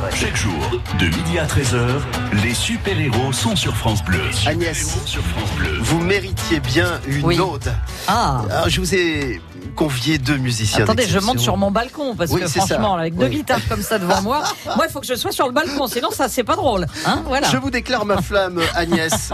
Vrai. 0.00 0.10
Chaque 0.14 0.36
jour, 0.36 0.80
de 0.98 1.04
midi 1.06 1.38
à 1.38 1.44
13h, 1.46 2.00
les 2.42 2.54
super-héros 2.54 3.32
sont 3.32 3.54
sur 3.56 3.76
France 3.76 4.02
Bleu. 4.04 4.20
Agnès, 4.46 4.98
Sur 5.04 5.22
France 5.22 5.50
Bleu. 5.58 5.78
vous 5.80 6.00
méritiez 6.00 6.60
bien 6.60 7.00
une 7.06 7.24
Oui. 7.24 7.38
ode. 7.38 7.70
Ah 8.08 8.42
Alors, 8.50 8.68
je 8.70 8.80
vous 8.80 8.94
ai 8.94 9.40
convié 9.72 10.18
deux 10.18 10.36
musiciens. 10.36 10.84
Attendez, 10.84 11.06
je 11.06 11.18
monte 11.18 11.38
sur 11.38 11.56
mon 11.56 11.70
balcon 11.70 12.14
parce 12.16 12.30
Oui, 12.30 12.40
que 12.42 12.46
ça. 12.48 12.60
franchement, 12.66 12.94
avec 12.96 13.16
deux 13.16 13.26
Oui. 13.26 13.36
guitares 13.36 13.60
comme 13.68 13.82
ça 13.82 13.98
devant 13.98 14.22
moi, 14.22 14.42
moi 14.76 14.84
il 14.88 14.92
faut 14.92 15.00
que 15.00 15.06
je 15.06 15.14
sois 15.14 15.32
sur 15.32 15.46
le 15.46 15.52
balcon, 15.52 15.86
sinon 15.86 16.10
ça 16.10 16.28
c'est 16.28 16.44
pas 16.44 16.56
drôle. 16.56 16.86
Hein 17.06 17.22
voilà. 17.26 17.48
Je 17.50 17.56
vous 17.56 17.70
déclare 17.70 18.04
ma 18.04 18.20
flamme, 18.22 18.60
Agnès. 18.74 19.30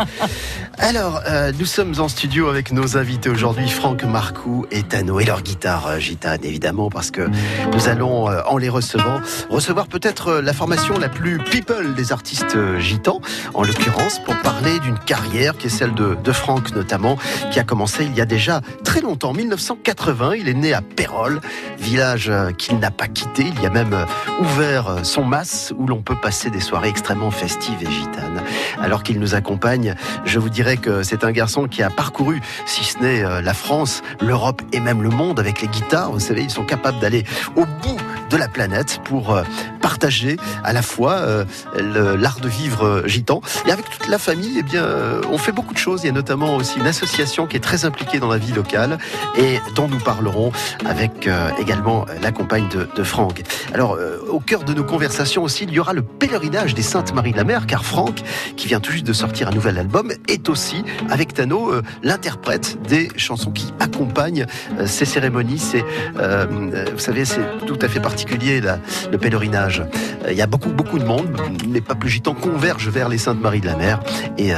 Alors, 0.79 1.21
euh, 1.27 1.53
nous 1.59 1.67
sommes 1.67 1.95
en 1.99 2.09
studio 2.09 2.49
avec 2.49 2.73
nos 2.73 2.97
invités 2.97 3.29
aujourd'hui, 3.29 3.69
Franck 3.69 4.05
Marcoux 4.05 4.67
et 4.71 4.83
Tano, 4.83 5.19
et 5.21 5.25
leur 5.25 5.43
guitare 5.43 5.87
euh, 5.89 5.99
gitane, 5.99 6.45
évidemment, 6.45 6.89
parce 6.91 7.11
que 7.11 7.29
nous 7.73 7.89
allons, 7.89 8.31
euh, 8.31 8.41
en 8.47 8.57
les 8.59 8.69
recevant, 8.69 9.21
recevoir 9.51 9.87
peut-être 9.89 10.35
la 10.35 10.53
formation 10.53 10.99
la 10.99 11.09
plus 11.09 11.39
people 11.39 11.95
des 11.95 12.13
artistes 12.13 12.57
gitans, 12.79 13.21
en 13.55 13.63
l'occurrence, 13.63 14.21
pour 14.25 14.37
parler 14.37 14.79
d'une 14.81 14.99
carrière 14.99 15.57
qui 15.57 15.67
est 15.67 15.71
celle 15.71 15.95
de, 15.95 16.17
de 16.23 16.33
Franck, 16.33 16.73
notamment, 16.75 17.17
qui 17.51 17.59
a 17.59 17.65
commencé 17.65 18.05
il 18.05 18.15
y 18.17 18.21
a 18.21 18.27
déjà 18.27 18.61
très 18.85 19.01
longtemps, 19.01 19.33
1980. 19.33 20.28
Il 20.37 20.49
est 20.49 20.55
né 20.55 20.73
à 20.75 20.83
Pérol, 20.83 21.41
village 21.79 22.29
euh, 22.29 22.51
qu'il 22.53 22.79
n'a 22.79 22.91
pas 22.91 23.07
quitté. 23.07 23.45
Il 23.57 23.63
y 23.63 23.67
a 23.67 23.71
même 23.71 23.95
euh, 23.95 24.05
ouvert 24.41 24.89
euh, 24.89 25.03
son 25.03 25.25
mas 25.25 25.73
où 25.77 25.87
l'on 25.87 26.03
peut 26.03 26.17
passer 26.21 26.51
des 26.51 26.61
soirées 26.61 26.89
extrêmement 26.89 27.31
festives 27.31 27.83
et 27.83 27.91
gitanes. 27.91 28.43
Alors 28.81 29.03
qu'il 29.03 29.21
nous 29.21 29.35
accompagne, 29.35 29.95
je 30.25 30.39
vous 30.39 30.51
dirais 30.51 30.77
que 30.77 31.03
c'est 31.03 31.25
un 31.25 31.33
garçon 31.33 31.69
qui 31.69 31.83
a 31.83 31.91
parcouru, 31.91 32.41
si 32.67 32.85
ce 32.85 32.99
n'est 32.99 33.43
la 33.43 33.55
France, 33.55 34.03
l'Europe 34.21 34.63
et 34.73 34.81
même 34.81 35.03
le 35.03 35.11
monde 35.11 35.41
avec 35.41 35.61
les 35.63 35.69
guitares. 35.69 36.13
Vous 36.13 36.21
savez, 36.21 36.43
ils 36.43 36.51
sont 36.51 36.65
capables 36.65 36.99
d'aller 37.01 37.25
au 37.57 37.65
bout 37.65 37.97
de 38.31 38.37
la 38.37 38.49
planète 38.49 39.01
pour 39.05 39.41
partager 39.81 40.37
à 40.63 40.73
la 40.73 40.83
fois 40.83 41.23
l'art 41.75 42.41
de 42.41 42.49
vivre 42.49 43.03
gitan 43.07 43.41
et 43.67 43.73
avec 43.73 43.89
toute 43.89 44.09
la 44.09 44.19
famille 44.19 44.57
eh 44.59 44.63
bien 44.63 44.87
on 45.31 45.39
fait 45.39 45.53
beaucoup 45.53 45.73
de 45.73 45.79
choses 45.79 46.03
il 46.05 46.09
y 46.09 46.11
a 46.11 46.13
notamment 46.13 46.57
aussi 46.57 46.79
une 46.79 46.87
association 46.87 47.47
qui 47.47 47.57
est 47.57 47.61
très 47.61 47.87
impliquée 47.87 48.19
dans 48.19 48.29
la 48.29 48.37
vie 48.37 48.53
locale 48.53 48.99
et 49.39 49.61
dont 49.75 49.89
nous 49.89 50.01
parlerons 50.19 50.51
avec 50.85 51.27
euh, 51.29 51.51
également 51.61 52.05
la 52.23 52.33
compagne 52.33 52.67
de, 52.69 52.89
de 52.95 53.03
Franck. 53.05 53.43
Alors 53.73 53.95
euh, 53.95 54.19
au 54.29 54.41
cœur 54.41 54.65
de 54.65 54.75
nos 54.75 54.83
conversations 54.83 55.45
aussi 55.45 55.65
il 55.65 55.71
y 55.73 55.79
aura 55.79 55.93
le 55.93 56.03
pèlerinage 56.03 56.75
des 56.75 56.83
Saintes 56.83 57.15
Marie 57.15 57.31
de 57.33 57.37
la 57.37 57.45
Mer 57.45 57.67
car 57.67 57.85
Franck 57.85 58.21
qui 58.57 58.67
vient 58.67 58.81
tout 58.81 58.91
juste 58.91 59.07
de 59.07 59.13
sortir 59.13 59.47
un 59.49 59.53
nouvel 59.53 59.79
album 59.79 60.11
est 60.27 60.49
aussi 60.49 60.83
avec 61.09 61.35
Tano 61.35 61.71
euh, 61.73 61.83
l'interprète 62.03 62.79
des 62.89 63.09
chansons 63.17 63.53
qui 63.53 63.73
accompagnent 63.79 64.47
ces 64.87 65.05
cérémonies. 65.05 65.59
C'est 65.59 65.85
vous 66.93 66.99
savez 66.99 67.25
c'est 67.25 67.41
tout 67.67 67.79
à 67.81 67.89
fait 67.89 68.01
particulier 68.01 68.61
le 68.61 69.19
pèlerinage. 69.19 69.83
Il 70.29 70.37
y 70.37 70.43
a 70.43 70.47
beaucoup 70.47 70.71
beaucoup 70.71 70.99
de 70.99 71.05
monde 71.05 71.29
les 71.73 71.81
peuples 71.81 72.09
gitans 72.09 72.35
convergent 72.35 72.89
vers 72.89 73.09
les 73.09 73.19
Saintes 73.19 73.41
Marie 73.41 73.61
de 73.61 73.67
la 73.67 73.77
Mer. 73.77 74.01
Et, 74.37 74.49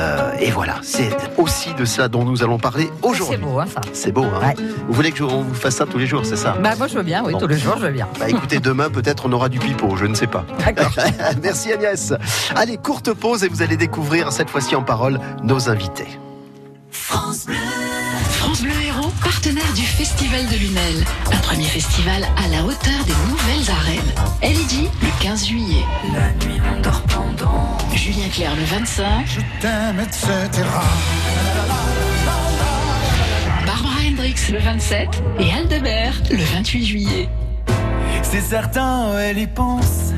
et 0.41 0.51
voilà 0.51 0.77
c'est 0.83 1.11
aussi 1.37 1.75
de 1.75 1.85
ça 1.85 2.09
dont 2.09 2.25
nous 2.25 2.43
allons 2.43 2.59
parler 2.59 2.89
C'est 3.03 3.09
aujourd'hui 3.09 3.37
beau, 3.37 3.59
hein, 3.59 3.67
ça. 3.67 3.81
c'est 3.93 4.13
beau 4.13 4.25
hein. 4.25 4.41
Ouais. 4.49 4.55
vous 4.87 4.93
voulez 4.95 5.11
que 5.13 5.19
je- 5.19 5.25
on 5.25 5.43
vous 5.51 5.55
fasse 5.61 5.77
ça 5.77 5.87
tous 5.87 5.99
les 5.99 6.07
jours 6.07 6.25
c'est 6.25 6.37
ça 6.37 6.57
Bah 6.63 6.75
moi 6.79 6.87
je 6.87 6.95
veux 6.95 7.03
bien, 7.03 7.23
oui, 7.25 7.33
Bon. 7.33 7.39
tous 7.39 7.47
les 7.47 7.59
jours 7.59 7.75
je 7.79 7.85
veux 7.87 7.93
bien. 7.93 8.09
bah 8.19 8.29
écoutez, 8.29 8.59
demain 8.61 8.89
peut-être 8.91 9.27
on 9.27 9.33
aura 9.33 9.49
du 9.49 9.59
pipeau, 9.59 9.97
je 9.97 10.07
ne 10.07 10.15
sais 10.15 10.27
pas. 10.27 10.45
D'accord. 10.65 10.93
Merci 11.43 11.73
Agnès. 11.73 12.13
Allez, 12.57 12.77
courte 12.77 13.13
pause 13.13 13.45
et 13.45 13.49
vous 13.49 13.63
allez 13.63 13.77
découvrir 13.77 14.33
cette 14.33 14.51
fois-ci 14.51 14.75
en 14.77 14.83
parole 14.83 15.21
nos 15.43 15.69
invités. 15.69 16.09
France 17.01 18.63
Bleu 18.63 18.73
Héros, 18.87 19.11
partenaire 19.23 19.73
du 19.75 19.83
Festival 19.83 20.47
de 20.49 20.57
Lunel. 20.57 21.05
Un 21.33 21.37
premier 21.39 21.65
festival 21.65 22.25
à 22.25 22.49
la 22.49 22.65
hauteur 22.65 23.05
des 23.07 23.13
nouvelles 23.29 23.71
arènes. 23.71 24.13
LED 24.43 24.89
le 25.03 25.23
15 25.23 25.47
juillet. 25.47 25.85
La 26.15 26.33
nuit 26.47 26.61
on 26.77 26.81
dort 26.81 27.03
pendant. 27.03 27.79
Julien 27.95 28.29
Clerc 28.33 28.57
le 28.57 28.65
25. 28.65 29.05
je 29.27 29.41
t'aime, 29.61 30.01
etc. 30.01 30.67
Le 34.31 34.59
27. 34.59 35.09
Et 35.41 35.53
Aldebert 35.53 36.23
le 36.31 36.43
28 36.43 36.85
juillet. 36.85 37.29
C'est 38.23 38.41
certain, 38.41 39.19
elle 39.19 39.39
y 39.39 39.47
pense. 39.49 40.13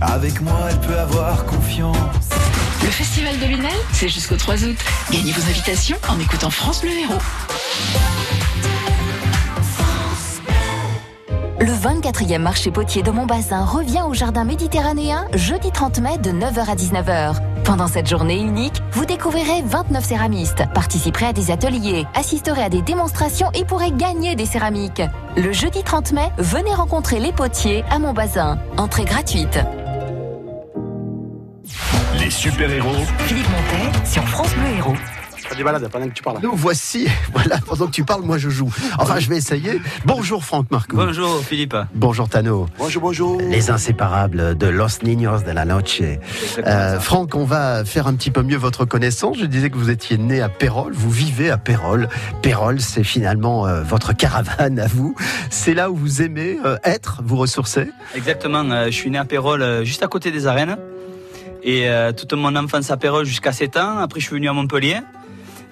Avec 0.00 0.40
moi, 0.40 0.68
elle 0.70 0.80
peut 0.80 0.98
avoir 0.98 1.44
confiance. 1.44 1.96
Le 2.82 2.88
Festival 2.88 3.38
de 3.40 3.44
Lunel, 3.44 3.70
c'est 3.92 4.08
jusqu'au 4.08 4.36
3 4.36 4.64
août. 4.64 4.76
Gagnez 5.10 5.32
vos 5.32 5.46
invitations 5.50 5.98
en 6.08 6.18
écoutant 6.18 6.48
France 6.48 6.80
Bleu 6.80 6.92
Héros. 6.92 7.20
Le 11.62 11.70
24e 11.70 12.38
marché 12.38 12.72
potier 12.72 13.04
de 13.04 13.12
Montbazin 13.12 13.64
revient 13.64 14.02
au 14.08 14.14
jardin 14.14 14.42
méditerranéen 14.42 15.26
jeudi 15.32 15.70
30 15.70 16.00
mai 16.00 16.18
de 16.18 16.32
9h 16.32 16.68
à 16.68 16.74
19h. 16.74 17.36
Pendant 17.62 17.86
cette 17.86 18.08
journée 18.08 18.40
unique, 18.40 18.82
vous 18.90 19.04
découvrirez 19.04 19.62
29 19.64 20.04
céramistes, 20.04 20.64
participerez 20.74 21.26
à 21.26 21.32
des 21.32 21.52
ateliers, 21.52 22.04
assisterez 22.14 22.64
à 22.64 22.68
des 22.68 22.82
démonstrations 22.82 23.52
et 23.54 23.64
pourrez 23.64 23.92
gagner 23.92 24.34
des 24.34 24.44
céramiques. 24.44 25.02
Le 25.36 25.52
jeudi 25.52 25.84
30 25.84 26.10
mai, 26.10 26.30
venez 26.36 26.74
rencontrer 26.74 27.20
les 27.20 27.30
potiers 27.30 27.84
à 27.90 28.00
Montbazin. 28.00 28.58
Entrée 28.76 29.04
gratuite. 29.04 29.60
Les 32.18 32.30
super-héros 32.30 33.04
Philippe 33.18 33.48
Montet 33.50 34.04
sur 34.04 34.24
France 34.24 34.52
Bleu 34.56 34.78
Héros. 34.78 35.21
Des 35.54 35.64
balades 35.64 35.88
pendant 35.88 36.08
que 36.08 36.14
tu 36.14 36.22
parles. 36.22 36.38
Nous 36.42 36.54
voici, 36.54 37.06
voilà, 37.32 37.58
pendant 37.58 37.86
que 37.86 37.92
tu 37.92 38.04
parles, 38.04 38.22
moi 38.22 38.38
je 38.38 38.48
joue. 38.48 38.72
Enfin, 38.98 39.18
je 39.18 39.28
vais 39.28 39.36
essayer. 39.36 39.80
Bonjour 40.04 40.44
Franck 40.44 40.70
Marcou. 40.70 40.96
Bonjour 40.96 41.42
Philippe. 41.44 41.76
Bonjour 41.94 42.28
Tano. 42.28 42.66
Bonjour, 42.78 43.02
bonjour. 43.02 43.40
Les 43.40 43.70
inséparables 43.70 44.56
de 44.56 44.66
Los 44.66 45.02
Niños 45.02 45.42
de 45.42 45.50
la 45.50 45.64
Noche. 45.64 46.02
Euh, 46.66 47.00
Franck, 47.00 47.34
on 47.34 47.44
va 47.44 47.84
faire 47.84 48.06
un 48.06 48.14
petit 48.14 48.30
peu 48.30 48.42
mieux 48.42 48.56
votre 48.56 48.84
connaissance. 48.84 49.38
Je 49.38 49.46
disais 49.46 49.70
que 49.70 49.76
vous 49.76 49.90
étiez 49.90 50.18
né 50.18 50.40
à 50.40 50.48
Pérol, 50.48 50.92
vous 50.94 51.10
vivez 51.10 51.50
à 51.50 51.58
Pérol. 51.58 52.08
Pérol, 52.42 52.80
c'est 52.80 53.04
finalement 53.04 53.66
euh, 53.66 53.82
votre 53.82 54.12
caravane 54.12 54.78
à 54.78 54.86
vous. 54.86 55.14
C'est 55.50 55.74
là 55.74 55.90
où 55.90 55.96
vous 55.96 56.22
aimez 56.22 56.58
euh, 56.64 56.76
être, 56.84 57.22
vous 57.24 57.36
ressourcer. 57.36 57.90
Exactement, 58.14 58.64
euh, 58.70 58.86
je 58.86 58.90
suis 58.90 59.10
né 59.10 59.18
à 59.18 59.24
Pérol, 59.24 59.62
euh, 59.62 59.84
juste 59.84 60.02
à 60.02 60.08
côté 60.08 60.30
des 60.30 60.46
arènes. 60.46 60.76
Et 61.62 61.88
euh, 61.88 62.12
toute 62.12 62.32
mon 62.32 62.56
enfance 62.56 62.90
à 62.90 62.96
Pérol 62.96 63.24
jusqu'à 63.24 63.52
7 63.52 63.76
ans. 63.76 63.98
Après, 63.98 64.18
je 64.20 64.26
suis 64.26 64.34
venu 64.34 64.48
à 64.48 64.52
Montpellier. 64.52 64.98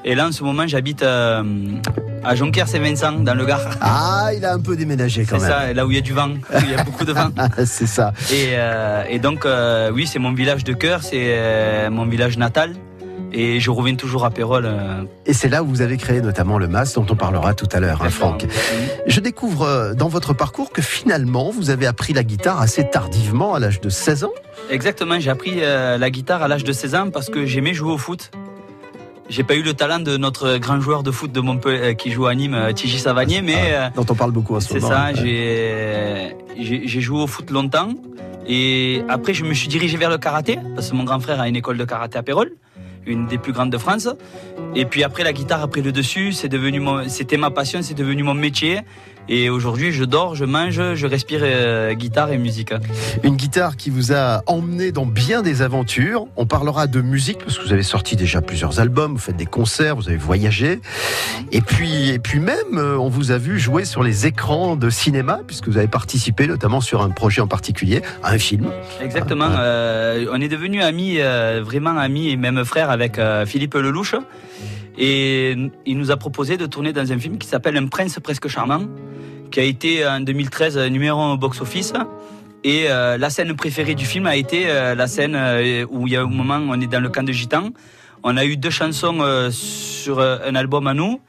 Et 0.04 0.14
là, 0.14 0.28
en 0.28 0.32
ce 0.32 0.42
moment, 0.42 0.66
j'habite 0.66 1.02
euh, 1.02 1.42
à 2.24 2.34
Jonquière-Saint-Vincent, 2.34 3.12
dans 3.20 3.34
le 3.34 3.44
Gard. 3.44 3.60
Ah, 3.82 4.30
il 4.34 4.44
a 4.46 4.54
un 4.54 4.58
peu 4.60 4.74
déménagé 4.76 5.24
quand 5.24 5.38
C'est 5.38 5.48
même. 5.48 5.52
ça, 5.68 5.72
là 5.74 5.86
où 5.86 5.90
il 5.90 5.94
y 5.96 5.98
a 5.98 6.02
du 6.02 6.14
vent, 6.14 6.30
où 6.30 6.58
il 6.62 6.70
y 6.70 6.74
a 6.74 6.82
beaucoup 6.84 7.04
de 7.04 7.12
vent. 7.12 7.28
C'est 7.66 7.86
ça. 7.86 8.12
Et, 8.32 8.52
euh, 8.54 9.04
et 9.10 9.18
donc, 9.18 9.44
euh, 9.44 9.90
oui, 9.92 10.06
c'est 10.06 10.18
mon 10.18 10.32
village 10.32 10.64
de 10.64 10.72
cœur, 10.72 11.02
c'est 11.02 11.34
euh, 11.36 11.90
mon 11.90 12.06
village 12.06 12.38
natal. 12.38 12.74
Et 13.32 13.60
je 13.60 13.70
reviens 13.70 13.94
toujours 13.94 14.24
à 14.24 14.30
Pérol. 14.30 14.68
Et 15.24 15.32
c'est 15.34 15.48
là 15.48 15.62
où 15.62 15.66
vous 15.66 15.82
avez 15.82 15.96
créé 15.98 16.20
notamment 16.20 16.58
le 16.58 16.66
MAS 16.66 16.94
dont 16.96 17.06
on 17.08 17.14
parlera 17.14 17.54
tout 17.54 17.68
à 17.70 17.78
l'heure, 17.78 18.02
hein, 18.02 18.10
Franck. 18.10 18.44
Je 19.06 19.20
découvre 19.20 19.94
dans 19.94 20.08
votre 20.08 20.32
parcours 20.34 20.72
que 20.72 20.82
finalement 20.82 21.52
vous 21.52 21.70
avez 21.70 21.86
appris 21.86 22.12
la 22.12 22.24
guitare 22.24 22.60
assez 22.60 22.90
tardivement, 22.90 23.54
à 23.54 23.60
l'âge 23.60 23.80
de 23.80 23.88
16 23.88 24.24
ans. 24.24 24.32
Exactement, 24.68 25.20
j'ai 25.20 25.30
appris 25.30 25.60
la 25.60 26.10
guitare 26.10 26.42
à 26.42 26.48
l'âge 26.48 26.64
de 26.64 26.72
16 26.72 26.94
ans 26.96 27.10
parce 27.10 27.30
que 27.30 27.46
j'aimais 27.46 27.72
jouer 27.72 27.92
au 27.92 27.98
foot. 27.98 28.32
J'ai 29.30 29.44
pas 29.44 29.54
eu 29.54 29.62
le 29.62 29.74
talent 29.74 30.00
de 30.00 30.16
notre 30.16 30.58
grand 30.58 30.80
joueur 30.80 31.04
de 31.04 31.12
foot 31.12 31.30
de 31.30 31.40
Montpellier 31.40 31.78
euh, 31.80 31.94
qui 31.94 32.10
joue 32.10 32.26
à 32.26 32.34
Nîmes, 32.34 32.54
euh, 32.54 32.72
Tiji 32.72 32.98
Savanier, 32.98 33.42
mais 33.42 33.54
euh, 33.72 33.88
dont 33.94 34.04
on 34.10 34.14
parle 34.16 34.32
beaucoup 34.32 34.58
ce 34.60 34.68
c'est 34.68 34.80
ça, 34.80 35.10
Ouais. 35.14 36.34
j'ai 36.58 36.86
j'ai 36.86 37.00
joué 37.00 37.20
au 37.22 37.26
foot 37.28 37.48
longtemps. 37.50 37.90
Et 38.48 39.02
après, 39.08 39.32
je 39.32 39.44
me 39.44 39.54
suis 39.54 39.68
dirigé 39.68 39.96
vers 39.96 40.10
le 40.10 40.18
karaté, 40.18 40.58
parce 40.74 40.90
que 40.90 40.96
mon 40.96 41.04
grand 41.04 41.20
frère 41.20 41.40
a 41.40 41.48
une 41.48 41.54
école 41.56 41.78
de 41.78 41.84
karaté 41.84 42.18
à 42.18 42.22
Pérol, 42.24 42.50
une 43.06 43.26
des 43.26 43.38
plus 43.38 43.52
grandes 43.52 43.70
de 43.70 43.78
France. 43.78 44.08
Et 44.74 44.84
puis 44.84 45.04
après, 45.04 45.24
la 45.24 45.32
guitare 45.32 45.62
a 45.62 45.68
pris 45.68 45.82
le 45.82 45.92
dessus, 45.92 46.32
c'est 46.32 46.48
devenu 46.48 46.80
c'était 47.08 47.36
ma 47.36 47.50
passion, 47.50 47.80
c'est 47.82 47.94
devenu 47.94 48.22
mon 48.22 48.34
métier. 48.34 48.80
Et 49.28 49.48
aujourd'hui, 49.48 49.92
je 49.92 50.02
dors, 50.02 50.34
je 50.34 50.44
mange, 50.44 50.94
je 50.94 51.06
respire 51.06 51.42
euh, 51.44 51.94
guitare 51.94 52.32
et 52.32 52.38
musique. 52.38 52.72
Une 53.22 53.36
guitare 53.36 53.76
qui 53.76 53.88
vous 53.88 54.12
a 54.12 54.42
emmené 54.46 54.90
dans 54.90 55.06
bien 55.06 55.42
des 55.42 55.62
aventures. 55.62 56.26
On 56.36 56.46
parlera 56.46 56.88
de 56.88 57.00
musique 57.00 57.38
parce 57.38 57.56
que 57.56 57.64
vous 57.64 57.72
avez 57.72 57.84
sorti 57.84 58.16
déjà 58.16 58.40
plusieurs 58.40 58.80
albums, 58.80 59.12
vous 59.12 59.18
faites 59.18 59.36
des 59.36 59.46
concerts, 59.46 59.94
vous 59.94 60.08
avez 60.08 60.16
voyagé. 60.16 60.80
Et 61.52 61.60
puis, 61.60 62.10
et 62.10 62.18
puis 62.18 62.40
même, 62.40 62.56
euh, 62.76 62.98
on 62.98 63.08
vous 63.08 63.30
a 63.30 63.38
vu 63.38 63.60
jouer 63.60 63.84
sur 63.84 64.02
les 64.02 64.26
écrans 64.26 64.74
de 64.74 64.90
cinéma 64.90 65.40
puisque 65.46 65.68
vous 65.68 65.78
avez 65.78 65.86
participé 65.86 66.48
notamment 66.48 66.80
sur 66.80 67.00
un 67.00 67.10
projet 67.10 67.40
en 67.40 67.46
particulier, 67.46 68.02
un 68.24 68.38
film. 68.38 68.72
Exactement. 69.00 69.46
Ah, 69.48 69.60
euh, 69.60 70.26
on 70.32 70.40
est 70.40 70.48
devenus 70.48 70.82
amis, 70.82 71.20
euh, 71.20 71.62
vraiment 71.64 71.96
amis 71.96 72.30
et 72.30 72.36
même 72.36 72.64
frères 72.64 72.89
avec 72.90 73.18
euh, 73.18 73.46
Philippe 73.46 73.74
Lelouch. 73.74 74.14
Et 74.98 75.56
il 75.86 75.96
nous 75.96 76.10
a 76.10 76.16
proposé 76.16 76.56
de 76.56 76.66
tourner 76.66 76.92
dans 76.92 77.10
un 77.10 77.18
film 77.18 77.38
qui 77.38 77.48
s'appelle 77.48 77.76
Un 77.76 77.86
prince 77.86 78.18
presque 78.22 78.48
charmant, 78.48 78.82
qui 79.50 79.60
a 79.60 79.62
été 79.62 80.06
en 80.06 80.20
2013 80.20 80.78
numéro 80.90 81.20
1 81.20 81.32
au 81.32 81.36
box-office. 81.38 81.94
Et 82.62 82.90
euh, 82.90 83.16
la 83.16 83.30
scène 83.30 83.54
préférée 83.54 83.94
du 83.94 84.04
film 84.04 84.26
a 84.26 84.36
été 84.36 84.64
euh, 84.68 84.94
la 84.94 85.06
scène 85.06 85.34
euh, 85.34 85.86
où 85.90 86.06
il 86.06 86.12
y 86.12 86.16
a 86.16 86.22
un 86.22 86.26
moment 86.26 86.60
on 86.68 86.78
est 86.80 86.86
dans 86.86 87.00
le 87.00 87.08
camp 87.08 87.22
de 87.22 87.32
gitans. 87.32 87.70
On 88.22 88.36
a 88.36 88.44
eu 88.44 88.56
deux 88.58 88.70
chansons 88.70 89.20
euh, 89.20 89.50
sur 89.50 90.18
euh, 90.18 90.38
un 90.44 90.54
album 90.54 90.86
à 90.86 90.92
nous. 90.92 91.20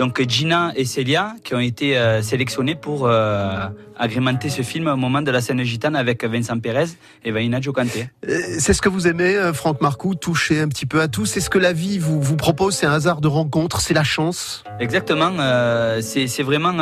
Donc 0.00 0.26
Gina 0.26 0.72
et 0.76 0.86
Celia 0.86 1.34
qui 1.44 1.54
ont 1.54 1.60
été 1.60 1.98
euh, 1.98 2.22
sélectionnés 2.22 2.74
pour 2.74 3.06
euh, 3.06 3.66
agrémenter 3.98 4.48
ce 4.48 4.62
film 4.62 4.86
au 4.86 4.96
moment 4.96 5.20
de 5.20 5.30
la 5.30 5.42
scène 5.42 5.62
gitane 5.62 5.94
avec 5.94 6.24
Vincent 6.24 6.58
Pérez 6.58 6.86
et 7.22 7.30
Vaina 7.30 7.60
Jocante. 7.60 7.98
Euh, 8.26 8.38
C'est 8.58 8.72
ce 8.72 8.80
que 8.80 8.88
vous 8.88 9.06
aimez, 9.06 9.36
euh, 9.36 9.52
Franck 9.52 9.82
Marcoux, 9.82 10.14
toucher 10.14 10.58
un 10.62 10.68
petit 10.68 10.86
peu 10.86 11.02
à 11.02 11.08
tout? 11.08 11.26
C'est 11.26 11.40
ce 11.40 11.50
que 11.50 11.58
la 11.58 11.74
vie 11.74 11.98
vous, 11.98 12.18
vous 12.18 12.36
propose, 12.36 12.76
c'est 12.76 12.86
un 12.86 12.94
hasard 12.94 13.20
de 13.20 13.28
rencontre, 13.28 13.82
c'est 13.82 13.92
la 13.92 14.02
chance? 14.02 14.64
Exactement, 14.80 15.32
euh, 15.38 16.00
c'est 16.00 16.42
vraiment 16.42 16.72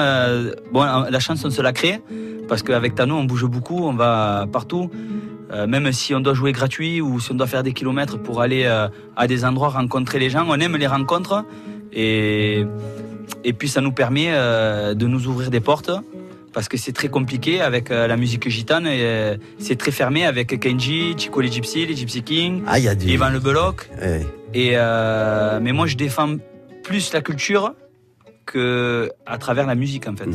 bon. 0.72 0.84
La 1.10 1.18
chance 1.18 1.44
on 1.44 1.50
se 1.50 1.60
la 1.60 1.72
crée 1.72 2.00
parce 2.48 2.62
qu'avec 2.62 2.94
Tano 2.94 3.16
on 3.16 3.24
bouge 3.24 3.46
beaucoup, 3.46 3.84
on 3.84 3.94
va 3.94 4.46
partout. 4.52 4.92
Euh, 5.50 5.66
même 5.66 5.90
si 5.92 6.14
on 6.14 6.20
doit 6.20 6.34
jouer 6.34 6.52
gratuit 6.52 7.00
ou 7.00 7.18
si 7.18 7.32
on 7.32 7.34
doit 7.34 7.48
faire 7.48 7.64
des 7.64 7.72
kilomètres 7.72 8.16
pour 8.16 8.42
aller 8.42 8.64
euh, 8.66 8.86
à 9.16 9.26
des 9.26 9.44
endroits 9.44 9.70
rencontrer 9.70 10.20
les 10.20 10.30
gens, 10.30 10.46
on 10.48 10.60
aime 10.60 10.76
les 10.76 10.86
rencontres 10.86 11.42
et 11.92 12.64
et 13.44 13.52
puis 13.52 13.68
ça 13.68 13.80
nous 13.80 13.92
permet 13.92 14.28
euh, 14.30 14.94
de 14.94 15.06
nous 15.06 15.26
ouvrir 15.26 15.50
des 15.50 15.60
portes 15.60 15.90
parce 16.52 16.68
que 16.68 16.76
c'est 16.76 16.92
très 16.92 17.08
compliqué 17.08 17.60
avec 17.60 17.90
euh, 17.90 18.06
la 18.06 18.16
musique 18.16 18.48
gitane 18.48 18.86
et 18.86 19.02
euh, 19.02 19.36
c'est 19.58 19.76
très 19.76 19.90
fermé 19.90 20.24
avec 20.24 20.58
Kenji, 20.58 21.14
Chico 21.16 21.40
les 21.40 21.52
Gypsy, 21.52 21.86
les 21.86 21.94
Gypsy 21.94 22.22
King, 22.22 22.62
Ah, 22.66 22.78
il 22.78 22.84
y 22.84 22.88
a 22.88 22.94
du. 22.94 23.06
Ivan 23.06 23.30
Le 23.30 23.38
Beloc. 23.38 23.88
Ouais. 24.00 24.26
Et 24.54 24.72
euh, 24.74 25.60
mais 25.62 25.72
moi 25.72 25.86
je 25.86 25.96
défends 25.96 26.36
plus 26.82 27.12
la 27.12 27.20
culture 27.20 27.74
que 28.52 29.10
à 29.26 29.36
travers 29.38 29.66
la 29.66 29.74
musique 29.74 30.08
en 30.08 30.16
fait. 30.16 30.28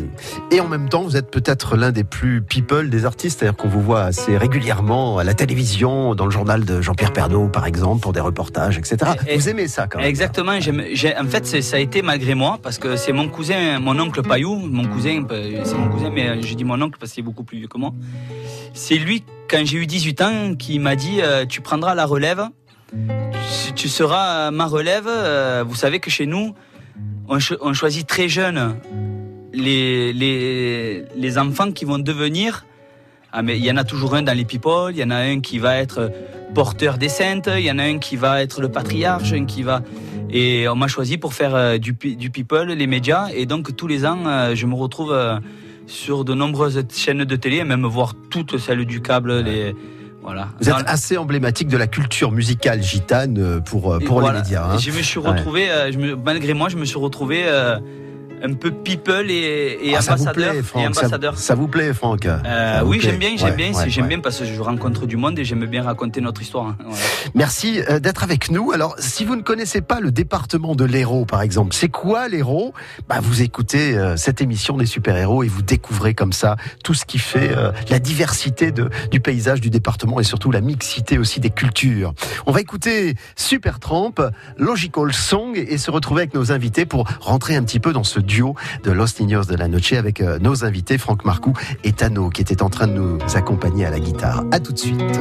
Et 0.51 0.59
en 0.61 0.67
même 0.67 0.87
temps, 0.87 1.01
vous 1.01 1.17
êtes 1.17 1.31
peut-être 1.31 1.75
l'un 1.75 1.91
des 1.91 2.03
plus 2.03 2.41
people 2.41 2.89
des 2.89 3.05
artistes, 3.05 3.39
c'est-à-dire 3.39 3.57
qu'on 3.57 3.67
vous 3.67 3.81
voit 3.81 4.03
assez 4.03 4.37
régulièrement 4.37 5.17
à 5.17 5.23
la 5.23 5.33
télévision, 5.33 6.13
dans 6.15 6.25
le 6.25 6.31
journal 6.31 6.63
de 6.63 6.81
Jean-Pierre 6.81 7.11
Pernaut, 7.13 7.47
par 7.47 7.65
exemple, 7.65 8.01
pour 8.01 8.13
des 8.13 8.19
reportages, 8.19 8.77
etc. 8.77 8.97
Et- 9.27 9.35
vous 9.37 9.49
aimez 9.49 9.67
ça 9.67 9.87
quand 9.87 9.99
même 9.99 10.07
Exactement. 10.07 10.51
en 10.53 11.27
fait, 11.27 11.45
c'est- 11.45 11.61
ça 11.61 11.77
a 11.77 11.79
été 11.79 12.01
malgré 12.01 12.35
moi 12.35 12.59
parce 12.61 12.77
que 12.77 12.95
c'est 12.95 13.13
mon 13.13 13.27
cousin, 13.29 13.79
mon 13.79 13.99
oncle 13.99 14.21
Payou, 14.21 14.55
mon 14.55 14.85
cousin, 14.87 15.23
euh, 15.31 15.61
c'est 15.63 15.75
mon 15.77 15.89
cousin, 15.89 16.09
mais 16.11 16.41
je 16.41 16.53
dis 16.53 16.63
mon 16.65 16.79
oncle 16.81 16.97
parce 16.99 17.11
qu'il 17.13 17.21
est 17.23 17.25
beaucoup 17.25 17.43
plus 17.43 17.57
vieux 17.57 17.67
que 17.67 17.77
moi. 17.77 17.91
C'est 18.73 18.95
lui, 18.95 19.23
quand 19.49 19.61
j'ai 19.65 19.77
eu 19.77 19.87
18 19.87 20.21
ans, 20.21 20.55
qui 20.57 20.77
m'a 20.79 20.95
dit 20.95 21.19
euh, 21.21 21.45
Tu 21.45 21.61
prendras 21.61 21.95
la 21.95 22.05
relève, 22.05 22.43
tu, 22.91 23.73
tu 23.73 23.89
seras 23.89 24.51
ma 24.51 24.65
relève. 24.65 25.05
Euh, 25.07 25.63
vous 25.67 25.75
savez 25.75 25.99
que 25.99 26.09
chez 26.09 26.25
nous, 26.25 26.53
on, 27.27 27.39
cho- 27.39 27.57
on 27.61 27.73
choisit 27.73 28.07
très 28.07 28.29
jeune 28.29 28.75
les, 29.53 30.13
les, 30.13 31.05
les 31.15 31.37
enfants 31.37 31.71
qui 31.71 31.85
vont 31.85 31.99
devenir. 31.99 32.65
Ah, 33.31 33.41
mais 33.41 33.57
il 33.57 33.65
y 33.65 33.71
en 33.71 33.77
a 33.77 33.83
toujours 33.83 34.13
un 34.13 34.21
dans 34.21 34.37
les 34.37 34.45
people, 34.45 34.91
il 34.91 34.97
y 34.97 35.03
en 35.03 35.09
a 35.09 35.17
un 35.17 35.39
qui 35.39 35.57
va 35.57 35.77
être 35.77 36.11
porteur 36.53 36.99
des 36.99 37.09
saintes, 37.09 37.49
il 37.57 37.63
y 37.63 37.71
en 37.71 37.79
a 37.79 37.83
un 37.83 37.97
qui 37.97 38.15
va 38.15 38.43
être 38.43 38.61
le 38.61 38.69
patriarche, 38.69 39.33
un 39.33 39.45
qui 39.45 39.63
va. 39.63 39.81
Et 40.29 40.67
on 40.67 40.75
m'a 40.75 40.87
choisi 40.87 41.17
pour 41.17 41.33
faire 41.33 41.55
euh, 41.55 41.77
du, 41.79 41.93
du 41.93 42.29
people, 42.29 42.67
les 42.71 42.87
médias. 42.87 43.29
Et 43.33 43.45
donc 43.45 43.75
tous 43.75 43.87
les 43.87 44.05
ans, 44.05 44.25
euh, 44.27 44.53
je 44.55 44.65
me 44.67 44.75
retrouve 44.75 45.13
euh, 45.13 45.39
sur 45.87 46.25
de 46.25 46.35
nombreuses 46.35 46.83
chaînes 46.93 47.23
de 47.23 47.35
télé, 47.35 47.63
même 47.63 47.85
voir 47.85 48.13
toutes 48.29 48.57
celles 48.57 48.85
du 48.85 49.01
câble. 49.01 49.43
Voilà. 50.23 50.47
Vous 50.61 50.69
êtes 50.69 50.75
assez 50.87 51.17
emblématique 51.17 51.67
de 51.67 51.75
la 51.77 51.87
culture 51.87 52.31
musicale 52.31 52.81
gitane 52.81 53.37
euh, 53.37 53.59
pour, 53.59 53.91
euh, 53.93 53.99
pour 53.99 54.21
voilà. 54.21 54.37
les 54.37 54.43
médias. 54.43 54.65
hein. 54.71 54.77
Je 54.77 54.91
me 54.91 55.01
suis 55.01 55.19
retrouvé, 55.19 55.69
euh, 55.69 55.91
je 55.91 55.97
me- 55.97 56.15
malgré 56.15 56.53
moi, 56.53 56.69
je 56.69 56.77
me 56.77 56.85
suis 56.85 56.97
retrouvé 56.97 57.43
un 58.45 58.53
peu 58.53 58.71
people 58.71 59.31
et, 59.31 59.79
et 59.81 59.95
Ah, 59.95 60.01
ça 60.01 60.15
vous 60.15 60.23
ambassadeur. 60.23 60.51
plaît, 60.53 60.61
Franck, 60.61 60.95
ça, 60.95 60.99
ambassadeur. 61.05 61.37
ça 61.37 61.55
vous 61.55 61.67
plaît, 61.69 61.93
Franck 61.93 62.25
Euh, 62.25 62.81
vous 62.83 62.91
oui, 62.91 62.99
j'aime 63.01 63.17
bien, 63.17 63.29
j'aime 63.37 63.51
Ouais, 63.51 63.55
bien, 63.55 63.73
ouais, 63.73 63.89
j'aime 63.89 64.03
ouais. 64.03 64.09
bien 64.09 64.19
parce 64.19 64.39
que 64.39 64.45
je 64.45 64.61
rencontre 64.61 65.05
du 65.05 65.15
monde 65.15 65.39
et 65.39 65.45
j'aime 65.45 65.65
bien 65.65 65.81
raconter 65.83 66.19
notre 66.19 66.41
histoire. 66.41 66.67
hein. 66.67 66.75
Merci 67.35 67.81
euh, 67.89 67.99
d'être 67.99 68.21
avec 68.23 68.51
nous. 68.51 68.71
Alors, 68.73 68.95
si 68.99 69.23
vous 69.23 69.37
ne 69.37 69.41
connaissez 69.41 69.79
pas 69.81 70.01
le 70.01 70.11
département 70.11 70.75
de 70.75 70.83
l'Hérault, 70.83 71.25
par 71.25 71.41
exemple, 71.41 71.73
c'est 71.73 71.87
quoi 71.87 72.27
l'Hérault? 72.27 72.73
Bah, 73.07 73.19
Vous 73.21 73.41
écoutez 73.41 73.97
euh, 73.97 74.17
cette 74.17 74.41
émission 74.41 74.75
des 74.75 74.85
super-héros 74.85 75.43
et 75.43 75.47
vous 75.47 75.61
découvrez 75.61 76.13
comme 76.13 76.33
ça 76.33 76.57
tout 76.83 76.93
ce 76.93 77.05
qui 77.05 77.19
fait 77.19 77.51
euh, 77.55 77.71
la 77.89 77.99
diversité 77.99 78.71
de, 78.73 78.89
du 79.09 79.21
paysage 79.21 79.61
du 79.61 79.69
département 79.69 80.19
et 80.19 80.23
surtout 80.25 80.51
la 80.51 80.59
mixité 80.61 81.17
aussi 81.17 81.39
des 81.39 81.49
cultures. 81.49 82.13
On 82.45 82.51
va 82.51 82.59
écouter 82.59 83.15
Supertramp, 83.37 84.15
Logical 84.57 85.13
Song 85.13 85.53
et 85.55 85.77
se 85.77 85.89
retrouver 85.91 86.23
avec 86.23 86.33
nos 86.33 86.51
invités 86.51 86.85
pour 86.85 87.07
rentrer 87.21 87.55
un 87.55 87.63
petit 87.63 87.79
peu 87.79 87.93
dans 87.93 88.03
ce 88.03 88.19
duo 88.19 88.32
de 88.83 88.91
Los 88.91 89.19
Niños 89.19 89.43
de 89.47 89.55
la 89.55 89.67
Noche 89.67 89.93
avec 89.93 90.19
euh, 90.19 90.39
nos 90.39 90.65
invités 90.65 90.97
Franck 90.97 91.23
Marcoux 91.23 91.53
et 91.83 91.91
Tano 91.91 92.29
qui 92.29 92.41
étaient 92.41 92.63
en 92.63 92.69
train 92.69 92.87
de 92.87 92.93
nous 92.93 93.19
accompagner 93.35 93.85
à 93.85 93.91
la 93.91 93.99
guitare. 93.99 94.43
À 94.51 94.59
tout 94.59 94.73
de 94.73 94.79
suite. 94.79 95.19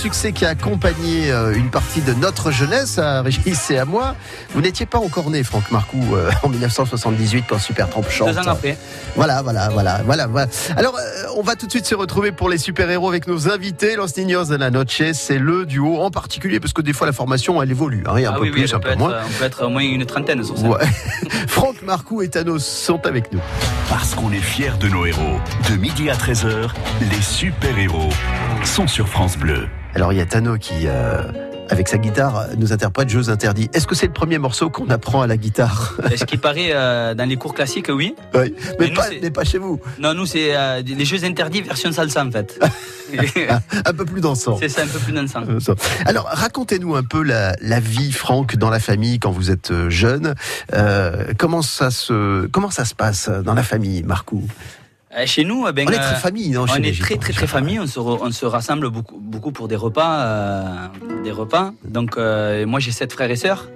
Succès 0.00 0.32
qui 0.32 0.46
a 0.46 0.48
accompagné 0.48 1.30
euh, 1.30 1.52
une 1.54 1.68
partie 1.68 2.00
de 2.00 2.14
notre 2.14 2.50
jeunesse, 2.50 2.96
à 2.96 3.20
Régis 3.20 3.70
et 3.70 3.76
à 3.76 3.84
moi. 3.84 4.16
Vous 4.54 4.62
n'étiez 4.62 4.86
pas 4.86 4.98
encore 4.98 5.28
né, 5.28 5.44
Franck 5.44 5.70
Marcoux, 5.70 6.14
euh, 6.14 6.30
en 6.42 6.48
1978 6.48 7.44
quand 7.46 7.58
Supertramp 7.58 8.08
chante. 8.08 8.30
Deux 8.30 8.38
ans 8.38 8.52
après. 8.52 8.78
Voilà, 9.14 9.42
voilà, 9.42 9.68
voilà, 9.68 10.00
voilà, 10.06 10.26
voilà. 10.26 10.48
Alors, 10.74 10.96
euh, 10.96 11.19
on 11.40 11.42
va 11.42 11.56
tout 11.56 11.64
de 11.64 11.70
suite 11.70 11.86
se 11.86 11.94
retrouver 11.94 12.32
pour 12.32 12.50
les 12.50 12.58
super-héros 12.58 13.08
avec 13.08 13.26
nos 13.26 13.48
invités. 13.50 13.96
Los 13.96 14.08
Niños 14.18 14.44
de 14.44 14.56
la 14.56 14.70
Noche, 14.70 15.00
c'est 15.14 15.38
le 15.38 15.64
duo 15.64 15.98
en 16.02 16.10
particulier, 16.10 16.60
parce 16.60 16.74
que 16.74 16.82
des 16.82 16.92
fois 16.92 17.06
la 17.06 17.14
formation, 17.14 17.62
elle 17.62 17.70
évolue. 17.70 18.02
hein, 18.06 18.16
un 18.16 18.24
Ah 18.28 18.32
peu 18.34 18.42
oui, 18.42 18.50
oui, 18.52 18.60
plus, 18.60 18.74
un 18.74 18.78
peu 18.78 18.90
être, 18.90 18.98
moins. 18.98 19.14
on 19.26 19.38
peut 19.38 19.44
être 19.44 19.64
au 19.64 19.70
moins 19.70 19.80
une 19.82 20.04
trentaine 20.04 20.44
sur 20.44 20.58
scène. 20.58 20.68
Ouais. 20.68 20.84
Franck 21.48 21.80
Marcoux 21.82 22.20
et 22.20 22.28
Thanos 22.28 22.62
sont 22.62 23.06
avec 23.06 23.32
nous. 23.32 23.40
Parce 23.88 24.14
qu'on 24.14 24.30
est 24.32 24.36
fiers 24.36 24.72
de 24.78 24.88
nos 24.88 25.06
héros. 25.06 25.38
De 25.70 25.76
midi 25.76 26.10
à 26.10 26.14
13h, 26.14 26.68
les 27.00 27.22
super-héros 27.22 28.10
sont 28.64 28.86
sur 28.86 29.08
France 29.08 29.38
Bleu. 29.38 29.66
Alors, 29.94 30.12
il 30.12 30.18
y 30.18 30.22
a 30.22 30.26
Tano 30.26 30.58
qui, 30.58 30.86
euh, 30.86 31.22
avec 31.70 31.88
sa 31.88 31.98
guitare, 31.98 32.46
nous 32.58 32.72
interprète 32.72 33.08
Jeux 33.08 33.30
interdits. 33.30 33.70
Est-ce 33.72 33.86
que 33.86 33.94
c'est 33.94 34.06
le 34.06 34.12
premier 34.12 34.38
morceau 34.38 34.68
qu'on 34.70 34.88
apprend 34.90 35.22
à 35.22 35.26
la 35.26 35.36
guitare 35.36 35.94
Et 36.12 36.16
Ce 36.16 36.24
qui 36.24 36.36
paraît 36.36 36.70
euh, 36.72 37.14
dans 37.14 37.28
les 37.28 37.36
cours 37.36 37.54
classiques, 37.54 37.88
oui. 37.88 38.14
Oui. 38.34 38.54
Mais, 38.78 38.88
pas, 38.92 39.04
c'est- 39.04 39.20
mais 39.22 39.30
pas 39.30 39.44
chez 39.44 39.58
vous. 39.58 39.80
Non, 39.98 40.12
nous, 40.14 40.26
c'est 40.26 40.54
euh, 40.56 40.82
les 40.84 41.04
jeux 41.04 41.24
interdits 41.24 41.62
version 41.62 41.92
salsa, 41.92 42.24
en 42.24 42.30
fait. 42.30 42.58
Un 43.86 43.92
peu 43.92 44.04
plus 44.04 44.20
dansant. 44.20 44.56
c'est 44.60 44.68
ça, 44.68 44.82
un 44.82 44.86
peu 44.86 44.98
plus 45.00 45.12
dansant. 45.12 45.42
Euh. 45.48 45.58
Alors, 46.06 46.26
racontez-nous 46.30 46.94
un 46.94 47.02
peu 47.02 47.22
la, 47.24 47.56
la 47.60 47.80
vie, 47.80 48.12
Franck, 48.12 48.56
dans 48.56 48.70
la 48.70 48.78
famille 48.78 49.18
quand 49.18 49.32
vous 49.32 49.50
êtes 49.50 49.72
euh, 49.72 49.90
jeune. 49.90 50.34
Euh, 50.74 51.24
comment 51.36 51.62
ça 51.62 51.90
se 51.90 52.46
comment 52.46 52.70
ça 52.70 52.84
se 52.84 52.94
passe 52.94 53.28
dans 53.28 53.54
la 53.54 53.64
famille, 53.64 54.02
Marcou? 54.04 54.46
Chez 55.26 55.44
nous, 55.44 55.66
eh 55.68 55.72
ben, 55.72 55.86
On 55.88 55.92
est 55.92 55.96
euh, 55.98 55.98
très 55.98 56.16
famille, 56.16 56.50
non 56.50 56.66
on 56.70 56.82
est 56.82 56.98
très 57.00 57.16
très 57.16 57.32
très 57.32 57.46
famille, 57.48 57.80
on 57.80 57.86
se, 57.86 57.98
re- 57.98 58.18
on 58.22 58.30
se 58.30 58.46
rassemble 58.46 58.90
beaucoup, 58.90 59.18
beaucoup 59.18 59.50
pour 59.50 59.66
des 59.66 59.74
repas, 59.76 60.20
euh, 60.22 60.64
des 61.24 61.32
repas. 61.32 61.72
Donc 61.84 62.16
euh, 62.16 62.64
moi 62.66 62.78
j'ai 62.78 62.92
sept 62.92 63.12
frères 63.12 63.30
et 63.30 63.34
sœurs, 63.36 63.68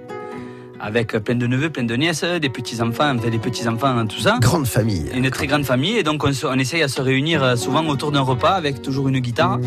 avec 0.79 1.11
plein 1.17 1.35
de 1.35 1.45
neveux, 1.45 1.69
plein 1.69 1.83
de 1.83 1.95
nièces, 1.95 2.23
des 2.23 2.49
petits 2.49 2.81
enfants, 2.81 3.13
enfin 3.17 3.29
des 3.29 3.37
petits 3.37 3.67
enfants, 3.67 4.05
tout 4.07 4.19
ça. 4.21 4.37
Grande 4.39 4.65
famille. 4.65 5.05
Une 5.13 5.29
très 5.29 5.47
grande 5.47 5.65
famille 5.65 5.97
et 5.97 6.03
donc 6.03 6.23
on, 6.23 6.31
se- 6.31 6.45
on 6.47 6.53
essaye 6.57 6.81
à 6.83 6.87
se 6.87 7.01
réunir 7.01 7.43
euh, 7.43 7.55
souvent 7.57 7.85
autour 7.87 8.13
d'un 8.13 8.21
repas 8.21 8.51
avec 8.53 8.81
toujours 8.81 9.09
une 9.09 9.19
guitare 9.19 9.59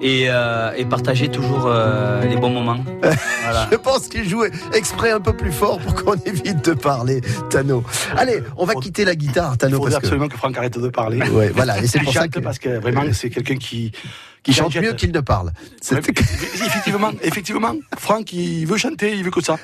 et, 0.00 0.26
euh, 0.28 0.72
et 0.76 0.84
partager 0.84 1.28
toujours 1.28 1.64
euh, 1.66 2.22
les 2.24 2.36
bons 2.36 2.50
moments. 2.50 2.78
Voilà. 3.42 3.66
Je 3.72 3.76
pense 3.76 4.08
qu'il 4.08 4.28
jouait 4.28 4.50
exprès 4.74 5.10
un 5.10 5.20
peu 5.20 5.32
plus 5.32 5.52
fort 5.52 5.78
pour 5.78 5.94
qu'on 5.94 6.12
évite 6.26 6.62
de 6.66 6.74
parler, 6.74 7.22
Tano. 7.48 7.82
Allez, 8.14 8.42
on 8.58 8.66
va 8.66 8.74
quitter 8.74 9.06
la 9.06 9.14
guitare, 9.14 9.52
Il 9.54 9.58
Tano, 9.58 9.76
faudrait 9.76 9.92
parce 9.92 10.04
absolument 10.04 10.28
que 10.28 10.36
Franck 10.36 10.58
arrête 10.58 10.78
de 10.78 10.88
parler. 10.90 11.22
ouais, 11.30 11.48
voilà, 11.54 11.78
et 11.80 11.86
c'est 11.86 11.98
Il 11.98 12.04
pour 12.04 12.12
ça 12.12 12.28
que 12.28 12.40
parce 12.40 12.58
que 12.58 12.78
vraiment 12.78 13.04
c'est 13.12 13.30
quelqu'un 13.30 13.56
qui 13.56 13.90
il 14.46 14.54
chante 14.54 14.74
mieux 14.76 14.94
qu'il 14.94 15.12
ne 15.12 15.20
parle. 15.20 15.52
Ouais, 15.90 15.98
effectivement, 15.98 17.10
effectivement, 17.22 17.74
Franck 17.98 18.32
il 18.32 18.64
veut 18.66 18.78
chanter, 18.78 19.14
il 19.14 19.22
veut 19.24 19.30
que 19.30 19.42
ça. 19.42 19.56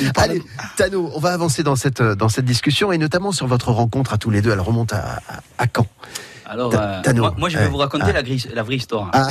Il 0.00 0.10
Allez, 0.16 0.42
Tano, 0.76 1.10
on 1.14 1.20
va 1.20 1.32
avancer 1.32 1.62
dans 1.62 1.76
cette, 1.76 2.02
dans 2.02 2.28
cette 2.28 2.44
discussion 2.44 2.90
et 2.92 2.98
notamment 2.98 3.32
sur 3.32 3.46
votre 3.46 3.70
rencontre 3.70 4.12
à 4.12 4.18
tous 4.18 4.30
les 4.30 4.42
deux. 4.42 4.50
Elle 4.50 4.60
remonte 4.60 4.92
à, 4.92 5.20
à, 5.28 5.40
à 5.58 5.66
quand? 5.66 5.86
Alors, 6.52 6.72
euh, 6.74 7.00
moi, 7.14 7.32
moi, 7.38 7.48
je 7.48 7.56
vais 7.58 7.66
euh, 7.66 7.68
vous 7.68 7.76
raconter 7.76 8.06
ah. 8.08 8.12
la, 8.12 8.22
gris- 8.24 8.48
la 8.52 8.64
vraie 8.64 8.74
histoire. 8.74 9.08
Ah, 9.12 9.28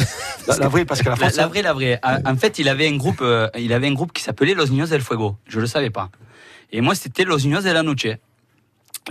la, 0.48 0.56
la 0.56 0.68
vraie 0.70 0.86
parce 0.86 1.02
que 1.02 1.10
la 1.10 1.12
La, 1.12 1.18
France. 1.18 1.36
la 1.36 1.48
vraie, 1.48 1.62
la 1.62 1.74
vraie. 1.74 2.00
En- 2.26 2.36
fait, 2.38 2.60
il 2.60 2.70
avait 2.70 2.88
un 2.88 2.96
groupe, 2.96 3.20
euh, 3.22 3.50
il 3.60 3.74
avait 3.74 3.88
un 3.88 3.94
groupe 3.94 4.14
qui 4.14 4.24
s'appelait 4.24 4.54
Los 4.54 4.68
Niños 4.68 4.88
del 4.88 5.02
Fuego. 5.02 5.36
Je 5.46 5.60
le 5.60 5.68
savais 5.68 5.90
pas. 5.90 6.10
Et 6.72 6.80
moi, 6.80 6.96
c'était 6.96 7.26
Los 7.26 7.40
Niños 7.40 7.62
de 7.62 7.72
la 7.72 7.84
Noche. 7.84 8.08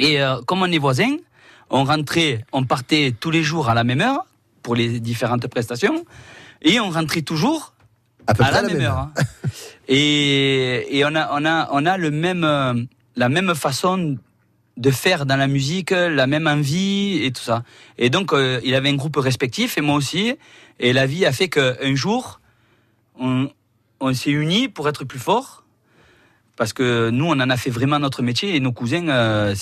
Et 0.00 0.23
euh, 0.23 0.41
comme 0.47 0.62
on 0.62 0.73
est 0.73 0.79
voisins, 0.79 1.17
on 1.69 1.85
rentrait, 1.85 2.47
on 2.53 2.65
partait 2.65 3.15
tous 3.21 3.31
les 3.31 3.43
jours 3.43 3.69
à 3.69 3.75
la 3.75 3.85
même 3.85 4.00
heure 4.00 4.25
pour 4.62 4.75
les 4.75 5.00
différentes 5.00 5.47
prestations, 5.49 6.05
et 6.62 6.81
on 6.81 6.88
rentrait 6.88 7.23
toujours 7.23 7.75
à 8.27 8.33
peu 8.33 8.43
à 8.43 8.49
près 8.49 8.62
la, 8.62 8.69
même 8.69 8.81
heure. 8.81 8.99
hein. 8.99 9.12
Et, 9.87 10.99
et 10.99 11.05
on 11.05 11.15
a, 11.15 11.29
on 11.33 11.45
a, 11.45 11.69
on 11.73 11.85
a 11.87 11.97
le 11.99 12.11
même, 12.11 12.45
euh, 12.45 12.75
la 13.17 13.29
même 13.29 13.55
façon 13.55 14.17
de 14.79 14.91
faire 14.93 15.27
dans 15.27 15.37
la 15.37 15.49
musique, 15.49 15.91
la 15.91 16.27
même 16.27 16.47
envie 16.47 17.21
et 17.23 17.33
tout 17.33 17.43
ça. 17.43 17.65
Et 17.99 18.11
donc, 18.11 18.33
euh, 18.33 18.61
il 18.65 18.75
avait 18.75 18.89
un 18.89 18.95
groupe 18.95 19.17
respectif 19.17 19.77
et 19.77 19.81
moi 19.81 19.97
aussi. 19.97 20.35
Et 20.79 20.93
la 20.93 21.05
vie 21.05 21.27
a 21.27 21.33
fait 21.33 21.49
qu'un 21.49 21.95
jour, 21.95 22.41
on, 23.19 23.51
s'est 24.15 24.31
unis 24.31 24.69
pour 24.69 24.89
être 24.89 25.05
plus 25.05 25.19
forts. 25.19 25.65
Parce 26.57 26.73
que 26.73 27.11
nous, 27.11 27.27
on 27.27 27.33
en 27.33 27.51
a 27.51 27.57
fait 27.57 27.71
vraiment 27.71 27.99
notre 27.99 28.23
métier 28.23 28.55
et 28.55 28.61
nos 28.61 28.73
cousins, 28.73 29.09
euh, 29.09 29.55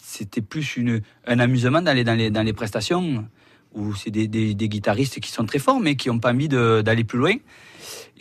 c'était 0.00 0.40
plus 0.40 0.76
une, 0.76 1.02
un 1.26 1.38
amusement 1.40 1.82
d'aller 1.82 2.04
dans 2.04 2.14
les, 2.14 2.30
dans 2.30 2.42
les 2.42 2.52
prestations 2.52 3.24
où 3.72 3.94
c'est 3.94 4.10
des, 4.10 4.26
des, 4.26 4.54
des 4.54 4.68
guitaristes 4.68 5.20
qui 5.20 5.30
sont 5.30 5.44
très 5.44 5.60
forts 5.60 5.78
mais 5.78 5.94
qui 5.94 6.08
n'ont 6.08 6.18
pas 6.18 6.32
envie 6.32 6.48
d'aller 6.48 7.04
plus 7.04 7.18
loin. 7.18 7.34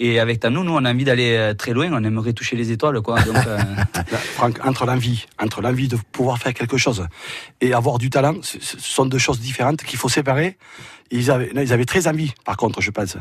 Et 0.02 0.18
avec 0.20 0.40
Tano, 0.40 0.64
nous, 0.64 0.72
on 0.72 0.86
a 0.86 0.94
envie 0.94 1.04
d'aller 1.04 1.36
euh, 1.36 1.54
très 1.54 1.74
loin, 1.74 1.90
on 1.92 2.02
aimerait 2.06 2.32
toucher 2.32 2.56
les 2.56 2.72
étoiles. 2.72 3.02
Quoi. 3.02 3.22
Donc, 3.22 3.36
euh, 3.36 3.58
Franck, 4.36 4.66
entre 4.66 4.86
l'envie, 4.86 5.26
entre 5.38 5.62
l'envie 5.62 5.90
de 5.90 5.98
pouvoir 6.14 6.38
faire 6.38 6.54
quelque 6.54 6.78
chose 6.78 7.06
et 7.60 7.74
avoir 7.74 7.98
du 7.98 8.10
talent, 8.10 8.36
ce 8.42 8.58
sont 8.80 9.06
deux 9.06 9.18
choses 9.18 9.42
différentes 9.42 9.84
qu'il 9.84 10.00
faut 10.00 10.08
séparer. 10.08 10.58
Ils 11.12 11.30
avaient, 11.30 11.52
ils 11.54 11.74
avaient 11.74 11.86
très 11.86 12.08
envie, 12.08 12.34
par 12.46 12.56
contre, 12.56 12.80
je 12.80 12.92
pense. 12.92 13.18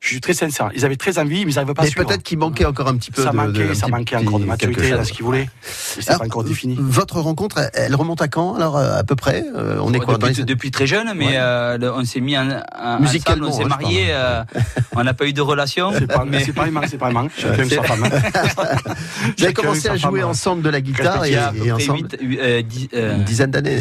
Je 0.00 0.08
suis 0.08 0.20
très 0.22 0.32
sincère. 0.32 0.70
Ils 0.74 0.86
avaient 0.86 0.96
très 0.96 1.18
envie, 1.18 1.44
mais 1.44 1.52
ils 1.52 1.54
n'arrivaient 1.56 1.74
pas 1.74 1.82
à 1.82 1.84
Mais 1.84 1.90
suivre. 1.90 2.06
peut-être 2.06 2.22
qu'il 2.22 2.38
manquait 2.38 2.64
encore 2.64 2.88
un 2.88 2.96
petit 2.96 3.10
peu 3.10 3.22
ça 3.22 3.32
de, 3.32 3.36
manquait, 3.36 3.68
de- 3.68 3.74
ça 3.74 3.82
petit- 3.84 3.90
manquait 3.92 4.16
encore 4.16 4.40
de 4.40 4.46
maturité 4.46 4.90
dans 4.92 5.04
ce 5.04 5.12
qu'ils 5.12 5.26
voulaient. 5.26 5.50
C'est 5.62 6.06
pas 6.16 6.24
encore 6.24 6.42
défini. 6.42 6.74
Votre 6.80 7.20
rencontre, 7.20 7.60
elle- 7.74 7.94
remonte 7.94 8.22
à 8.22 8.28
quand 8.28 8.54
Alors 8.54 8.78
euh, 8.78 8.96
à 8.98 9.04
peu 9.04 9.14
près 9.14 9.44
Euh, 9.54 9.78
On 9.82 9.92
est 9.92 9.98
quoi 9.98 10.16
depuis, 10.16 10.34
les- 10.36 10.44
depuis 10.44 10.70
très 10.70 10.86
jeune, 10.86 11.12
mais 11.14 11.26
Ouais. 11.26 11.32
euh, 11.36 11.92
on 11.94 12.02
s'est 12.06 12.20
mis 12.20 12.36
en, 12.38 12.48
en- 12.78 12.98
Musicalement, 13.00 13.48
ensemble, 13.48 13.64
on 13.66 13.76
s'est 13.76 13.82
mariés, 13.82 14.06
euh, 14.10 14.42
on 14.96 15.04
n'a 15.04 15.12
pas 15.12 15.26
eu 15.26 15.34
de 15.34 15.40
relation. 15.42 15.92
C'est 15.92 16.06
pas, 16.06 16.24
mais 16.24 16.42
c'est 16.44 16.54
pas 16.54 16.66
aimant, 16.66 16.80
c'est 16.88 16.96
pas 16.96 17.10
aimant. 17.10 17.28
Chacun 17.36 17.68
sa 17.68 17.82
femme. 17.82 18.04
Vous 19.36 19.44
avez 19.44 19.52
commencé 19.52 19.88
à 19.90 19.96
jouer 19.96 20.22
ensemble 20.22 20.62
de 20.62 20.70
la 20.70 20.80
guitare 20.80 21.26
et, 21.26 21.36
ensemble 21.72 22.08
une 22.22 23.24
dizaine 23.24 23.50
d'années. 23.50 23.76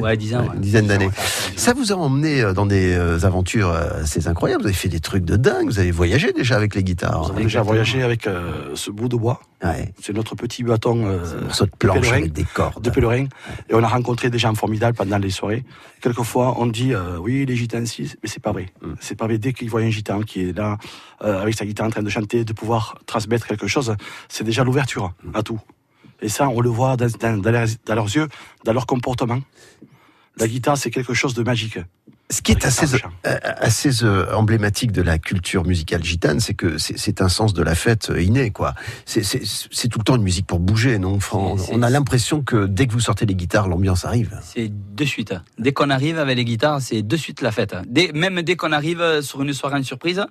ouais, 0.00 0.16
dix 0.16 0.32
ans, 0.36 0.42
ouais. 0.42 0.54
une 0.54 0.60
dizaine 0.60 0.86
d'années. 0.86 1.10
Ça 1.56 1.72
vous 1.72 1.92
a 1.92 1.96
emmené 1.96 2.52
dans 2.54 2.66
des 2.66 2.94
aventures 3.24 3.70
assez 3.70 4.28
incroyables. 4.28 4.62
Vous 4.62 4.68
avez 4.68 4.76
fait 4.76 4.88
des 4.88 5.00
trucs 5.00 5.24
de 5.24 5.34
dingue. 5.34 5.55
Vous 5.64 5.78
avez 5.78 5.90
voyagé 5.90 6.32
déjà 6.32 6.56
avec 6.56 6.74
les 6.74 6.84
guitares. 6.84 7.20
Nous 7.22 7.30
avons 7.30 7.40
déjà 7.40 7.62
voyagé 7.62 8.02
avec 8.02 8.26
euh, 8.26 8.74
ce 8.74 8.90
bout 8.90 9.08
de 9.08 9.16
bois. 9.16 9.40
Ouais. 9.64 9.92
C'est 10.00 10.12
notre 10.12 10.34
petit 10.34 10.62
bâton 10.62 11.06
euh, 11.06 11.40
morceau 11.42 11.66
de 11.66 11.70
planche 11.78 12.00
pèlerin. 12.00 12.16
avec 12.18 12.32
des 12.32 12.44
cordes. 12.44 12.82
de 12.84 12.90
pèlerin. 12.90 13.24
Et 13.68 13.74
on 13.74 13.82
a 13.82 13.88
rencontré 13.88 14.30
des 14.30 14.38
gens 14.38 14.54
formidables 14.54 14.96
pendant 14.96 15.18
les 15.18 15.30
soirées. 15.30 15.64
Quelquefois, 16.00 16.54
on 16.58 16.66
dit 16.66 16.92
euh, 16.94 17.16
oui, 17.18 17.46
les 17.46 17.56
gitans, 17.56 17.84
si, 17.86 18.12
mais 18.22 18.28
c'est 18.28 18.42
pas 18.42 18.52
vrai. 18.52 18.66
Mm. 18.82 18.92
C'est 19.00 19.16
pas 19.16 19.26
vrai. 19.26 19.38
Dès 19.38 19.52
qu'ils 19.52 19.70
voient 19.70 19.80
un 19.80 19.90
gitan 19.90 20.20
qui 20.22 20.48
est 20.48 20.56
là, 20.56 20.78
euh, 21.22 21.40
avec 21.42 21.54
sa 21.54 21.64
guitare 21.64 21.86
en 21.86 21.90
train 21.90 22.02
de 22.02 22.10
chanter, 22.10 22.44
de 22.44 22.52
pouvoir 22.52 22.98
transmettre 23.06 23.46
quelque 23.46 23.66
chose, 23.66 23.94
c'est 24.28 24.44
déjà 24.44 24.62
l'ouverture 24.64 25.12
à 25.34 25.42
tout. 25.42 25.60
Et 26.22 26.28
ça, 26.28 26.48
on 26.48 26.60
le 26.60 26.70
voit 26.70 26.96
dans, 26.96 27.08
dans- 27.20 27.38
dans 27.38 27.50
leurs, 27.50 27.66
dans 27.86 27.94
leurs 27.94 28.14
yeux, 28.14 28.28
dans 28.64 28.72
leur 28.72 28.86
comportement. 28.86 29.40
La 30.38 30.46
guitare, 30.48 30.76
c'est 30.76 30.90
quelque 30.90 31.14
chose 31.14 31.34
de 31.34 31.42
magique. 31.42 31.78
Ce 32.28 32.42
qui 32.42 32.50
est 32.50 32.64
assez, 32.66 32.86
euh, 33.26 33.38
assez 33.42 34.02
euh, 34.02 34.34
emblématique 34.34 34.90
de 34.90 35.00
la 35.00 35.16
culture 35.18 35.64
musicale 35.64 36.02
gitane, 36.02 36.40
c'est 36.40 36.54
que 36.54 36.76
c'est 36.76 37.20
un 37.22 37.28
sens 37.28 37.54
de 37.54 37.62
la 37.62 37.76
fête 37.76 38.10
euh, 38.10 38.20
inné, 38.20 38.50
quoi. 38.50 38.74
C'est- 39.04 39.22
tout 39.88 39.98
le 40.00 40.04
temps 40.04 40.16
une 40.16 40.22
musique 40.24 40.46
pour 40.46 40.58
bouger, 40.58 40.98
non, 40.98 41.20
Fran? 41.20 41.54
On 41.70 41.82
a 41.82 41.90
l'impression 41.90 42.42
que 42.42 42.66
dès 42.66 42.88
que 42.88 42.92
vous 42.92 43.00
sortez 43.00 43.26
les 43.26 43.36
guitares, 43.36 43.68
l'ambiance 43.68 44.04
arrive. 44.04 44.40
C'est 44.42 44.68
de 44.96 45.04
suite. 45.04 45.34
Dès 45.58 45.72
qu'on 45.72 45.88
arrive 45.90 46.18
avec 46.18 46.36
les 46.36 46.44
guitares, 46.44 46.80
c'est 46.80 47.02
de 47.02 47.16
suite 47.16 47.42
la 47.42 47.52
fête. 47.52 47.76
Dès- 47.86 48.10
même 48.12 48.42
dès 48.42 48.56
qu'on 48.56 48.72
arrive 48.72 49.20
sur 49.22 49.42
une 49.42 49.52
soirée 49.52 49.78
en 49.78 49.82
surprise, 49.84 50.24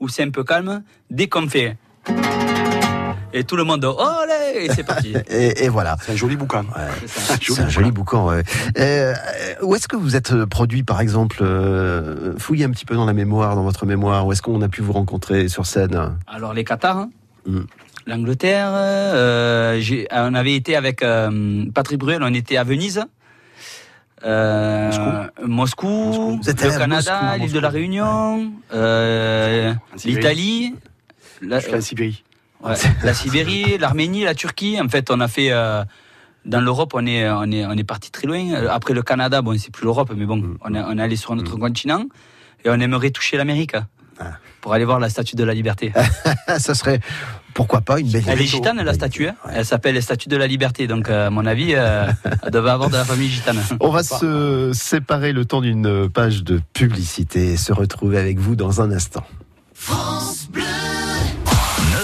où 0.00 0.08
c'est 0.08 0.22
un 0.22 0.30
peu 0.30 0.44
calme, 0.44 0.82
dès 1.10 1.28
qu'on 1.28 1.46
fait... 1.48 1.76
Et 3.34 3.44
tout 3.44 3.56
le 3.56 3.64
monde, 3.64 3.84
olé, 3.84 4.64
et 4.66 4.72
c'est 4.72 4.84
parti. 4.84 5.14
Et, 5.30 5.64
et 5.64 5.68
voilà. 5.68 5.96
C'est 6.02 6.12
un 6.12 6.16
joli 6.16 6.36
bouquin. 6.36 6.64
C'est 7.40 7.60
un 7.62 7.68
joli 7.68 7.90
boucan. 7.90 8.26
ouais. 8.28 8.42
Euh, 8.78 9.14
où 9.62 9.74
est-ce 9.74 9.88
que 9.88 9.96
vous 9.96 10.16
êtes 10.16 10.32
euh, 10.32 10.46
produit, 10.46 10.82
par 10.82 11.00
exemple 11.00 11.38
euh, 11.40 12.34
Fouillez 12.38 12.64
un 12.64 12.70
petit 12.70 12.84
peu 12.84 12.94
dans 12.94 13.06
la 13.06 13.12
mémoire, 13.14 13.54
dans 13.56 13.62
votre 13.62 13.86
mémoire. 13.86 14.26
Où 14.26 14.32
est-ce 14.32 14.42
qu'on 14.42 14.60
a 14.62 14.68
pu 14.68 14.82
vous 14.82 14.92
rencontrer 14.92 15.48
sur 15.48 15.64
scène? 15.66 16.16
Alors 16.26 16.52
les 16.52 16.64
Qatars, 16.64 16.98
hein. 16.98 17.10
Mm. 17.46 17.60
l'Angleterre, 18.06 18.68
euh, 18.72 19.80
j'ai- 19.80 20.06
on 20.12 20.34
avait 20.34 20.54
été 20.54 20.76
avec 20.76 21.02
euh, 21.02 21.64
Patrick 21.74 21.98
Bruel, 21.98 22.22
on 22.22 22.32
était 22.34 22.56
à 22.56 22.64
Venise. 22.64 23.02
Euh, 24.24 24.90
Moscou, 25.44 25.88
Moscou. 25.88 26.38
Vous 26.42 26.50
êtes 26.50 26.62
allé 26.62 26.72
le 26.72 26.78
Canada, 26.78 27.20
Moscou, 27.22 27.42
l'île 27.42 27.52
de 27.52 27.58
la. 27.58 27.68
Réunion, 27.68 28.52
euh, 28.72 29.74
l'Italie, 30.04 30.74
la, 31.40 31.60
Sibérie. 31.80 32.22
Ouais, 32.62 32.74
la 33.02 33.14
Sibérie, 33.14 33.78
l'Arménie, 33.78 34.24
la 34.24 34.34
Turquie. 34.34 34.78
En 34.80 34.88
fait, 34.88 35.10
on 35.10 35.20
a 35.20 35.28
fait 35.28 35.50
euh, 35.52 35.84
dans 36.44 36.60
l'Europe, 36.60 36.92
on 36.94 37.06
est 37.06 37.28
on 37.30 37.50
est 37.50 37.64
on 37.66 37.72
est 37.72 37.84
parti 37.84 38.10
très 38.10 38.26
loin. 38.26 38.52
Euh, 38.54 38.68
Après 38.70 38.94
le 38.94 39.02
Canada, 39.02 39.42
bon, 39.42 39.56
c'est 39.58 39.70
plus 39.72 39.84
l'Europe, 39.84 40.12
mais 40.16 40.26
bon, 40.26 40.36
Mm. 40.36 40.58
on 40.64 40.74
est 40.74 40.80
on 40.82 40.98
est 40.98 41.02
allé 41.02 41.16
sur 41.16 41.34
notre 41.36 41.56
continent 41.56 42.04
et 42.64 42.70
on 42.70 42.74
aimerait 42.80 43.10
toucher 43.10 43.36
l'Amérique 43.36 43.74
Ah. 44.20 44.32
pour 44.60 44.72
aller 44.74 44.84
voir 44.84 45.00
la 45.00 45.08
Statue 45.08 45.36
de 45.36 45.44
la 45.44 45.54
Liberté. 45.54 45.92
Ça 46.58 46.74
serait 46.74 47.00
pourquoi 47.54 47.80
pas 47.82 47.98
une 48.00 48.08
belle 48.10 48.24
Elle 48.26 48.40
est 48.40 48.46
gitane, 48.46 48.80
la 48.80 48.94
statue. 48.94 49.28
hein. 49.28 49.34
Elle 49.52 49.66
s'appelle 49.66 49.94
la 49.94 50.00
statue 50.00 50.28
de 50.30 50.36
la 50.38 50.46
liberté. 50.46 50.86
Donc, 50.86 51.08
euh, 51.10 51.26
à 51.26 51.30
mon 51.30 51.44
avis, 51.44 51.74
euh, 51.74 52.06
elle 52.42 52.50
devait 52.50 52.70
avoir 52.70 52.88
de 52.88 52.96
la 52.96 53.04
famille 53.04 53.28
gitane. 53.28 53.58
On 53.80 53.90
va 53.90 54.02
se 54.02 54.70
séparer 54.72 55.32
le 55.32 55.44
temps 55.44 55.60
d'une 55.60 56.08
page 56.08 56.44
de 56.44 56.60
publicité 56.72 57.52
et 57.52 57.56
se 57.58 57.72
retrouver 57.74 58.18
avec 58.18 58.38
vous 58.38 58.56
dans 58.56 58.80
un 58.80 58.90
instant. 58.90 59.24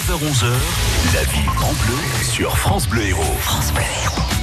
9h-11h, 0.09 0.47
la 1.12 1.23
vie 1.25 1.49
en 1.59 1.73
bleu 1.85 1.99
sur 2.23 2.57
France 2.57 2.88
Bleu 2.88 3.03
Héros. 3.09 3.23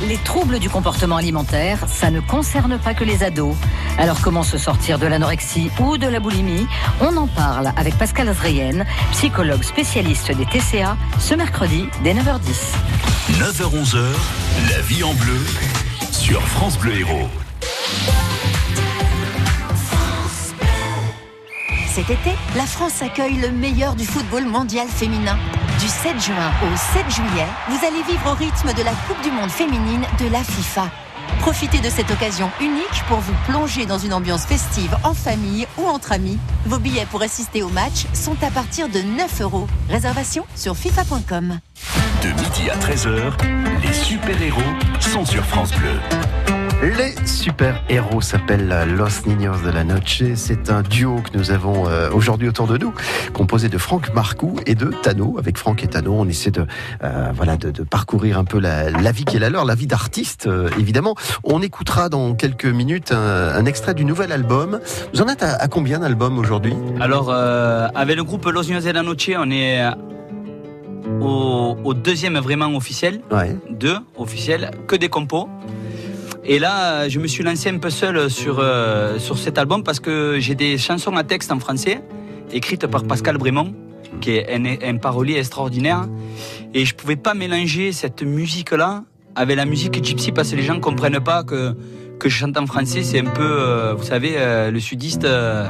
Les 0.07 0.17
troubles 0.17 0.59
du 0.59 0.69
comportement 0.69 1.15
alimentaire, 1.15 1.79
ça 1.87 2.11
ne 2.11 2.19
concerne 2.19 2.77
pas 2.77 2.93
que 2.93 3.03
les 3.03 3.23
ados. 3.23 3.55
Alors 3.97 4.21
comment 4.21 4.43
se 4.43 4.59
sortir 4.59 4.99
de 4.99 5.07
l'anorexie 5.07 5.71
ou 5.79 5.97
de 5.97 6.05
la 6.05 6.19
boulimie 6.19 6.67
On 7.01 7.17
en 7.17 7.25
parle 7.25 7.71
avec 7.77 7.97
Pascal 7.97 8.29
Azrayen, 8.29 8.85
psychologue 9.11 9.63
spécialiste 9.63 10.31
des 10.37 10.45
TCA, 10.45 10.97
ce 11.17 11.33
mercredi 11.33 11.87
dès 12.03 12.13
9h10. 12.13 12.75
9h-11h, 13.39 14.03
la 14.69 14.81
vie 14.81 15.03
en 15.03 15.15
bleu 15.15 15.41
sur 16.11 16.43
France 16.43 16.77
Bleu 16.77 16.99
Héros. 16.99 17.29
Cet 21.95 22.09
été, 22.09 22.31
la 22.57 22.65
France 22.65 23.01
accueille 23.01 23.37
le 23.37 23.51
meilleur 23.51 23.95
du 23.95 24.03
football 24.03 24.43
mondial 24.43 24.85
féminin. 24.85 25.37
Du 25.79 25.87
7 25.87 26.21
juin 26.21 26.51
au 26.61 26.75
7 26.75 27.09
juillet, 27.09 27.47
vous 27.69 27.85
allez 27.87 28.03
vivre 28.03 28.33
au 28.33 28.33
rythme 28.33 28.73
de 28.77 28.83
la 28.83 28.91
Coupe 29.07 29.23
du 29.23 29.31
Monde 29.31 29.49
féminine 29.49 30.01
de 30.19 30.29
la 30.29 30.43
FIFA. 30.43 30.91
Profitez 31.39 31.79
de 31.79 31.89
cette 31.89 32.11
occasion 32.11 32.51
unique 32.59 33.01
pour 33.07 33.19
vous 33.19 33.33
plonger 33.47 33.85
dans 33.85 33.97
une 33.97 34.13
ambiance 34.13 34.45
festive 34.45 34.93
en 35.05 35.13
famille 35.13 35.67
ou 35.77 35.87
entre 35.87 36.11
amis. 36.11 36.37
Vos 36.65 36.79
billets 36.79 37.05
pour 37.05 37.21
assister 37.21 37.63
au 37.63 37.69
match 37.69 38.07
sont 38.13 38.35
à 38.43 38.51
partir 38.51 38.89
de 38.89 38.99
9 38.99 39.39
euros. 39.39 39.67
Réservation 39.89 40.45
sur 40.53 40.75
fifa.com. 40.75 41.59
De 42.21 42.27
midi 42.27 42.69
à 42.69 42.75
13h, 42.75 43.81
les 43.81 43.93
super-héros 43.93 44.59
sont 44.99 45.23
sur 45.23 45.45
France 45.45 45.71
Bleu. 45.71 45.97
Les 46.83 47.15
super-héros 47.25 48.21
s'appellent 48.21 48.73
Los 48.95 49.25
Niños 49.25 49.57
de 49.65 49.71
la 49.71 49.83
Noche. 49.83 50.21
C'est 50.35 50.69
un 50.69 50.81
duo 50.81 51.21
que 51.21 51.35
nous 51.35 51.51
avons 51.51 51.87
euh, 51.87 52.11
aujourd'hui 52.11 52.47
autour 52.47 52.67
de 52.67 52.77
nous, 52.77 52.93
composé 53.33 53.69
de 53.69 53.77
Franck 53.77 54.13
Marcoux 54.13 54.55
et 54.65 54.75
de 54.75 54.91
Tano. 55.01 55.37
Avec 55.39 55.57
Franck 55.57 55.83
et 55.83 55.87
Tano, 55.87 56.13
on 56.13 56.27
essaie 56.27 56.51
de, 56.51 56.67
euh, 57.03 57.31
voilà, 57.33 57.57
de, 57.57 57.71
de 57.71 57.83
parcourir 57.83 58.37
un 58.37 58.43
peu 58.43 58.59
la, 58.59 58.91
la 58.91 59.11
vie 59.11 59.25
qui 59.25 59.37
est 59.37 59.39
la 59.39 59.49
leur, 59.49 59.65
la 59.65 59.73
vie 59.73 59.87
d'artiste, 59.87 60.47
euh, 60.47 60.69
évidemment. 60.77 61.15
On 61.43 61.61
écoutera 61.61 62.09
dans 62.09 62.35
quelques 62.35 62.65
minutes 62.65 63.11
un, 63.11 63.55
un 63.55 63.65
extrait 63.65 63.93
du 63.93 64.05
nouvel 64.05 64.31
album. 64.31 64.79
Vous 65.13 65.21
en 65.21 65.27
êtes 65.27 65.43
à, 65.43 65.55
à 65.55 65.67
combien 65.67 65.99
d'albums 65.99 66.37
aujourd'hui? 66.37 66.75
Alors, 66.99 67.29
euh, 67.31 67.87
avec 67.95 68.15
le 68.15 68.23
groupe 68.23 68.45
Los 68.45 68.63
Niños 68.63 68.81
de 68.81 68.91
la 68.91 69.01
Noche, 69.01 69.31
on 69.37 69.49
est 69.49 69.81
au, 71.21 71.77
au 71.83 71.93
deuxième 71.93 72.37
vraiment 72.37 72.75
officiel. 72.75 73.21
Ouais. 73.31 73.55
Deux 73.71 73.97
officiels, 74.17 74.71
que 74.87 74.95
des 74.95 75.09
compos. 75.09 75.49
Et 76.47 76.59
là, 76.59 77.09
je 77.09 77.19
me 77.19 77.27
suis 77.27 77.43
lancé 77.43 77.69
un 77.69 77.79
peu 77.79 77.89
seul 77.89 78.29
sur, 78.29 78.59
euh, 78.59 79.17
sur 79.17 79.37
cet 79.37 79.57
album 79.57 79.83
parce 79.83 79.99
que 79.99 80.37
j'ai 80.39 80.53
des 80.53 80.77
chansons 80.77 81.15
à 81.15 81.23
texte 81.23 81.51
en 81.51 81.59
français, 81.59 82.01
écrites 82.51 82.85
par 82.85 83.03
Pascal 83.03 83.37
Brémond, 83.37 83.73
qui 84.21 84.31
est 84.31 84.53
un, 84.53 84.63
un 84.87 84.97
parolier 84.97 85.37
extraordinaire. 85.37 86.07
Et 86.73 86.85
je 86.85 86.93
pouvais 86.93 87.15
pas 87.15 87.33
mélanger 87.33 87.91
cette 87.91 88.21
musique-là 88.21 89.03
avec 89.35 89.57
la 89.57 89.65
musique 89.65 90.03
gypsy 90.03 90.31
parce 90.31 90.51
que 90.51 90.55
les 90.55 90.61
gens 90.61 90.79
comprennent 90.79 91.19
pas 91.19 91.43
que, 91.43 91.75
que 92.19 92.29
je 92.29 92.37
chante 92.37 92.57
en 92.57 92.67
français. 92.67 93.01
C'est 93.01 93.19
un 93.19 93.31
peu, 93.31 93.41
euh, 93.43 93.93
vous 93.95 94.03
savez, 94.03 94.35
euh, 94.37 94.69
le 94.69 94.79
sudiste, 94.79 95.25
euh, 95.25 95.67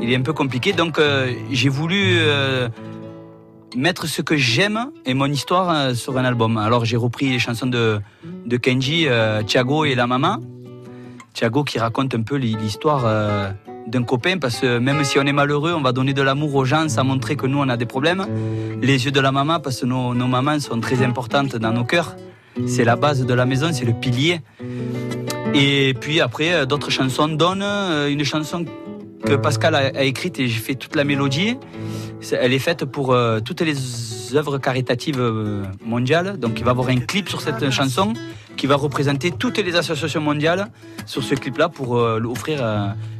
il 0.00 0.12
est 0.12 0.16
un 0.16 0.22
peu 0.22 0.32
compliqué. 0.32 0.72
Donc, 0.72 0.98
euh, 0.98 1.32
j'ai 1.52 1.68
voulu 1.68 2.16
euh, 2.16 2.68
mettre 3.76 4.06
ce 4.06 4.22
que 4.22 4.36
j'aime 4.36 4.90
et 5.04 5.14
mon 5.14 5.26
histoire 5.26 5.70
euh, 5.70 5.94
sur 5.94 6.18
un 6.18 6.24
album. 6.24 6.56
Alors, 6.58 6.84
j'ai 6.84 6.96
repris 6.96 7.30
les 7.30 7.38
chansons 7.38 7.66
de, 7.66 8.00
de 8.46 8.56
Kenji, 8.56 9.06
euh, 9.08 9.42
Thiago 9.42 9.84
et 9.84 9.94
la 9.94 10.06
maman. 10.06 10.38
Thiago 11.34 11.64
qui 11.64 11.78
raconte 11.78 12.14
un 12.14 12.22
peu 12.22 12.36
l'histoire 12.36 13.04
euh, 13.06 13.50
d'un 13.86 14.02
copain 14.02 14.38
parce 14.38 14.60
que 14.60 14.78
même 14.78 15.02
si 15.04 15.18
on 15.18 15.22
est 15.22 15.32
malheureux, 15.32 15.72
on 15.72 15.80
va 15.80 15.92
donner 15.92 16.12
de 16.12 16.22
l'amour 16.22 16.54
aux 16.54 16.64
gens 16.64 16.88
sans 16.88 17.04
montrer 17.04 17.36
que 17.36 17.46
nous 17.46 17.58
on 17.58 17.68
a 17.68 17.76
des 17.76 17.86
problèmes. 17.86 18.26
Les 18.82 19.06
yeux 19.06 19.10
de 19.10 19.20
la 19.20 19.32
maman 19.32 19.58
parce 19.58 19.80
que 19.80 19.86
nos, 19.86 20.14
nos 20.14 20.26
mamans 20.26 20.60
sont 20.60 20.80
très 20.80 21.02
importantes 21.02 21.56
dans 21.56 21.72
nos 21.72 21.84
cœurs. 21.84 22.16
C'est 22.66 22.84
la 22.84 22.96
base 22.96 23.24
de 23.24 23.32
la 23.32 23.46
maison, 23.46 23.70
c'est 23.72 23.86
le 23.86 23.94
pilier. 23.94 24.42
Et 25.54 25.94
puis 25.98 26.20
après, 26.20 26.66
d'autres 26.66 26.90
chansons 26.90 27.28
donnent. 27.28 27.64
Une 28.10 28.24
chanson 28.24 28.66
que 29.24 29.34
Pascal 29.34 29.74
a, 29.74 29.78
a 29.78 30.02
écrite 30.02 30.38
et 30.38 30.48
j'ai 30.48 30.60
fait 30.60 30.74
toute 30.74 30.96
la 30.96 31.04
mélodie. 31.04 31.56
Elle 32.30 32.52
est 32.52 32.58
faite 32.58 32.84
pour 32.84 33.12
euh, 33.12 33.40
toutes 33.40 33.62
les 33.62 33.74
œuvres 34.34 34.58
caritatives 34.58 35.20
euh, 35.20 35.64
mondiales. 35.84 36.38
Donc 36.38 36.58
il 36.58 36.64
va 36.64 36.70
y 36.70 36.72
avoir 36.72 36.88
un 36.88 37.00
clip 37.00 37.28
sur 37.28 37.40
cette 37.40 37.70
chanson 37.70 38.12
qui 38.56 38.66
va 38.66 38.76
représenter 38.76 39.32
toutes 39.32 39.58
les 39.58 39.74
associations 39.74 40.20
mondiales 40.20 40.68
sur 41.06 41.22
ce 41.22 41.34
clip-là 41.34 41.68
pour 41.68 41.98
euh, 41.98 42.18
l'offrir. 42.20 42.58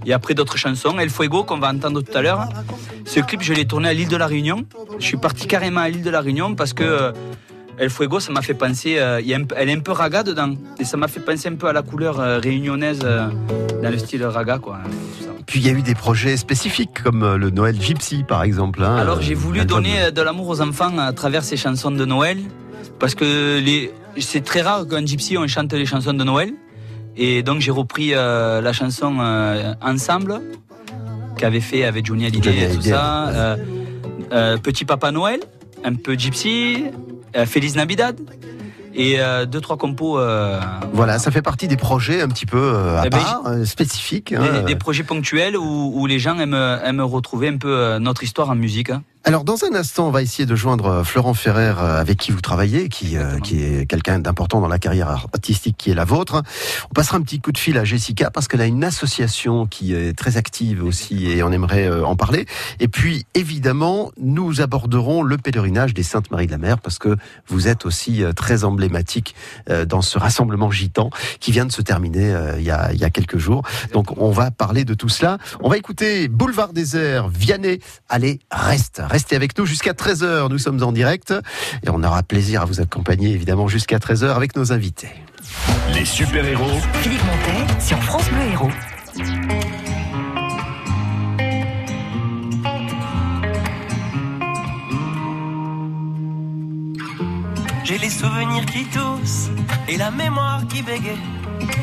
et 0.06 0.12
après 0.12 0.34
d'autres 0.34 0.56
chansons, 0.56 0.98
El 0.98 1.10
Fuego 1.10 1.42
qu'on 1.42 1.58
va 1.58 1.70
entendre 1.70 2.02
tout 2.02 2.16
à 2.16 2.22
l'heure. 2.22 2.48
Ce 3.04 3.20
clip, 3.20 3.42
je 3.42 3.52
l'ai 3.52 3.66
tourné 3.66 3.88
à 3.88 3.92
l'île 3.92 4.08
de 4.08 4.16
la 4.16 4.26
Réunion. 4.26 4.64
Je 4.98 5.04
suis 5.04 5.16
parti 5.16 5.46
carrément 5.46 5.80
à 5.80 5.88
l'île 5.88 6.02
de 6.02 6.10
la 6.10 6.20
Réunion 6.20 6.54
parce 6.54 6.72
que 6.72 7.12
El 7.78 7.90
Fuego, 7.90 8.20
ça 8.20 8.30
m'a 8.30 8.42
fait 8.42 8.54
penser. 8.54 8.92
elle 8.92 9.68
est 9.68 9.76
un 9.76 9.80
peu 9.80 9.92
raga 9.92 10.22
dedans. 10.22 10.54
Et 10.78 10.84
ça 10.84 10.96
m'a 10.96 11.08
fait 11.08 11.20
penser 11.20 11.48
un 11.48 11.56
peu 11.56 11.66
à 11.66 11.72
la 11.72 11.82
couleur 11.82 12.16
réunionnaise 12.40 13.00
dans 13.00 13.90
le 13.90 13.98
style 13.98 14.24
raga, 14.24 14.58
quoi. 14.58 14.78
Puis 15.46 15.60
il 15.60 15.66
y 15.66 15.70
a 15.70 15.72
eu 15.72 15.82
des 15.82 15.94
projets 15.94 16.36
spécifiques 16.36 17.02
comme 17.02 17.22
euh, 17.22 17.36
le 17.36 17.50
Noël 17.50 17.80
Gypsy 17.80 18.24
par 18.26 18.42
exemple. 18.42 18.82
hein, 18.82 18.96
Alors 18.96 19.20
j'ai 19.20 19.34
voulu 19.34 19.64
donner 19.64 20.00
euh, 20.00 20.10
de 20.10 20.22
l'amour 20.22 20.48
aux 20.48 20.60
enfants 20.60 20.96
à 20.98 21.12
travers 21.12 21.44
ces 21.44 21.56
chansons 21.56 21.90
de 21.90 22.04
Noël, 22.04 22.38
parce 22.98 23.14
que 23.14 23.58
les... 23.58 23.90
c'est 24.18 24.44
très 24.44 24.62
rare 24.62 24.86
qu'un 24.86 25.04
gypsy 25.04 25.36
on 25.36 25.46
chante 25.46 25.72
les 25.72 25.86
chansons 25.86 26.14
de 26.14 26.24
Noël, 26.24 26.52
et 27.16 27.42
donc 27.42 27.60
j'ai 27.60 27.70
repris 27.70 28.10
euh, 28.14 28.60
la 28.60 28.72
chanson 28.72 29.16
euh, 29.20 29.74
Ensemble 29.82 30.40
qu'avait 31.36 31.60
fait 31.60 31.84
avec 31.84 32.06
Johnny 32.06 32.26
Hallyday 32.26 32.70
et 32.70 32.74
tout 32.74 32.82
ça, 32.82 33.28
euh, 34.32 34.56
Petit 34.58 34.84
Papa 34.84 35.10
Noël, 35.10 35.40
un 35.84 35.94
peu 35.94 36.14
gypsy, 36.14 36.84
Feliz 37.46 37.74
Navidad 37.76 38.16
et 38.94 39.20
euh, 39.20 39.46
deux 39.46 39.60
trois 39.60 39.76
compos. 39.76 40.18
euh, 40.18 40.60
Voilà, 40.92 41.18
ça 41.18 41.30
fait 41.30 41.42
partie 41.42 41.68
des 41.68 41.76
projets 41.76 42.22
un 42.22 42.28
petit 42.28 42.46
peu 42.46 42.58
euh, 42.58 42.98
à 43.00 43.06
Eh 43.06 43.10
ben, 43.10 43.18
part, 43.18 43.42
euh, 43.46 43.64
spécifiques. 43.64 44.30
des, 44.30 44.36
hein. 44.36 44.62
des 44.62 44.76
projets 44.76 45.02
ponctuels 45.04 45.56
où, 45.56 45.92
où 45.94 46.06
les 46.06 46.18
gens 46.18 46.38
aiment, 46.38 46.54
aiment 46.54 47.00
retrouver 47.02 47.48
un 47.48 47.56
peu 47.58 47.98
notre 47.98 48.22
histoire 48.22 48.50
en 48.50 48.54
musique. 48.54 48.90
hein. 48.90 49.02
Alors 49.24 49.44
dans 49.44 49.64
un 49.64 49.74
instant, 49.76 50.08
on 50.08 50.10
va 50.10 50.20
essayer 50.20 50.46
de 50.46 50.56
joindre 50.56 50.86
euh, 50.86 51.04
Florent 51.04 51.32
Ferrer 51.32 51.74
euh, 51.78 52.00
avec 52.00 52.18
qui 52.18 52.32
vous 52.32 52.40
travaillez, 52.40 52.88
qui, 52.88 53.16
euh, 53.16 53.38
qui 53.38 53.62
est 53.62 53.86
quelqu'un 53.86 54.18
d'important 54.18 54.60
dans 54.60 54.66
la 54.66 54.80
carrière 54.80 55.08
artistique 55.08 55.76
qui 55.78 55.92
est 55.92 55.94
la 55.94 56.04
vôtre. 56.04 56.42
On 56.90 56.94
passera 56.94 57.18
un 57.18 57.20
petit 57.20 57.40
coup 57.40 57.52
de 57.52 57.58
fil 57.58 57.78
à 57.78 57.84
Jessica 57.84 58.32
parce 58.32 58.48
qu'elle 58.48 58.60
a 58.60 58.66
une 58.66 58.82
association 58.82 59.66
qui 59.66 59.94
est 59.94 60.18
très 60.18 60.38
active 60.38 60.82
aussi 60.82 61.30
et 61.30 61.44
on 61.44 61.52
aimerait 61.52 61.86
euh, 61.86 62.04
en 62.04 62.16
parler. 62.16 62.46
Et 62.80 62.88
puis 62.88 63.24
évidemment, 63.34 64.10
nous 64.20 64.60
aborderons 64.60 65.22
le 65.22 65.38
pèlerinage 65.38 65.94
des 65.94 66.02
Saintes 66.02 66.32
Marie 66.32 66.46
de 66.46 66.52
la 66.52 66.58
Mer 66.58 66.80
parce 66.80 66.98
que 66.98 67.16
vous 67.46 67.68
êtes 67.68 67.86
aussi 67.86 68.24
euh, 68.24 68.32
très 68.32 68.64
emblématique 68.64 69.36
euh, 69.70 69.84
dans 69.84 70.02
ce 70.02 70.18
rassemblement 70.18 70.72
gitan 70.72 71.10
qui 71.38 71.52
vient 71.52 71.64
de 71.66 71.70
se 71.70 71.82
terminer 71.82 72.34
euh, 72.34 72.58
il 72.58 72.64
y, 72.64 72.72
a, 72.72 72.92
il 72.92 72.98
y 72.98 73.04
a 73.04 73.10
quelques 73.10 73.38
jours. 73.38 73.62
Donc 73.92 74.18
on 74.20 74.32
va 74.32 74.50
parler 74.50 74.84
de 74.84 74.94
tout 74.94 75.08
cela. 75.08 75.38
On 75.60 75.68
va 75.68 75.76
écouter 75.76 76.26
Boulevard 76.26 76.72
désert, 76.72 77.28
Vianney. 77.28 77.78
Allez, 78.08 78.40
reste, 78.50 79.00
restez 79.12 79.36
avec 79.36 79.56
nous 79.58 79.66
jusqu'à 79.66 79.92
13h. 79.92 80.48
Nous 80.48 80.58
sommes 80.58 80.82
en 80.82 80.90
direct 80.90 81.34
et 81.84 81.90
on 81.90 82.02
aura 82.02 82.22
plaisir 82.22 82.62
à 82.62 82.64
vous 82.64 82.80
accompagner 82.80 83.30
évidemment 83.30 83.68
jusqu'à 83.68 83.98
13h 83.98 84.34
avec 84.34 84.56
nos 84.56 84.72
invités. 84.72 85.10
Les 85.94 86.06
super-héros 86.06 86.80
Philippe 87.02 87.22
Montet 87.24 87.80
sur 87.80 88.02
France 88.02 88.28
Bleu 88.30 88.42
Héros. 88.52 88.70
J'ai 97.84 97.98
les 97.98 98.10
souvenirs 98.10 98.64
qui 98.66 98.84
toussent 98.86 99.50
et 99.88 99.98
la 99.98 100.10
mémoire 100.10 100.62
qui 100.68 100.82
bégaye. 100.82 101.18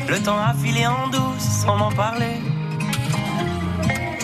Le 0.08 0.18
temps 0.18 0.40
a 0.40 0.52
filé 0.54 0.84
en 0.86 1.08
douce 1.08 1.44
sans 1.64 1.76
m'en 1.76 1.92
parler. 1.92 2.49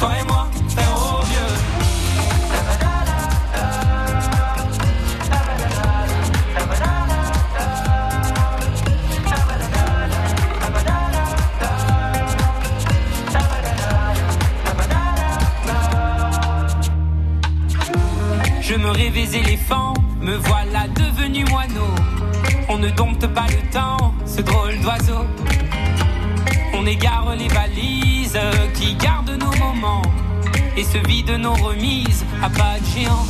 toi 0.00 0.12
et 0.18 0.24
moi, 0.24 0.48
frère 0.68 0.94
au 0.96 1.22
vieux. 1.26 1.54
Je 18.62 18.74
me 18.76 18.90
rêvais 18.90 19.36
éléphant, 19.36 19.92
me 20.22 20.36
voilà 20.36 20.88
devenu 20.88 21.44
moineau. 21.44 21.94
On 22.70 22.78
ne 22.78 22.88
dompte 22.88 23.26
pas 23.26 23.46
le 23.48 23.70
temps, 23.70 24.14
ce 24.24 24.40
drôle 24.40 24.80
d'oiseau. 24.80 25.26
On 26.72 26.86
égare 26.86 27.34
les 27.36 27.48
valises 27.48 28.19
qui 28.74 28.94
gardent 28.94 29.30
nos 29.30 29.56
moments 29.58 30.02
et 30.76 30.84
se 30.84 30.98
vide 31.08 31.30
nos 31.30 31.54
remises 31.54 32.24
à 32.40 32.48
pas 32.48 32.78
de 32.78 32.84
géant. 32.86 33.26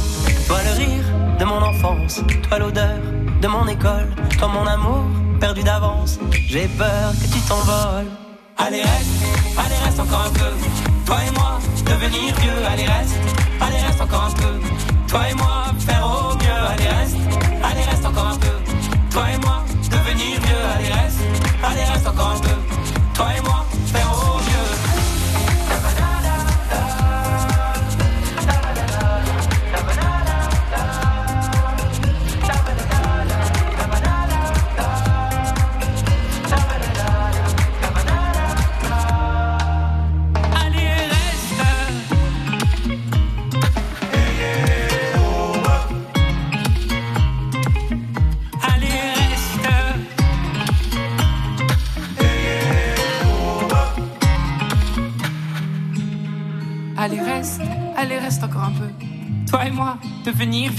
Toi 0.47 0.59
le 0.65 0.77
rire 0.77 1.05
de 1.39 1.45
mon 1.45 1.63
enfance, 1.63 2.21
toi 2.49 2.59
l'odeur 2.59 2.99
de 3.41 3.49
mon 3.49 3.67
école, 3.67 4.09
toi 4.39 4.49
mon 4.49 4.67
amour 4.67 5.05
perdu 5.41 5.63
d'avance. 5.63 6.19
J'ai 6.49 6.69
peur 6.69 7.13
que 7.13 7.33
tu 7.33 7.41
t'envoles. 7.49 8.11
Allez 8.59 8.83
reste, 8.83 9.25
allez 9.57 9.85
reste 9.85 10.01
encore 10.01 10.27
un 10.27 10.33
peu. 10.39 10.53
Toi 11.07 11.17
et 11.27 11.31
moi, 11.31 11.59
devenir 11.87 12.35
vieux. 12.37 12.67
Allez 12.71 12.87
reste, 12.87 13.17
allez 13.61 13.79
reste 13.79 14.01
encore 14.03 14.25
un 14.25 14.33
peu. 14.33 14.61
Toi 15.09 15.21
et 15.31 15.35
moi, 15.35 15.65
faire 15.79 16.05
au 16.05 16.35
mieux. 16.35 16.67
Allez 16.73 16.89
reste, 16.89 17.17
allez 17.65 17.83
reste 17.85 18.05
encore 18.05 18.29
un 18.29 18.37
peu. 18.37 18.57
Toi 19.11 19.23
et 19.35 19.39
moi, 19.39 19.65
devenir 19.91 20.41
vieux. 20.41 20.65
Allez 20.77 20.93
reste, 20.93 21.21
allez 21.65 21.85
reste 21.85 22.07
encore 22.07 22.33
un 22.37 22.41
peu. 22.41 22.57
Toi 23.15 23.27
et 23.39 23.41
moi, 23.41 23.65
faire 23.87 24.13
au 24.13 24.25
mieux. 24.25 24.30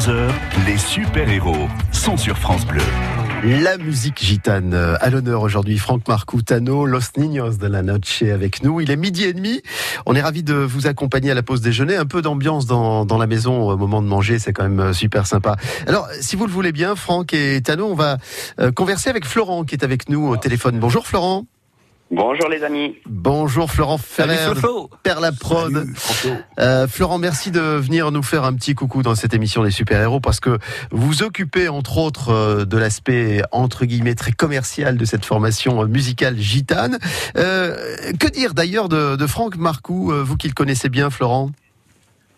13h, 0.00 0.30
les 0.66 0.78
super-héros 0.78 1.68
sont 1.92 2.16
sur 2.16 2.38
France 2.38 2.64
Bleu. 2.64 2.80
La 3.44 3.76
musique 3.76 4.24
gitane 4.24 4.72
euh, 4.72 4.96
à 4.98 5.10
l'honneur 5.10 5.42
aujourd'hui. 5.42 5.76
Franck 5.76 6.08
Marcoutano, 6.08 6.86
Los 6.86 7.18
Niños 7.18 7.58
de 7.58 7.66
la 7.66 7.82
Noche 7.82 8.22
avec 8.22 8.62
nous. 8.62 8.80
Il 8.80 8.90
est 8.90 8.96
midi 8.96 9.24
et 9.24 9.34
demi. 9.34 9.60
On 10.06 10.14
est 10.14 10.22
ravi 10.22 10.42
de 10.42 10.54
vous 10.54 10.86
accompagner 10.86 11.30
à 11.32 11.34
la 11.34 11.42
pause 11.42 11.60
déjeuner. 11.60 11.96
Un 11.96 12.06
peu 12.06 12.22
d'ambiance 12.22 12.64
dans, 12.64 13.04
dans 13.04 13.18
la 13.18 13.26
maison 13.26 13.68
au 13.68 13.76
moment 13.76 14.00
de 14.00 14.06
manger, 14.06 14.38
c'est 14.38 14.54
quand 14.54 14.62
même 14.62 14.80
euh, 14.80 14.92
super 14.94 15.26
sympa. 15.26 15.56
Alors, 15.86 16.08
si 16.22 16.34
vous 16.34 16.46
le 16.46 16.52
voulez 16.52 16.72
bien, 16.72 16.96
Franck 16.96 17.34
et 17.34 17.60
Tano, 17.60 17.86
on 17.86 17.94
va 17.94 18.16
euh, 18.58 18.72
converser 18.72 19.10
avec 19.10 19.26
Florent 19.26 19.64
qui 19.64 19.74
est 19.74 19.84
avec 19.84 20.08
nous 20.08 20.26
au 20.28 20.38
téléphone. 20.38 20.78
Bonjour 20.78 21.06
Florent. 21.06 21.44
Bonjour 22.10 22.48
les 22.48 22.64
amis. 22.64 22.96
Bonjour 23.06 23.70
Florent 23.70 23.96
Ferrer. 23.96 24.36
Père 25.04 25.20
la 25.20 25.30
prod. 25.30 25.86
Euh, 26.58 26.88
Florent, 26.88 27.18
merci 27.18 27.52
de 27.52 27.60
venir 27.60 28.10
nous 28.10 28.24
faire 28.24 28.42
un 28.42 28.52
petit 28.52 28.74
coucou 28.74 29.02
dans 29.02 29.14
cette 29.14 29.32
émission 29.32 29.62
des 29.62 29.70
super-héros 29.70 30.18
parce 30.18 30.40
que 30.40 30.58
vous 30.90 31.22
occupez 31.22 31.68
entre 31.68 31.98
autres 31.98 32.30
euh, 32.30 32.64
de 32.64 32.76
l'aspect 32.76 33.42
entre 33.52 33.84
guillemets 33.84 34.16
très 34.16 34.32
commercial 34.32 34.96
de 34.96 35.04
cette 35.04 35.24
formation 35.24 35.82
euh, 35.82 35.86
musicale 35.86 36.36
gitane. 36.36 36.98
Euh, 37.36 37.76
que 38.18 38.26
dire 38.26 38.54
d'ailleurs 38.54 38.88
de, 38.88 39.14
de 39.14 39.26
Franck 39.28 39.56
Marcoux, 39.56 40.10
euh, 40.10 40.24
vous 40.24 40.36
qui 40.36 40.48
le 40.48 40.54
connaissez 40.54 40.88
bien 40.88 41.10
Florent? 41.10 41.50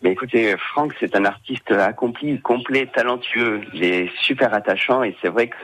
Mais 0.03 0.13
écoutez, 0.13 0.55
Franck, 0.73 0.93
c'est 1.01 1.17
un 1.17 1.25
artiste 1.25 1.71
accompli, 1.71 2.39
complet, 2.43 2.91
talentueux. 2.95 3.63
Il 3.73 3.85
est 3.85 4.11
super 4.21 4.53
attachant 4.53 5.03
et 5.03 5.17
c'est 5.23 5.29
vrai 5.29 5.49
que 5.49 5.57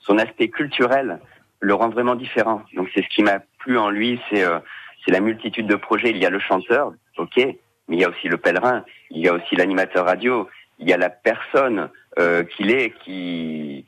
son 0.00 0.18
aspect 0.18 0.48
culturel 0.48 1.20
le 1.62 1.74
rend 1.74 1.88
vraiment 1.88 2.16
différent. 2.16 2.62
Donc 2.74 2.88
c'est 2.94 3.02
ce 3.02 3.08
qui 3.14 3.22
m'a 3.22 3.38
plu 3.58 3.78
en 3.78 3.88
lui, 3.88 4.20
c'est 4.28 4.44
euh, 4.44 4.58
c'est 5.04 5.12
la 5.12 5.20
multitude 5.20 5.66
de 5.66 5.76
projets. 5.76 6.10
Il 6.10 6.18
y 6.18 6.26
a 6.26 6.30
le 6.30 6.40
chanteur, 6.40 6.92
ok, 7.16 7.36
mais 7.36 7.96
il 7.96 8.00
y 8.00 8.04
a 8.04 8.10
aussi 8.10 8.28
le 8.28 8.36
pèlerin, 8.36 8.84
il 9.10 9.22
y 9.22 9.28
a 9.28 9.32
aussi 9.32 9.56
l'animateur 9.56 10.04
radio, 10.04 10.48
il 10.78 10.88
y 10.88 10.92
a 10.92 10.96
la 10.96 11.10
personne 11.10 11.88
euh, 12.18 12.42
qu'il 12.42 12.70
est, 12.70 12.92
qui, 13.04 13.86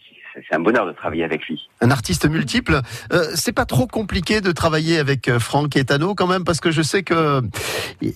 c'est 0.48 0.54
un 0.54 0.60
bonheur 0.60 0.86
de 0.86 0.92
travailler 0.92 1.24
avec 1.24 1.46
lui. 1.46 1.68
un 1.80 1.90
artiste 1.90 2.28
multiple. 2.28 2.80
Euh, 3.12 3.24
c'est 3.34 3.52
pas 3.52 3.64
trop 3.64 3.86
compliqué 3.86 4.40
de 4.40 4.52
travailler 4.52 4.98
avec 4.98 5.28
euh, 5.28 5.38
Franck 5.38 5.76
et 5.76 5.84
Tano 5.84 6.14
quand 6.14 6.26
même 6.26 6.44
parce 6.44 6.60
que 6.60 6.70
je 6.70 6.82
sais 6.82 7.02
que 7.02 7.40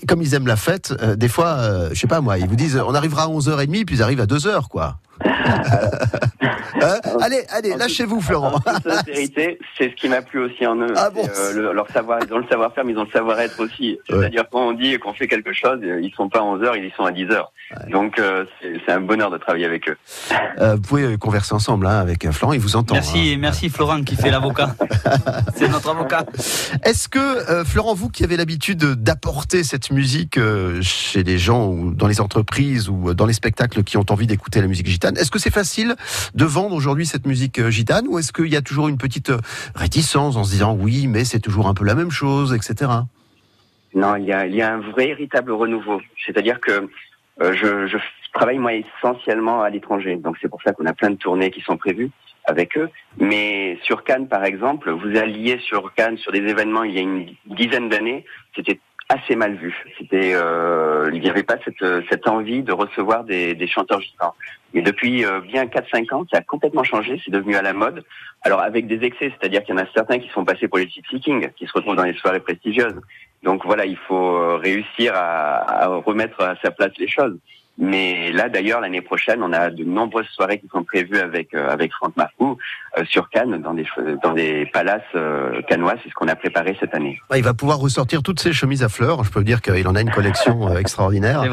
comme 0.07 0.23
ils 0.23 0.35
aiment 0.35 0.47
la 0.47 0.57
fête, 0.57 0.95
euh, 1.01 1.17
des 1.17 1.29
fois, 1.29 1.59
euh, 1.59 1.91
je 1.93 1.99
sais 1.99 2.07
pas 2.07 2.21
moi, 2.21 2.39
ils 2.39 2.49
vous 2.49 2.57
disent 2.57 2.81
on 2.85 2.95
arrivera 2.95 3.25
à 3.25 3.29
11h30 3.29 3.85
puis 3.85 3.97
ils 3.97 4.03
arrivent 4.03 4.21
à 4.21 4.27
2h 4.27 4.69
quoi. 4.69 4.99
Hein 6.81 7.01
allez, 7.21 7.43
allez, 7.51 7.75
lâchez-vous 7.77 8.21
Florent. 8.21 8.55
En 8.55 8.61
toute 8.61 8.89
sincérité, 8.93 9.59
c'est 9.77 9.91
ce 9.91 9.95
qui 9.97 10.09
m'a 10.09 10.23
plu 10.23 10.41
aussi 10.45 10.65
en 10.67 10.77
eux. 10.77 10.95
C'est, 11.35 11.39
euh, 11.41 11.53
le- 11.55 11.73
leur 11.73 11.89
savoir, 11.91 12.21
ils 12.27 12.33
ont 12.33 12.39
le 12.39 12.47
savoir-faire, 12.49 12.85
mais 12.85 12.93
ils 12.93 12.99
ont 12.99 13.05
le 13.05 13.11
savoir-être 13.11 13.59
aussi. 13.61 13.99
C'est-à-dire 14.09 14.45
quand 14.51 14.61
on 14.69 14.73
dit 14.73 14.97
qu'on 14.99 15.13
fait 15.13 15.27
quelque 15.27 15.53
chose, 15.53 15.81
euh, 15.83 16.01
ils 16.01 16.13
sont 16.15 16.29
pas 16.29 16.39
à 16.41 16.43
11 16.43 16.63
heures, 16.63 16.77
ils 16.77 16.85
y 16.85 16.91
sont 16.97 17.05
à 17.05 17.11
10 17.13 17.25
heures. 17.31 17.53
Donc 17.91 18.19
euh, 18.19 18.45
c'est 18.63 18.93
un 18.93 19.01
bonheur 19.01 19.31
de 19.31 19.39
travailler 19.39 19.67
avec 19.67 19.89
eux. 19.89 19.97
Euh, 20.61 20.77
vous 20.77 20.81
pouvez 20.83 21.17
converser 21.19 21.55
ensemble 21.55 21.87
hein, 21.87 21.99
avec 21.99 22.25
euh, 22.25 22.33
Florent, 22.33 22.53
il 22.53 22.61
vous 22.61 22.77
entend. 22.77 22.95
Merci, 22.95 23.37
merci 23.39 23.69
Florent 23.69 24.03
qui 24.05 24.15
fait 24.17 24.31
l'avocat. 24.31 24.75
C'est 25.57 25.69
notre 25.69 25.91
avocat. 25.91 26.25
Est-ce 26.85 27.09
que, 27.09 27.19
euh, 27.19 27.65
Florent, 27.65 27.95
vous 27.95 28.09
qui 28.09 28.23
avez 28.25 28.37
l'habitude 28.37 28.79
d'apporter 28.79 29.65
cette 29.65 29.91
musique 29.91 30.39
euh, 30.39 30.81
chez 30.83 31.23
les 31.25 31.39
gens 31.39 31.67
ou 31.67 31.93
dans 31.93 32.07
les 32.07 32.21
entreprises 32.21 32.89
ou 32.89 33.13
dans 33.15 33.27
les 33.27 33.33
spectacles 33.33 33.83
qui 33.83 33.97
ont 33.97 34.07
envie 34.11 34.27
d'écouter 34.27 34.61
la 34.61 34.67
musique 34.69 34.87
est-ce 35.17 35.31
que 35.31 35.39
c'est 35.39 35.53
facile 35.53 35.95
de 36.35 36.45
vendre 36.45 36.75
aujourd'hui 36.75 37.07
cette 37.07 37.27
musique 37.27 37.59
euh, 37.59 37.71
gitane 37.71 38.07
ou 38.09 38.19
est-ce 38.19 38.33
qu'il 38.33 38.49
y 38.49 38.57
a 38.57 38.63
toujours 38.63 38.89
une 38.89 38.99
petite 38.99 39.31
euh, 39.31 39.39
réticence 39.75 40.37
en 40.37 40.45
se 40.45 40.51
disant 40.51 40.77
oui, 40.79 41.07
mais 41.07 41.25
c'est 41.25 41.41
toujours 41.41 41.69
un 41.69 41.75
peu 41.75 41.85
la 41.85 41.95
même 41.95 42.11
chose, 42.11 42.55
etc. 42.55 42.91
Non, 43.95 44.17
il 44.17 44.25
y 44.27 44.33
a, 44.33 44.73
un 44.73 44.81
véritable 44.97 45.53
renouveau. 45.53 46.01
C'est-à-dire 46.27 46.61
que 46.61 46.89
euh, 47.41 47.53
je, 47.55 47.87
je 47.87 47.97
travaille 48.33 48.59
moi 48.59 48.73
essentiellement 48.75 49.63
à 49.63 49.71
l'étranger, 49.71 50.17
donc 50.17 50.37
c'est 50.41 50.49
pour 50.49 50.63
ça 50.63 50.73
qu'on 50.73 50.87
a 50.87 50.93
plein 50.93 51.11
de 51.11 51.17
tournées 51.17 51.51
qui 51.51 51.61
sont 51.61 51.77
prévues 51.77 52.11
avec 52.45 52.77
eux. 52.77 52.91
Mais 53.19 53.79
sur 53.83 54.05
Cannes, 54.05 54.29
par 54.29 54.45
exemple, 54.45 54.91
vous 54.91 55.17
alliez 55.17 55.59
sur 55.61 55.95
Cannes 55.95 56.17
sur 56.17 56.33
des 56.33 56.41
événements 56.41 56.85
il 56.85 56.95
y 56.95 56.99
a 56.99 57.03
une 57.03 57.27
dizaine 57.47 57.89
d'années, 57.89 58.25
c'était 58.57 58.81
assez 59.09 59.37
mal 59.37 59.55
vu. 59.55 59.75
C'était, 59.99 60.33
euh, 60.35 61.11
il 61.13 61.21
n'y 61.21 61.31
avait 61.31 61.43
pas 61.43 61.57
cette, 61.65 61.85
cette 62.11 62.29
envie 62.29 62.63
de 62.63 62.73
recevoir 62.73 63.25
des, 63.25 63.55
des 63.55 63.67
chanteurs 63.67 64.01
gitans. 64.01 64.35
Mais 64.75 64.83
depuis 64.83 65.25
euh, 65.25 65.41
bien 65.41 65.65
4-5 65.65 66.15
ans, 66.15 66.27
ça 66.31 66.39
a 66.39 66.43
complètement 66.43 66.85
changé, 66.85 67.21
c'est 67.25 67.31
devenu 67.31 67.57
à 67.57 67.63
la 67.63 67.73
mode. 67.73 68.05
Alors 68.43 68.61
avec 68.61 68.87
des 68.87 69.03
excès, 69.05 69.33
c'est-à-dire 69.39 69.65
qu'il 69.65 69.75
y 69.75 69.79
en 69.79 69.83
a 69.83 69.87
certains 69.95 70.19
qui 70.19 70.29
sont 70.29 70.45
passés 70.45 70.69
pour 70.69 70.79
les 70.79 70.85
lip-syncing, 70.85 71.51
qui 71.57 71.67
se 71.67 71.73
retrouvent 71.73 71.97
dans 71.97 72.05
les 72.05 72.15
soirées 72.15 72.41
prestigieuses. 72.41 73.01
Donc 73.43 73.65
voilà, 73.65 73.87
il 73.87 73.97
faut 73.97 74.37
euh, 74.37 74.57
réussir 74.57 75.15
à, 75.15 75.85
à 75.85 75.87
remettre 75.87 76.43
à 76.43 76.57
sa 76.63 76.71
place 76.71 76.93
les 76.99 77.09
choses. 77.09 77.39
Mais 77.81 78.33
là, 78.33 78.49
d'ailleurs, 78.49 78.81
l'année 78.81 79.03
prochaine, 79.03 79.41
on 79.41 79.53
a 79.53 79.71
de 79.71 79.85
nombreuses 79.85 80.27
soirées 80.35 80.59
qui 80.59 80.67
sont 80.73 80.83
prévues 80.83 81.19
avec 81.21 81.55
euh, 81.55 81.71
avec 81.71 81.93
Franck 81.93 82.17
Marcoux 82.17 82.59
euh, 82.99 83.05
sur 83.05 83.31
Cannes, 83.31 83.63
dans 83.63 83.73
des 83.73 83.87
dans 84.23 84.33
des 84.33 84.67
palaces 84.73 85.01
euh, 85.15 85.63
cannois. 85.69 85.95
C'est 86.03 86.09
ce 86.11 86.15
qu'on 86.15 86.27
a 86.27 86.35
préparé 86.35 86.77
cette 86.81 86.93
année. 86.95 87.21
Il 87.37 87.43
va 87.45 87.55
pouvoir 87.55 87.79
ressortir 87.79 88.25
toutes 88.25 88.41
ses 88.41 88.53
chemises 88.53 88.83
à 88.83 88.89
fleurs. 88.89 89.23
Je 89.23 89.31
peux 89.31 89.39
vous 89.39 89.45
dire 89.45 89.63
qu'il 89.63 89.87
en 89.87 89.95
a 89.95 90.01
une 90.01 90.11
collection 90.11 90.69
euh, 90.73 90.79
extraordinaire. 90.79 91.45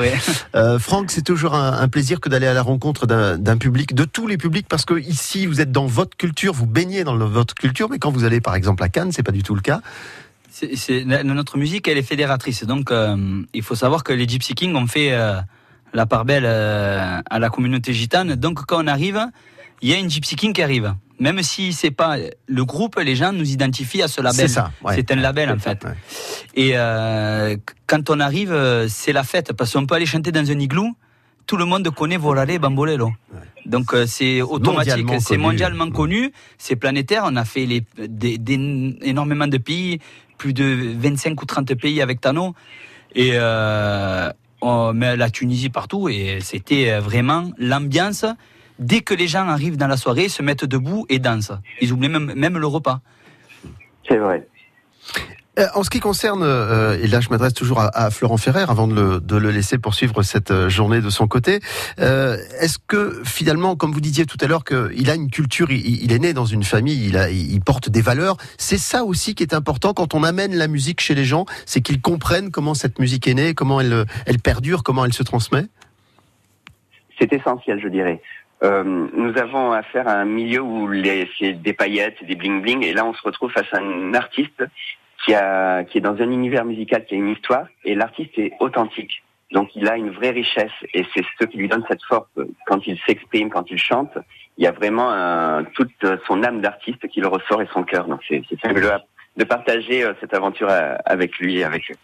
Euh, 0.56 0.80
Franck, 0.80 1.12
c'est 1.12 1.22
toujours 1.24 1.54
un, 1.54 1.74
un 1.74 1.88
plaisir 1.90 2.20
que 2.20 2.28
d'aller 2.30 2.48
à 2.48 2.54
la 2.56 2.64
rencontre 2.64 3.06
d'un 3.06 3.58
public, 3.58 3.94
de 3.94 4.04
tous 4.04 4.26
les 4.26 4.38
publics, 4.38 4.66
parce 4.68 4.86
que 4.86 4.96
ici, 5.00 5.46
vous 5.46 5.62
êtes 5.62 5.72
dans 5.72 5.86
votre 5.86 6.18
culture, 6.18 6.54
vous 6.54 6.66
baignez 6.66 7.04
dans 7.04 7.16
le- 7.16 7.26
votre 7.26 7.54
culture, 7.54 7.88
mais 7.92 8.00
quand 8.00 8.10
vous 8.10 8.24
allez, 8.24 8.42
par 8.42 8.56
exemple, 8.56 8.82
à 8.82 8.90
Cannes, 8.90 9.12
c'est 9.12 9.22
pas 9.22 9.32
du 9.32 9.44
tout 9.44 9.54
le 9.54 9.62
cas. 9.62 9.82
Notre 11.24 11.58
musique, 11.58 11.88
elle 11.88 11.98
est 11.98 12.02
fédératrice. 12.08 12.66
Donc, 12.66 12.90
euh, 12.90 13.16
il 13.54 13.62
faut 13.62 13.76
savoir 13.76 14.04
que 14.04 14.14
les 14.14 14.28
Gypsy 14.28 14.56
Kings 14.56 14.76
ont 14.76 14.88
fait 14.88 15.12
euh, 15.12 15.36
la 15.94 16.06
part 16.06 16.26
belle 16.26 16.44
euh, 16.46 17.22
à 17.30 17.40
la 17.40 17.50
communauté 17.50 17.94
gitane. 17.94 18.36
Donc 18.36 18.66
quand 18.66 18.84
on 18.84 18.88
arrive, 18.88 19.26
il 19.82 19.90
y 19.90 19.94
a 19.94 19.98
une 19.98 20.10
Gypsy 20.10 20.36
King 20.36 20.54
qui 20.54 20.62
arrive. 20.62 20.94
Même 21.20 21.42
si 21.44 21.72
c'est 21.72 21.92
pas 21.92 22.18
le 22.48 22.66
groupe, 22.66 23.00
les 23.00 23.16
gens 23.16 23.32
nous 23.32 23.50
identifient 23.50 24.02
à 24.02 24.10
ce 24.10 24.20
label. 24.22 24.50
C'est 24.50 24.54
ça, 24.54 24.72
ouais. 24.84 24.96
C'est 24.96 25.12
un 25.12 25.16
label 25.16 25.50
en 25.50 25.58
fait. 25.60 25.86
Et 26.56 26.72
euh, 26.76 27.56
quand 27.88 28.10
on 28.10 28.20
arrive, 28.20 28.54
c'est 28.90 29.14
la 29.14 29.24
fête 29.24 29.54
parce 29.54 29.72
qu'on 29.72 29.86
peut 29.86 29.96
aller 29.96 30.06
chanter 30.06 30.32
dans 30.34 30.50
un 30.52 30.60
igloo. 30.60 30.92
Tout 31.48 31.58
le 31.58 31.66
monde 31.66 31.88
connaît 31.92 32.18
Volare 32.18 32.60
Bambolelo. 32.60 33.14
Donc 33.66 33.94
euh, 33.94 34.06
c'est 34.08 34.42
automatique, 34.42 35.06
c'est 35.22 35.36
mondialement 35.38 35.90
connu, 35.92 36.32
c'est 36.58 36.76
planétaire. 36.76 37.24
On 37.26 37.36
a 37.38 37.46
fait 37.46 37.66
les, 37.66 37.84
des, 38.10 38.38
des- 38.38 38.98
énormément 39.04 39.48
de 39.48 39.58
pays, 39.58 40.00
plus 40.38 40.54
de 40.54 40.94
25 40.98 41.42
ou 41.42 41.46
30 41.46 41.74
pays 41.76 42.02
avec 42.02 42.20
Tano. 42.20 42.54
Et 43.14 43.32
euh, 43.36 44.30
on 44.66 44.94
met 44.94 45.16
la 45.16 45.30
Tunisie 45.30 45.70
partout 45.70 46.10
et 46.10 46.40
c'était 46.42 46.92
euh, 46.92 47.00
vraiment 47.00 47.52
l'ambiance. 47.58 48.26
Dès 48.80 49.02
que 49.02 49.14
les 49.14 49.28
gens 49.28 49.48
arrivent 49.48 49.78
dans 49.78 49.88
la 49.88 49.96
soirée, 49.96 50.28
se 50.28 50.42
mettent 50.42 50.66
debout 50.66 51.06
et 51.08 51.20
dansent. 51.20 51.54
Ils 51.82 51.94
oublient 51.94 52.10
même, 52.10 52.34
même 52.34 52.58
le 52.58 52.68
repas. 52.68 53.00
C'est 54.08 54.18
vrai. 54.18 54.48
Euh, 55.58 55.68
en 55.74 55.84
ce 55.84 55.90
qui 55.90 56.00
concerne, 56.00 56.44
euh, 56.44 56.98
et 57.02 57.08
là 57.08 57.22
je 57.22 57.30
m'adresse 57.30 57.54
toujours 57.54 57.80
à, 57.80 57.88
à 57.98 58.10
Florent 58.10 58.38
Ferrer 58.38 58.66
avant 58.68 58.88
de 58.88 58.96
le, 58.96 59.20
de 59.22 59.38
le 59.38 59.52
laisser 59.52 59.78
poursuivre 59.78 60.22
cette 60.22 60.52
euh, 60.52 60.70
journée 60.70 61.00
de 61.00 61.10
son 61.10 61.28
côté, 61.28 61.60
euh, 62.00 62.38
est-ce 62.60 62.78
que 62.78 63.22
finalement, 63.24 63.76
comme 63.76 63.92
vous 63.92 64.02
disiez 64.02 64.26
tout 64.26 64.38
à 64.42 64.48
l'heure, 64.48 64.66
qu'il 64.66 65.10
a 65.10 65.16
une 65.16 65.30
culture, 65.30 65.72
il, 65.72 66.12
est 66.12 66.20
né 66.20 66.34
dans 66.34 66.46
une 66.46 66.64
famille, 66.64 67.08
il, 67.08 67.18
a, 67.18 67.30
il 67.30 67.62
porte 67.62 67.90
des 67.90 68.02
valeurs, 68.02 68.38
c'est 68.58 68.78
ça 68.78 69.04
aussi 69.06 69.34
qui 69.34 69.44
est 69.44 69.54
important 69.54 69.94
quand 69.94 70.14
on 70.14 70.24
amène 70.24 70.56
la 70.56 70.68
musique 70.68 71.00
chez 71.00 71.16
les 71.16 71.26
gens, 71.26 71.46
c'est 71.66 71.82
qu'ils 71.82 72.02
comprennent 72.02 72.52
comment 72.52 72.74
cette 72.74 73.00
musique 73.00 73.28
est 73.28 73.34
née, 73.34 73.54
comment 73.54 73.80
elle, 73.80 74.06
elle 74.26 74.40
perdure, 74.40 74.84
comment 74.84 75.06
elle 75.06 75.14
se 75.14 75.24
transmet? 75.24 75.66
C'est 77.18 77.32
essentiel, 77.32 77.80
je 77.82 77.88
dirais. 77.88 78.22
Euh, 78.64 78.84
nous 78.84 79.38
avons 79.38 79.72
affaire 79.72 80.08
à 80.08 80.14
un 80.14 80.26
milieu 80.26 80.62
où 80.62 80.90
c'est 81.40 81.54
des 81.54 81.74
paillettes, 81.74 82.18
des 82.26 82.36
bling 82.36 82.62
bling, 82.62 82.84
et 82.84 82.94
là 82.94 83.06
on 83.06 83.14
se 83.14 83.22
retrouve 83.22 83.52
face 83.52 83.72
à 83.74 83.80
un 83.80 84.14
artiste 84.14 84.64
qui 85.26 85.34
a 85.34 85.84
qui 85.84 85.98
est 85.98 86.02
dans 86.02 86.16
un 86.22 86.30
univers 86.32 86.66
musical 86.66 87.04
qui 87.06 87.16
a 87.16 87.18
une 87.18 87.30
histoire, 87.30 87.66
et 87.84 87.96
l'artiste 87.96 88.38
est 88.38 88.54
authentique. 88.60 89.24
Donc 89.52 89.76
il 89.76 89.88
a 89.88 89.96
une 89.98 90.10
vraie 90.12 90.32
richesse, 90.32 90.72
et 90.94 91.06
c'est 91.14 91.24
ce 91.40 91.46
qui 91.46 91.58
lui 91.58 91.68
donne 91.68 91.84
cette 91.88 92.04
force 92.04 92.30
quand 92.68 92.86
il 92.88 92.98
s'exprime, 93.06 93.50
quand 93.50 93.70
il 93.72 93.78
chante. 93.78 94.18
Il 94.58 94.64
y 94.64 94.68
a 94.68 94.72
vraiment 94.72 95.10
un- 95.12 95.64
toute 95.64 96.06
son 96.28 96.44
âme 96.44 96.62
d'artiste 96.62 97.08
qui 97.10 97.20
le 97.22 97.28
ressort 97.28 97.62
et 97.62 97.68
son 97.74 97.84
cœur. 97.84 98.08
Donc 98.08 98.22
c'est 98.28 98.42
c'est 98.50 98.60
fabuleux 98.60 98.92
de 99.38 99.44
partager 99.44 100.04
euh, 100.04 100.14
cette 100.22 100.34
aventure 100.34 100.70
euh, 100.70 100.96
avec 101.06 101.38
lui 101.40 101.58
et 101.60 101.64
avec 101.64 101.84
eux. 101.92 101.96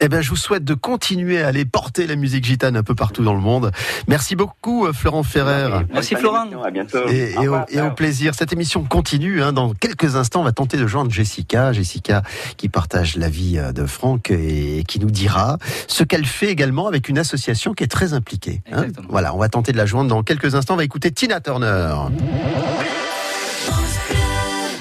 Eh 0.00 0.08
bien, 0.08 0.20
je 0.20 0.30
vous 0.30 0.36
souhaite 0.36 0.64
de 0.64 0.74
continuer 0.74 1.42
à 1.42 1.48
aller 1.48 1.64
porter 1.64 2.06
la 2.06 2.14
musique 2.14 2.44
gitane 2.44 2.76
un 2.76 2.84
peu 2.84 2.94
partout 2.94 3.24
dans 3.24 3.34
le 3.34 3.40
monde. 3.40 3.72
Merci 4.06 4.36
beaucoup, 4.36 4.86
euh, 4.86 4.92
Florent 4.92 5.24
Ferrer. 5.24 5.68
Merci 5.92 6.14
Florent. 6.14 6.46
À 6.64 6.70
bientôt. 6.70 7.08
Et, 7.08 7.34
Au 7.36 7.42
et 7.42 7.48
au, 7.48 7.52
revoir. 7.52 7.64
et 7.68 7.80
au 7.80 7.90
plaisir. 7.90 8.32
Cette 8.36 8.52
émission 8.52 8.84
continue. 8.84 9.42
hein. 9.42 9.52
Dans 9.52 9.72
quelques 9.74 10.14
instants, 10.14 10.40
on 10.42 10.44
va 10.44 10.52
tenter 10.52 10.76
de 10.76 10.86
joindre 10.86 11.10
Jessica. 11.10 11.72
Jessica 11.72 12.22
qui 12.56 12.68
partage 12.68 13.16
la 13.16 13.28
vie 13.28 13.58
euh, 13.58 13.72
de 13.72 13.86
Franck 13.86 14.30
et 14.30 14.84
qui 14.86 15.00
nous 15.00 15.10
dira 15.10 15.58
ce 15.88 16.04
qu'elle 16.04 16.26
fait 16.26 16.48
également 16.50 16.86
avec 16.86 17.08
une 17.08 17.18
association 17.18 17.74
qui 17.74 17.82
est 17.82 17.88
très 17.88 18.12
impliquée. 18.12 18.62
hein. 18.72 18.86
Voilà, 19.08 19.34
on 19.34 19.38
va 19.38 19.48
tenter 19.48 19.72
de 19.72 19.76
la 19.78 19.86
joindre 19.86 20.10
dans 20.10 20.22
quelques 20.22 20.54
instants. 20.54 20.74
On 20.74 20.76
va 20.78 20.84
écouter 20.84 21.10
Tina 21.10 21.40
Turner. 21.40 21.92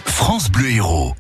France 0.05 0.51
Bleu 0.51 0.69
Héros. 0.69 1.13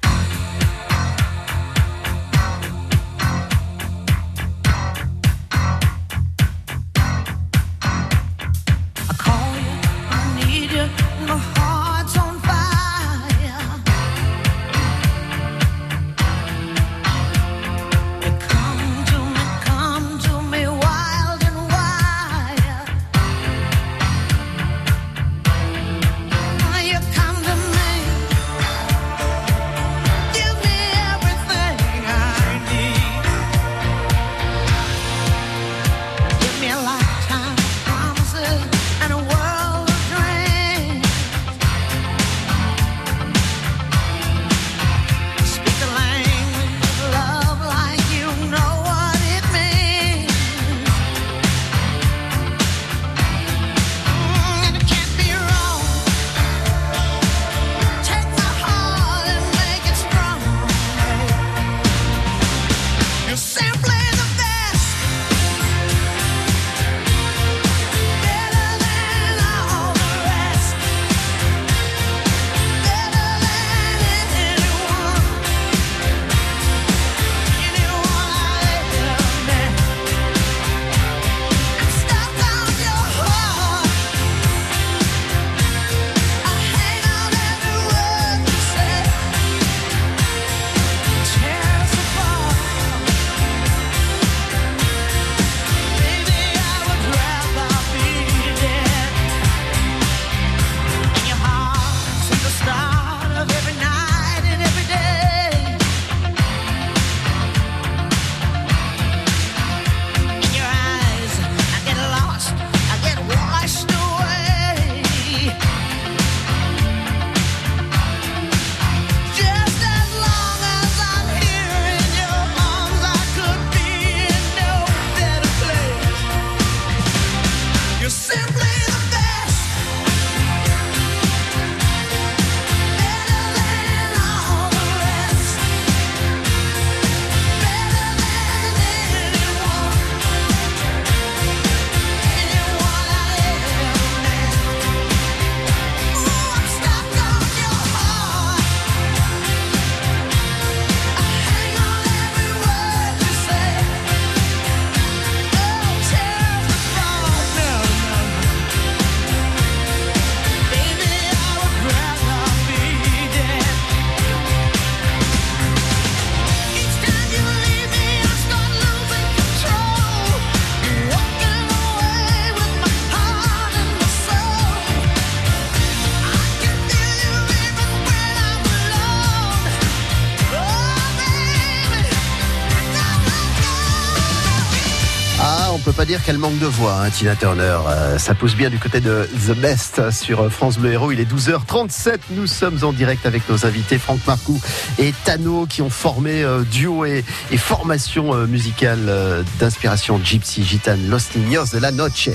Qu'elle 186.27 186.39
manque 186.39 186.59
de 186.59 186.65
voix, 186.65 187.03
hein, 187.03 187.09
Tina 187.09 187.37
Turner. 187.37 187.77
Euh, 187.87 188.17
ça 188.17 188.35
pousse 188.35 188.53
bien 188.53 188.69
du 188.69 188.79
côté 188.79 188.99
de 188.99 189.29
The 189.47 189.55
Best 189.55 190.11
sur 190.11 190.51
France 190.51 190.77
Bleu 190.77 190.91
Héros. 190.91 191.13
Il 191.13 191.21
est 191.21 191.31
12h37. 191.31 192.17
Nous 192.31 192.47
sommes 192.47 192.79
en 192.83 192.91
direct 192.91 193.25
avec 193.25 193.47
nos 193.47 193.65
invités 193.65 193.97
Franck 193.97 194.19
Marcoux 194.27 194.59
et 194.99 195.13
Tano 195.23 195.65
qui 195.65 195.81
ont 195.81 195.89
formé 195.89 196.43
euh, 196.43 196.63
duo 196.63 197.05
et, 197.05 197.23
formation 197.55 198.33
euh, 198.33 198.45
musicale 198.45 199.45
d'inspiration 199.57 200.19
gypsy, 200.21 200.65
gitane, 200.65 201.07
Los 201.07 201.37
Niños 201.37 201.67
de 201.71 201.79
la 201.79 201.91
Noche. 201.91 202.29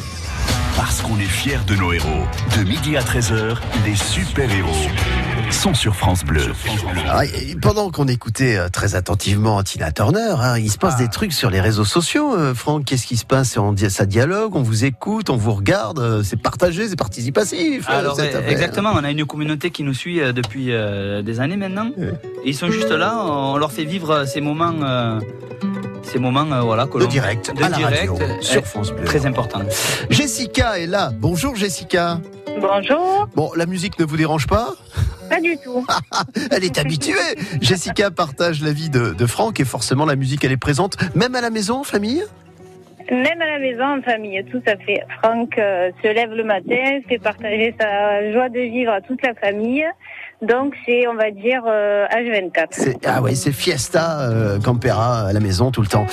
Parce 0.74 1.02
qu'on 1.02 1.18
est 1.18 1.24
fiers 1.24 1.60
de 1.66 1.74
nos 1.74 1.92
héros. 1.92 2.26
De 2.56 2.64
midi 2.64 2.96
à 2.96 3.02
13h, 3.02 3.58
les 3.84 3.94
super-héros 3.94 4.88
sont 5.52 5.74
sur 5.74 5.94
France 5.94 6.24
Bleu. 6.24 6.46
Ah, 7.08 7.22
pendant 7.60 7.90
qu'on 7.90 8.08
écoutait 8.08 8.56
euh, 8.56 8.68
très 8.68 8.94
attentivement 8.94 9.62
Tina 9.62 9.92
Turner, 9.92 10.34
hein, 10.40 10.58
il 10.58 10.70
se 10.70 10.78
passe 10.78 10.96
des 10.96 11.08
trucs 11.08 11.32
sur 11.32 11.50
les 11.50 11.60
réseaux 11.60 11.84
sociaux. 11.84 12.34
euh, 12.34 12.54
Franck, 12.54 12.84
qu'est-ce 12.86 13.06
qui 13.06 13.16
se 13.16 13.24
passe 13.24 13.56
On 13.56 13.74
ça 13.76 14.06
dialogue, 14.06 14.56
on 14.56 14.62
vous 14.62 14.84
écoute, 14.84 15.30
on 15.30 15.36
vous 15.36 15.52
regarde, 15.52 15.98
euh, 15.98 16.22
c'est 16.22 16.40
partagé, 16.40 16.88
c'est 16.88 16.96
participatif. 16.96 17.88
Alors, 17.88 18.18
affaire. 18.18 18.48
exactement, 18.48 18.90
on 18.94 19.04
a 19.04 19.10
une 19.10 19.24
communauté 19.26 19.70
qui 19.70 19.82
nous 19.82 19.94
suit 19.94 20.20
depuis 20.32 20.72
euh, 20.72 21.22
des 21.22 21.40
années 21.40 21.56
maintenant. 21.56 21.90
Et 22.44 22.48
ils 22.48 22.56
sont 22.56 22.70
juste 22.70 22.90
là, 22.90 23.16
on 23.24 23.56
leur 23.56 23.72
fait 23.72 23.84
vivre 23.84 24.24
ces 24.26 24.40
moments, 24.40 24.72
euh, 24.82 25.20
ces 26.02 26.18
moments, 26.18 26.50
euh, 26.52 26.60
voilà, 26.62 26.86
que 26.86 26.98
De 26.98 27.06
direct, 27.06 27.54
de 27.56 27.62
à 27.62 27.68
la 27.68 27.76
direct, 27.76 28.10
radio, 28.10 28.18
euh, 28.20 28.40
sur 28.40 28.64
France 28.64 28.90
Bleu. 28.92 29.04
Très 29.04 29.26
important. 29.26 29.60
Jessica 30.10 30.78
est 30.78 30.86
là. 30.86 31.12
Bonjour 31.18 31.54
Jessica. 31.56 32.20
Bonjour. 32.60 33.28
Bon, 33.34 33.50
la 33.56 33.64
musique 33.66 33.98
ne 33.98 34.04
vous 34.04 34.16
dérange 34.16 34.46
pas? 34.46 34.74
Pas 35.32 35.40
du 35.40 35.56
tout. 35.56 35.86
Elle 36.50 36.62
est 36.62 36.76
habituée. 36.76 37.14
Jessica 37.62 38.10
partage 38.10 38.60
la 38.60 38.70
vie 38.70 38.90
de, 38.90 39.14
de 39.14 39.26
Franck 39.26 39.60
et 39.60 39.64
forcément 39.64 40.04
la 40.04 40.14
musique 40.14 40.44
elle 40.44 40.52
est 40.52 40.58
présente, 40.58 40.98
même 41.14 41.34
à 41.34 41.40
la 41.40 41.48
maison, 41.48 41.80
en 41.80 41.84
famille. 41.84 42.22
Même 43.12 43.42
à 43.42 43.46
la 43.46 43.58
maison, 43.58 43.84
en 43.98 44.02
famille, 44.02 44.42
tout 44.50 44.62
à 44.66 44.76
fait. 44.78 45.02
Franck 45.22 45.58
euh, 45.58 45.90
se 46.02 46.08
lève 46.08 46.30
le 46.32 46.44
matin, 46.44 47.00
fait 47.08 47.18
partager 47.18 47.74
sa 47.78 48.32
joie 48.32 48.48
de 48.48 48.58
vivre 48.60 48.90
à 48.90 49.00
toute 49.02 49.20
la 49.22 49.34
famille. 49.34 49.84
Donc 50.40 50.74
c'est, 50.86 51.06
on 51.06 51.14
va 51.14 51.30
dire, 51.30 51.62
euh, 51.68 52.06
H24. 52.08 52.66
C'est- 52.70 53.06
Ah 53.06 53.20
ouais, 53.22 53.34
c'est 53.34 53.52
fiesta 53.52 54.22
euh, 54.30 54.58
campera 54.58 55.28
à 55.28 55.32
la 55.32 55.40
maison 55.40 55.70
tout 55.70 55.82
le 55.82 55.86
temps. 55.88 56.06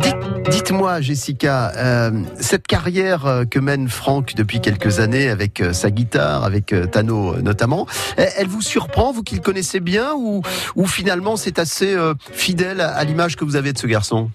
Dites- 0.00 0.16
Dites-moi, 0.48 1.00
Jessica, 1.00 1.72
euh, 1.76 2.10
cette 2.38 2.66
carrière 2.68 3.42
que 3.50 3.58
mène 3.58 3.88
Franck 3.88 4.34
depuis 4.36 4.60
quelques 4.60 5.00
années 5.00 5.28
avec 5.28 5.60
sa 5.72 5.90
guitare, 5.90 6.44
avec 6.44 6.72
Tano 6.92 7.36
notamment, 7.42 7.86
elle, 8.16 8.28
elle 8.38 8.46
vous 8.46 8.62
surprend, 8.62 9.10
vous 9.12 9.24
qui 9.24 9.34
le 9.34 9.40
connaissez 9.40 9.80
bien, 9.80 10.14
ou, 10.16 10.42
ou 10.76 10.86
finalement 10.86 11.34
c'est 11.36 11.58
assez 11.58 11.96
fidèle 12.32 12.80
à, 12.80 12.90
à 12.94 13.02
l'image 13.04 13.34
que 13.36 13.44
vous 13.44 13.56
avez 13.56 13.72
de 13.72 13.78
ce 13.78 13.88
garçon? 13.88 14.30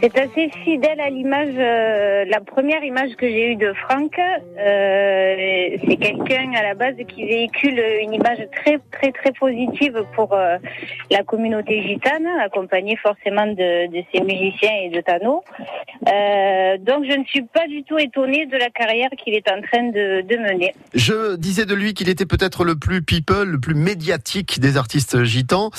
C'est 0.00 0.18
assez 0.18 0.50
fidèle 0.64 1.00
à 1.00 1.08
l'image, 1.08 1.54
euh, 1.56 2.24
la 2.24 2.40
première 2.40 2.82
image 2.82 3.14
que 3.16 3.28
j'ai 3.28 3.52
eue 3.52 3.56
de 3.56 3.72
Franck. 3.74 4.18
euh, 4.18 5.76
c'est 5.86 5.96
quelqu'un 5.96 6.52
à 6.54 6.62
la 6.62 6.74
base 6.74 6.96
qui 7.08 7.24
véhicule 7.24 7.80
une 8.02 8.14
image 8.14 8.38
très 8.56 8.80
très 8.90 9.12
très 9.12 9.32
positive 9.32 10.04
pour 10.16 10.32
euh, 10.32 10.56
la 11.10 11.22
communauté 11.22 11.82
gitane, 11.82 12.26
accompagné 12.44 12.96
forcément 12.96 13.46
de, 13.46 13.88
ses 14.12 14.20
musiciens 14.20 14.74
et 14.82 14.90
de 14.90 15.00
Tano. 15.00 15.44
Donc 16.84 17.04
je 17.08 17.16
ne 17.16 17.24
suis 17.24 17.42
pas 17.42 17.66
du 17.68 17.84
tout 17.84 17.98
étonnée 17.98 18.46
de 18.46 18.56
la 18.56 18.70
carrière 18.70 19.10
qu'il 19.16 19.34
est 19.34 19.48
en 19.48 19.60
train 19.62 19.90
de, 19.90 20.38
mener. 20.38 20.74
Je 20.94 21.36
disais 21.36 21.66
de 21.66 21.74
lui 21.74 21.94
qu'il 21.94 22.08
était 22.08 22.26
peut-être 22.26 22.64
le 22.64 22.76
plus 22.76 23.02
people, 23.02 23.48
le 23.48 23.58
plus 23.58 23.74
médiatique 23.74 24.60
des 24.60 24.76
artistes 24.76 25.24
gitans. 25.24 25.70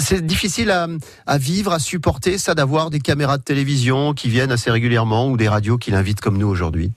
C'est 0.00 0.24
difficile 0.24 0.70
à, 0.70 1.38
vivre, 1.38 1.72
à 1.72 1.78
supporter 1.78 2.38
ça 2.38 2.54
d'avoir 2.54 2.90
des 2.90 3.00
caméras 3.00 3.38
télévision 3.48 4.12
qui 4.12 4.28
viennent 4.28 4.52
assez 4.52 4.70
régulièrement 4.70 5.26
ou 5.28 5.36
des 5.38 5.48
radios 5.48 5.78
qui 5.78 5.90
l'invitent 5.90 6.20
comme 6.20 6.36
nous 6.36 6.48
aujourd'hui. 6.48 6.92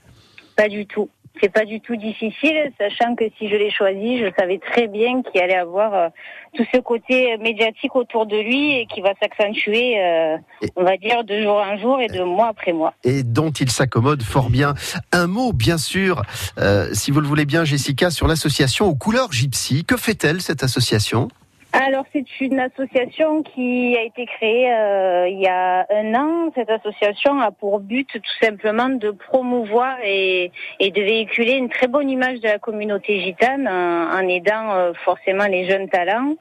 Pas 0.54 0.68
du 0.68 0.86
tout. 0.86 1.08
C'est 1.40 1.48
pas 1.48 1.64
du 1.64 1.80
tout 1.80 1.96
difficile, 1.96 2.70
sachant 2.78 3.16
que 3.16 3.24
si 3.38 3.48
je 3.48 3.56
l'ai 3.56 3.70
choisi, 3.70 4.18
je 4.18 4.26
savais 4.38 4.58
très 4.58 4.86
bien 4.86 5.22
qu'il 5.22 5.40
allait 5.40 5.56
avoir 5.56 5.94
euh, 5.94 6.08
tout 6.54 6.64
ce 6.72 6.78
côté 6.78 7.36
médiatique 7.38 7.96
autour 7.96 8.26
de 8.26 8.36
lui 8.36 8.78
et 8.78 8.86
qui 8.86 9.00
va 9.00 9.12
s'accentuer, 9.20 9.98
euh, 9.98 10.36
on 10.76 10.84
va 10.84 10.98
dire, 10.98 11.24
de 11.24 11.42
jour 11.42 11.56
en 11.56 11.78
jour 11.78 12.00
et 12.02 12.08
de 12.08 12.22
mois 12.22 12.48
après 12.48 12.74
mois. 12.74 12.92
et 13.02 13.22
dont 13.22 13.50
il 13.50 13.70
s'accommode 13.70 14.22
fort 14.22 14.50
bien. 14.50 14.74
Un 15.10 15.26
mot, 15.26 15.54
bien 15.54 15.78
sûr, 15.78 16.22
euh, 16.58 16.90
si 16.92 17.10
vous 17.10 17.20
le 17.20 17.26
voulez 17.26 17.46
bien, 17.46 17.64
Jessica, 17.64 18.10
sur 18.10 18.28
l'association 18.28 18.86
aux 18.86 18.94
couleurs 18.94 19.32
gypsy. 19.32 19.84
Que 19.86 19.96
fait-elle, 19.96 20.42
cette 20.42 20.62
association? 20.62 21.28
Alors 21.74 22.04
c'est 22.12 22.40
une 22.40 22.60
association 22.60 23.42
qui 23.42 23.96
a 23.96 24.02
été 24.02 24.26
créée 24.26 24.70
euh, 24.70 25.26
il 25.26 25.40
y 25.40 25.46
a 25.46 25.86
un 25.90 26.14
an. 26.14 26.52
Cette 26.54 26.68
association 26.68 27.40
a 27.40 27.50
pour 27.50 27.80
but 27.80 28.06
tout 28.12 28.20
simplement 28.42 28.90
de 28.90 29.10
promouvoir 29.10 29.96
et, 30.04 30.52
de 30.80 31.00
véhiculer 31.00 31.52
une 31.54 31.70
très 31.70 31.86
bonne 31.86 32.10
image 32.10 32.40
de 32.40 32.48
la 32.48 32.58
communauté 32.58 33.22
gitane 33.22 33.66
en, 33.66 34.14
en 34.14 34.28
aidant 34.28 34.74
euh, 34.74 34.92
forcément 35.02 35.46
les 35.46 35.66
jeunes 35.66 35.88
talents 35.88 36.34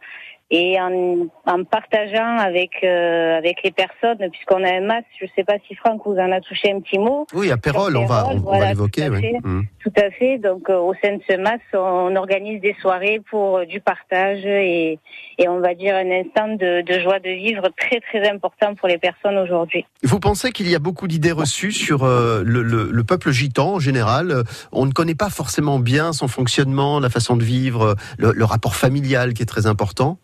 et 0.52 0.80
en, 0.80 1.28
en 1.48 1.64
partageant 1.64 2.38
avec 2.38 2.72
euh, 2.84 3.38
avec 3.38 3.64
les 3.64 3.72
personnes 3.72 4.30
puisqu'on 4.32 4.64
a 4.64 4.70
un 4.76 4.82
masque. 4.82 5.08
Je 5.20 5.26
ne 5.26 5.30
sais 5.36 5.44
pas 5.44 5.56
si 5.68 5.76
Franck 5.76 6.02
vous 6.06 6.14
en 6.18 6.32
a 6.32 6.42
touché 6.42 6.72
un 6.72 6.82
petit 6.82 7.00
mot. 7.00 7.26
Oui, 7.34 7.50
à 7.52 7.58
Pérol, 7.58 7.96
on 7.98 8.06
va, 8.06 8.28
on, 8.28 8.38
va 8.60 8.68
l'évoquer. 8.68 9.08
tout 9.08 9.14
à 9.14 9.16
oui. 9.16 9.22
fait. 9.22 9.38
Mm. 9.48 9.64
Tout 9.84 9.94
à 9.98 10.12
fait. 10.12 10.38
Donc, 10.38 10.70
euh, 10.70 10.78
au 10.78 10.94
sein 11.02 11.16
de 11.16 11.22
ce 11.28 11.36
MAS, 11.38 11.58
on 11.74 12.16
organise 12.16 12.62
des 12.62 12.76
soirées 12.82 13.22
pour 13.30 13.58
euh, 13.58 13.66
du 13.66 13.80
partage 13.80 14.46
et, 14.46 15.00
et 15.40 15.48
on 15.48 15.60
va 15.60 15.74
dire 15.74 15.96
un 15.96 16.12
instant 16.12 16.50
de, 16.50 16.82
de 16.82 17.00
joie 17.02 17.20
de 17.20 17.30
vivre 17.30 17.64
très, 17.78 18.00
très 18.02 18.30
important 18.30 18.76
pour 18.76 18.88
les 18.88 18.98
personnes 18.98 19.38
aujourd'hui. 19.38 19.86
Vous 20.04 20.20
pensez 20.20 20.52
qu'il 20.52 20.70
y 20.70 20.76
a 20.76 20.80
beaucoup 20.80 21.08
d'idées 21.08 21.32
reçues 21.32 21.72
sur 21.72 22.06
le, 22.06 22.44
le- 22.44 22.90
le 22.92 23.04
peuple 23.04 23.32
gitan 23.32 23.76
en 23.76 23.80
général? 23.80 24.44
On 24.72 24.86
ne 24.86 24.92
connaît 24.92 25.16
pas 25.16 25.30
forcément 25.30 25.80
bien 25.80 26.12
son 26.14 26.28
fonctionnement, 26.28 27.00
la 27.00 27.10
façon 27.10 27.38
de 27.38 27.44
vivre, 27.44 27.96
le, 28.18 28.32
le 28.34 28.46
rapport 28.46 28.76
familial 28.76 29.34
qui 29.34 29.42
est 29.44 29.46
très 29.46 29.66
important. 29.66 30.18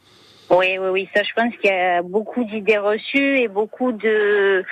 Oui, 0.49 0.77
oui, 0.79 0.87
oui. 0.91 1.09
Ça, 1.13 1.23
je 1.23 1.33
pense 1.35 1.53
qu'il 1.57 1.69
y 1.69 1.73
a 1.73 2.01
beaucoup 2.01 2.43
d'idées 2.45 2.77
reçues 2.77 3.39
et 3.39 3.47
beaucoup 3.49 3.91
de 3.91 4.63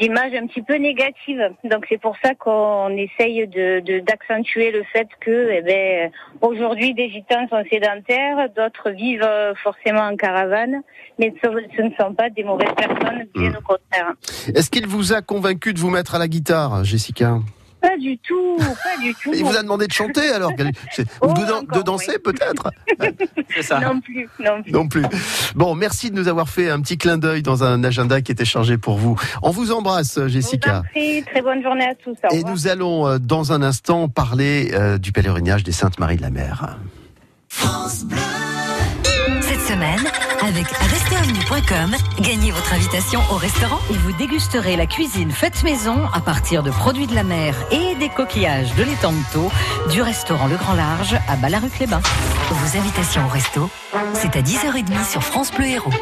d'images 0.00 0.34
un 0.34 0.46
petit 0.48 0.62
peu 0.62 0.74
négatives. 0.74 1.40
Donc, 1.64 1.86
c'est 1.88 2.00
pour 2.00 2.16
ça 2.24 2.34
qu'on 2.34 2.88
essaye 2.96 3.46
de 3.46 3.80
de- 3.80 4.00
d'accentuer 4.00 4.72
le 4.72 4.82
fait 4.92 5.06
que, 5.20 5.50
eh 5.52 5.62
ben, 5.62 6.10
aujourd'hui, 6.40 6.92
des 6.94 7.08
gitans 7.08 7.46
sont 7.48 7.62
sédentaires, 7.70 8.48
d'autres 8.56 8.90
vivent 8.90 9.22
euh, 9.22 9.54
forcément 9.62 10.02
en 10.02 10.16
caravane, 10.16 10.82
mais 11.18 11.32
ce, 11.42 11.48
ce 11.76 11.82
ne 11.82 11.90
sont 12.00 12.14
pas 12.14 12.28
des 12.30 12.42
mauvaises 12.42 12.74
personnes, 12.76 13.26
bien 13.34 13.50
au 13.50 13.62
contraire. 13.62 14.12
Est-ce 14.54 14.70
qu'il 14.70 14.86
vous 14.88 15.12
a 15.12 15.22
convaincu 15.22 15.72
de 15.72 15.78
vous 15.78 15.90
mettre 15.90 16.16
à 16.16 16.18
la 16.18 16.26
guitare, 16.26 16.82
Jessica? 16.84 17.36
Pas 17.82 17.96
du 17.98 18.16
tout, 18.18 18.56
pas 18.58 18.96
du 19.02 19.12
tout. 19.14 19.32
Il 19.34 19.44
vous 19.44 19.56
a 19.56 19.62
demandé 19.62 19.86
de 19.86 19.92
chanter 19.92 20.28
alors 20.30 20.52
Ou 20.52 21.32
de, 21.34 21.46
dan- 21.46 21.66
de 21.66 21.82
danser 21.82 22.18
peut-être 22.18 22.70
C'est 23.54 23.62
ça. 23.62 23.80
Non 23.80 24.00
plus, 24.00 24.28
non 24.40 24.62
plus. 24.62 24.72
Non 24.72 24.88
plus. 24.88 25.04
Bon, 25.56 25.74
merci 25.74 26.10
de 26.10 26.16
nous 26.16 26.28
avoir 26.28 26.48
fait 26.48 26.70
un 26.70 26.80
petit 26.80 26.96
clin 26.96 27.18
d'œil 27.18 27.42
dans 27.42 27.64
un 27.64 27.82
agenda 27.84 28.20
qui 28.22 28.32
était 28.32 28.44
chargé 28.44 28.78
pour 28.78 28.96
vous. 28.96 29.18
On 29.42 29.50
vous 29.50 29.72
embrasse, 29.72 30.18
Jessica. 30.28 30.82
Merci, 30.94 31.24
très 31.30 31.42
bonne 31.42 31.62
journée 31.62 31.86
à 31.86 31.94
tous. 31.94 32.10
Au 32.12 32.32
Et 32.34 32.36
revoir. 32.38 32.52
nous 32.52 32.66
allons 32.68 33.06
euh, 33.08 33.18
dans 33.18 33.52
un 33.52 33.62
instant 33.62 34.08
parler 34.08 34.70
euh, 34.72 34.98
du 34.98 35.12
pèlerinage 35.12 35.64
des 35.64 35.72
Saintes 35.72 35.98
Marie 35.98 36.16
de 36.16 36.22
la 36.22 36.30
Mer. 36.30 36.78
Semaine, 39.72 40.06
avec 40.42 40.66
restaurant.com, 40.68 41.96
gagnez 42.20 42.50
votre 42.50 42.74
invitation 42.74 43.22
au 43.30 43.36
restaurant 43.36 43.78
et 43.88 43.96
vous 43.96 44.12
dégusterez 44.12 44.76
la 44.76 44.84
cuisine 44.84 45.30
faite 45.30 45.62
maison 45.62 45.96
à 46.12 46.20
partir 46.20 46.62
de 46.62 46.70
produits 46.70 47.06
de 47.06 47.14
la 47.14 47.22
mer 47.22 47.54
et 47.70 47.94
des 47.94 48.10
coquillages 48.10 48.74
de 48.74 48.82
l'étang-de-Thau 48.82 49.50
du 49.90 50.02
restaurant 50.02 50.46
Le 50.46 50.56
Grand 50.56 50.74
Large 50.74 51.16
à 51.26 51.36
Ballaruc-les-Bains. 51.36 52.02
Vos 52.50 52.78
invitations 52.78 53.24
au 53.24 53.28
resto, 53.28 53.70
c'est 54.12 54.36
à 54.36 54.42
10h30 54.42 55.10
sur 55.10 55.22
France 55.22 55.50
Bleu 55.50 55.68
Héros. 55.68 55.94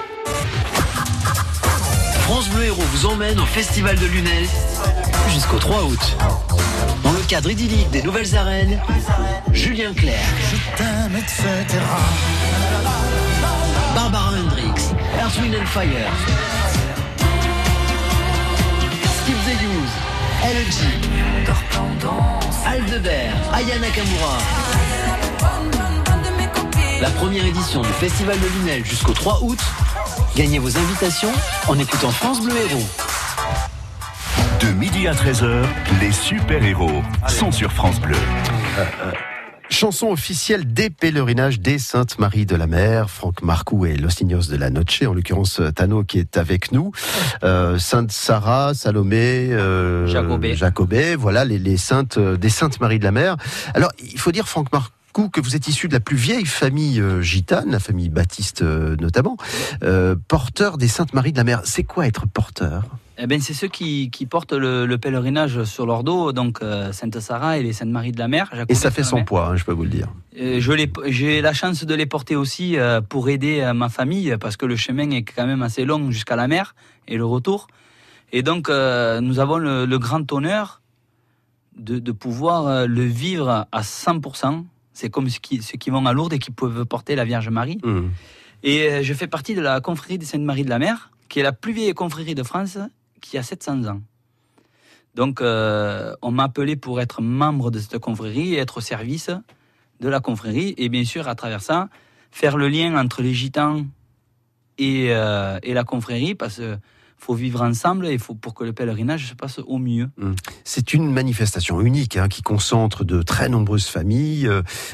France 2.23 2.49
Bleu 2.49 2.65
Héros 2.65 2.83
vous 2.93 3.07
emmène 3.07 3.39
au 3.39 3.47
Festival 3.47 3.97
de 3.97 4.07
Lunel 4.07 4.49
jusqu'au 5.29 5.59
3 5.59 5.85
août. 5.85 6.17
Dans 7.05 7.13
le 7.13 7.23
cadre 7.29 7.49
idyllique 7.49 7.91
des 7.91 8.03
nouvelles 8.03 8.37
arènes, 8.37 8.81
Julien 9.53 9.95
Clerc, 9.95 10.19
Barbara 13.95 14.33
Hendricks, 14.37 14.93
Earth, 15.19 15.41
Wind 15.41 15.55
and 15.55 15.67
Fire, 15.67 16.11
Skip 19.23 19.37
the 19.47 19.55
Use, 19.63 19.95
LG, 20.45 20.81
Aldebert, 22.67 23.35
Aya 23.53 23.79
Nakamura. 23.79 24.39
La 27.01 27.11
première 27.11 27.45
édition 27.45 27.83
du 27.83 27.89
Festival 27.89 28.39
de 28.39 28.47
Lunel 28.59 28.85
jusqu'au 28.85 29.13
3 29.13 29.41
août. 29.43 29.59
Gagnez 30.37 30.59
vos 30.59 30.77
invitations 30.77 31.33
en 31.69 31.79
écoutant 31.79 32.11
France 32.11 32.41
Bleu 32.43 32.55
Héros. 32.57 32.87
De 34.61 34.69
midi 34.73 35.09
à 35.09 35.15
13h, 35.15 35.65
les 36.01 36.13
super-héros 36.13 37.03
sont 37.27 37.51
sur 37.51 37.73
France 37.73 38.01
Bleu. 38.01 38.17
Chanson 39.81 40.09
officielle 40.09 40.71
des 40.71 40.91
pèlerinages 40.91 41.59
des 41.59 41.79
Saintes 41.79 42.19
Marie 42.19 42.45
de 42.45 42.55
la 42.55 42.67
Mer. 42.67 43.09
Franck 43.09 43.41
Marcou 43.41 43.87
et 43.87 43.97
Los 43.97 44.23
Niños 44.23 44.43
de 44.51 44.57
la 44.57 44.69
Noche, 44.69 45.03
en 45.05 45.15
l'occurrence 45.15 45.59
Tano 45.75 46.05
qui 46.05 46.19
est 46.19 46.37
avec 46.37 46.71
nous. 46.71 46.93
Euh, 47.45 47.79
Sainte 47.79 48.13
Sarah, 48.13 48.75
Salomé, 48.75 49.51
euh, 49.55 50.07
Jacobé. 50.07 50.55
Jacobé, 50.55 51.17
voilà 51.17 51.47
les, 51.47 51.59
les 51.59 51.79
saintes 51.79 52.19
euh, 52.19 52.37
des 52.37 52.51
Saintes 52.51 52.79
Marie 52.79 52.99
de 52.99 53.05
la 53.05 53.11
Mer. 53.11 53.39
Alors 53.73 53.91
il 54.01 54.21
faut 54.21 54.33
dire 54.33 54.47
Franck 54.47 54.71
Marcou 54.71 55.31
que 55.31 55.41
vous 55.41 55.57
êtes 55.57 55.67
issu 55.67 55.89
de 55.89 55.95
la 55.95 56.01
plus 56.01 56.19
vieille 56.19 56.45
famille 56.45 57.01
euh, 57.01 57.23
gitane, 57.23 57.71
la 57.71 57.81
famille 57.81 58.11
baptiste 58.11 58.61
euh, 58.61 58.97
notamment, 59.01 59.39
euh, 59.83 60.15
porteur 60.29 60.77
des 60.77 60.89
Saintes 60.89 61.15
Marie 61.15 61.33
de 61.33 61.39
la 61.39 61.45
Mer. 61.45 61.63
C'est 61.65 61.85
quoi 61.85 62.07
être 62.07 62.27
porteur? 62.27 62.85
Eh 63.23 63.27
ben, 63.27 63.39
c'est 63.39 63.53
ceux 63.53 63.69
qui, 63.69 64.11
qui 64.11 64.25
portent 64.25 64.55
le, 64.55 64.87
le 64.87 64.99
pèlerinage 64.99 65.65
sur 65.65 65.85
leur 65.85 66.05
dos, 66.05 66.33
donc 66.33 66.63
euh, 66.63 66.91
Sainte 66.93 67.21
Sarah 67.21 67.59
et 67.59 67.63
les 67.63 67.75
Saintes 67.75 67.91
Marie 67.91 68.13
de 68.13 68.19
la 68.19 68.29
Mer. 68.29 68.51
Et 68.71 68.75
ça 68.75 68.91
fait 68.91 69.05
son 69.05 69.25
poids, 69.25 69.49
hein, 69.49 69.57
je 69.57 69.65
peux 69.65 69.73
vous 69.73 69.83
le 69.83 69.91
dire. 69.91 70.09
Euh, 70.39 70.59
J'ai 71.07 71.43
la 71.43 71.53
chance 71.53 71.85
de 71.85 71.95
les 71.95 72.07
porter 72.07 72.35
aussi 72.35 72.79
euh, 72.79 73.03
pour 73.03 73.29
aider 73.29 73.61
euh, 73.61 73.75
ma 73.75 73.91
famille, 73.91 74.35
parce 74.41 74.57
que 74.57 74.65
le 74.65 74.75
chemin 74.75 75.11
est 75.11 75.23
quand 75.23 75.47
même 75.47 75.61
assez 75.61 75.85
long 75.85 76.11
jusqu'à 76.11 76.35
la 76.35 76.49
mer 76.49 76.75
et 77.09 77.19
le 77.19 77.27
retour. 77.27 77.67
Et 78.33 78.43
donc, 78.43 78.69
nous 78.69 79.39
avons 79.41 79.59
le, 79.59 79.87
le 79.87 79.99
grand 79.99 80.33
honneur 80.33 80.81
de, 81.77 81.99
de 81.99 82.13
pouvoir 82.13 82.87
le 82.87 83.03
vivre 83.03 83.67
à 83.73 83.81
100%. 83.83 84.65
C'est 84.93 85.11
comme 85.11 85.29
ceux 85.29 85.41
qui, 85.41 85.61
ceux 85.63 85.77
qui 85.77 85.91
vont 85.91 86.07
à 86.07 86.13
Lourdes 86.13 86.33
et 86.33 86.39
qui 86.39 86.53
peuvent 86.53 86.87
porter 86.87 87.17
la 87.17 87.25
Vierge 87.25 87.49
Marie. 87.49 87.79
Mmh. 87.83 88.03
Et 88.63 89.03
je 89.03 89.15
fais 89.15 89.27
partie 89.27 89.57
de 89.57 89.61
la 89.61 89.81
confrérie 89.81 90.17
des 90.17 90.27
Saintes 90.27 90.43
Marie 90.43 90.63
de 90.63 90.71
la 90.71 90.79
Mer, 90.79 91.11
qui 91.29 91.41
est 91.41 91.43
la 91.43 91.51
plus 91.51 91.73
vieille 91.73 91.93
confrérie 91.93 92.37
de 92.37 92.45
France, 92.45 92.79
qui 93.21 93.39
a 93.39 93.43
700 93.43 93.85
ans. 93.85 94.01
Donc, 95.15 95.41
euh, 95.41 96.15
on 96.23 96.31
m'a 96.31 96.45
appelé 96.45 96.77
pour 96.77 97.01
être 97.01 97.21
membre 97.21 97.71
de 97.71 97.79
cette 97.79 97.99
confrérie 97.99 98.55
et 98.55 98.59
être 98.59 98.79
au 98.79 98.81
service 98.81 99.31
de 100.01 100.09
la 100.09 100.21
confrérie. 100.21 100.75
Et 100.79 100.89
bien 100.89 101.05
sûr, 101.05 101.27
à 101.29 101.35
travers 101.35 101.63
ça, 101.63 101.89
faire 102.31 102.57
le 102.57 102.69
lien 102.69 102.97
entre 102.97 103.23
les 103.23 103.35
gitans 103.35 103.85
et, 104.79 105.09
euh, 105.11 105.59
et 105.63 105.75
la 105.75 105.83
confrérie, 105.85 106.35
parce 106.37 106.55
qu'il 106.57 106.79
faut 107.19 107.35
vivre 107.35 107.61
ensemble 107.61 108.07
et 108.07 108.17
faut 108.19 108.35
pour 108.37 108.55
que 108.55 108.63
le 108.65 108.73
pèlerinage 108.73 109.29
se 109.29 109.35
passe 109.35 109.59
au 109.59 109.79
mieux. 109.79 110.09
Mmh. 110.17 110.33
C'est 110.65 110.95
une 110.95 111.11
manifestation 111.13 111.81
unique 111.81 112.17
hein, 112.17 112.29
qui 112.29 112.43
concentre 112.43 113.05
de 113.05 113.21
très 113.23 113.49
nombreuses 113.49 113.87
familles, 113.89 114.49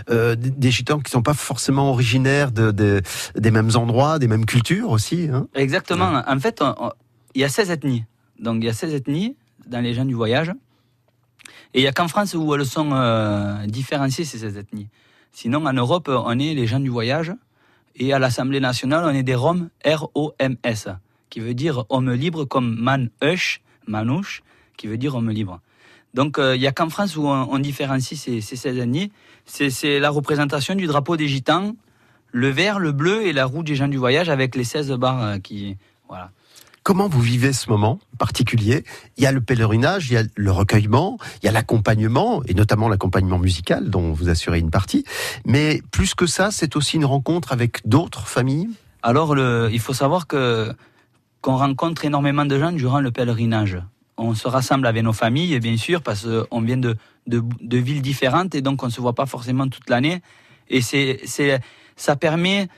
euh, 0.08 0.34
des- 0.34 0.70
gitans 0.70 0.96
qui 0.98 1.10
ne 1.10 1.18
sont 1.18 1.22
pas 1.22 1.34
forcément 1.34 1.90
originaires 1.90 2.52
de, 2.52 2.70
de- 2.72 3.02
des 3.36 3.50
mêmes 3.50 3.70
endroits, 3.74 4.18
des 4.18 4.28
mêmes 4.28 4.46
cultures 4.46 4.90
aussi. 4.90 5.28
hein. 5.30 5.46
Exactement. 5.54 6.22
En 6.26 6.40
fait, 6.40 6.64
il 7.34 7.42
y 7.42 7.44
a 7.44 7.48
16 7.50 7.70
ethnies. 7.70 8.04
Donc, 8.38 8.56
il 8.62 8.66
y 8.66 8.68
a 8.68 8.72
16 8.72 8.94
ethnies 8.94 9.36
dans 9.66 9.80
les 9.80 9.94
gens 9.94 10.04
du 10.04 10.14
voyage. 10.14 10.52
Et 11.74 11.80
il 11.80 11.82
n'y 11.82 11.88
a 11.88 11.92
qu'en 11.92 12.08
France 12.08 12.34
où 12.34 12.54
elles 12.54 12.64
sont 12.64 12.90
euh, 12.92 13.66
différenciées, 13.66 14.24
ces 14.24 14.38
16 14.38 14.56
ethnies. 14.56 14.88
Sinon, 15.32 15.66
en 15.66 15.72
Europe, 15.72 16.08
on 16.08 16.38
est 16.38 16.54
les 16.54 16.66
gens 16.66 16.80
du 16.80 16.88
voyage. 16.88 17.32
Et 17.96 18.12
à 18.12 18.18
l'Assemblée 18.18 18.60
nationale, 18.60 19.04
on 19.04 19.14
est 19.14 19.22
des 19.22 19.34
Roms, 19.34 19.68
R-O-M-S, 19.84 20.88
qui 21.30 21.40
veut 21.40 21.54
dire 21.54 21.84
homme 21.88 22.12
libre, 22.12 22.44
comme 22.44 22.76
man 22.78 23.10
Ush, 23.22 23.60
manouche, 23.86 24.42
qui 24.76 24.86
veut 24.86 24.98
dire 24.98 25.14
homme 25.14 25.30
libre. 25.30 25.60
Donc, 26.14 26.38
euh, 26.38 26.56
il 26.56 26.60
n'y 26.60 26.66
a 26.66 26.72
qu'en 26.72 26.88
France 26.88 27.16
où 27.16 27.26
on, 27.26 27.58
différencie 27.58 28.18
ces, 28.18 28.40
ces 28.40 28.56
16 28.56 28.78
ethnies. 28.78 29.12
C'est 29.44 29.70
c'est 29.70 30.00
la 30.00 30.10
représentation 30.10 30.74
du 30.74 30.86
drapeau 30.86 31.16
des 31.16 31.28
gitans, 31.28 31.76
le 32.32 32.48
vert, 32.48 32.78
le 32.78 32.92
bleu 32.92 33.26
et 33.26 33.32
la 33.32 33.44
roue 33.44 33.62
des 33.62 33.74
gens 33.74 33.88
du 33.88 33.98
voyage 33.98 34.28
avec 34.28 34.56
les 34.56 34.64
16 34.64 34.92
barres 34.92 35.22
euh, 35.22 35.38
qui. 35.38 35.76
Voilà. 36.08 36.30
Comment 36.86 37.08
vous 37.08 37.20
vivez 37.20 37.52
ce 37.52 37.68
moment 37.68 37.98
particulier? 38.16 38.84
Il 39.16 39.24
y 39.24 39.26
a 39.26 39.32
le 39.32 39.40
pèlerinage, 39.40 40.08
il 40.08 40.14
y 40.14 40.16
a 40.18 40.22
le 40.36 40.52
recueillement, 40.52 41.18
il 41.42 41.46
y 41.46 41.48
a 41.48 41.50
l'accompagnement, 41.50 42.44
et 42.44 42.54
notamment 42.54 42.88
l'accompagnement 42.88 43.40
musical 43.40 43.90
dont 43.90 44.12
vous 44.12 44.28
assurez 44.28 44.60
une 44.60 44.70
partie. 44.70 45.02
Mais 45.44 45.82
plus 45.90 46.14
que 46.14 46.26
ça, 46.26 46.52
c'est 46.52 46.76
aussi 46.76 46.94
une 46.94 47.04
rencontre 47.04 47.50
avec 47.50 47.84
d'autres 47.88 48.28
familles? 48.28 48.68
Alors, 49.02 49.36
il 49.36 49.80
faut 49.80 49.94
savoir 49.94 50.28
que 50.28 50.72
qu'on 51.40 51.56
rencontre 51.56 52.04
énormément 52.04 52.44
de 52.44 52.56
gens 52.56 52.70
durant 52.70 53.00
le 53.00 53.10
pèlerinage. 53.10 53.82
On 54.16 54.36
se 54.36 54.46
rassemble 54.46 54.86
avec 54.86 55.02
nos 55.02 55.12
familles, 55.12 55.58
bien 55.58 55.76
sûr, 55.76 56.02
parce 56.02 56.24
qu'on 56.24 56.60
vient 56.60 56.76
de, 56.76 56.96
de, 57.26 57.78
villes 57.78 58.00
différentes 58.00 58.54
et 58.54 58.62
donc 58.62 58.84
on 58.84 58.86
ne 58.86 58.92
se 58.92 59.00
voit 59.00 59.16
pas 59.16 59.26
forcément 59.26 59.66
toute 59.66 59.90
l'année. 59.90 60.22
Et 60.68 60.82
c'est, 60.82 61.18
ça 61.96 62.14
permet 62.14 62.68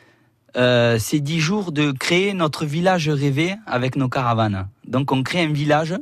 euh, 0.59 0.99
ces 0.99 1.21
dix 1.21 1.39
jours 1.39 1.71
de 1.71 1.93
créer 1.93 2.35
notre 2.35 2.67
village 2.67 3.09
rêvé 3.09 3.55
avec 3.65 3.95
nos 3.95 4.09
caravanes. 4.09 4.69
Donc 4.87 5.13
on 5.13 5.23
crée 5.23 5.43
un 5.43 5.53
village, 5.53 5.95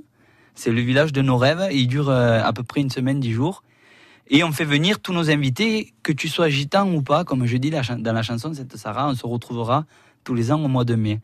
c'est 0.54 0.72
le 0.72 0.80
village 0.80 1.12
de 1.12 1.20
nos 1.20 1.36
rêves, 1.36 1.68
il 1.70 1.86
dure 1.88 2.08
euh, 2.08 2.40
à 2.42 2.54
peu 2.54 2.62
près 2.62 2.80
une 2.80 2.88
semaine, 2.88 3.20
dix 3.20 3.32
jours. 3.32 3.62
Et 4.28 4.42
on 4.42 4.52
fait 4.52 4.64
venir 4.64 5.00
tous 5.00 5.12
nos 5.12 5.30
invités, 5.30 5.92
que 6.02 6.10
tu 6.10 6.28
sois 6.28 6.48
gitan 6.48 6.90
ou 6.90 7.02
pas, 7.02 7.22
comme 7.22 7.44
je 7.44 7.58
dis 7.58 7.70
dans 7.70 8.12
la 8.12 8.22
chanson 8.22 8.54
Sainte 8.54 8.76
Sarah, 8.76 9.08
on 9.08 9.14
se 9.14 9.26
retrouvera 9.26 9.84
tous 10.24 10.34
les 10.34 10.50
ans 10.50 10.64
au 10.64 10.68
mois 10.68 10.84
de 10.84 10.94
mai. 10.94 11.20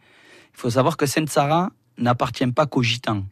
Il 0.54 0.60
faut 0.60 0.70
savoir 0.70 0.98
que 0.98 1.06
Sainte 1.06 1.30
Sarah 1.30 1.70
n'appartient 1.96 2.46
pas 2.48 2.66
qu'aux 2.66 2.82
gitans. 2.82 3.24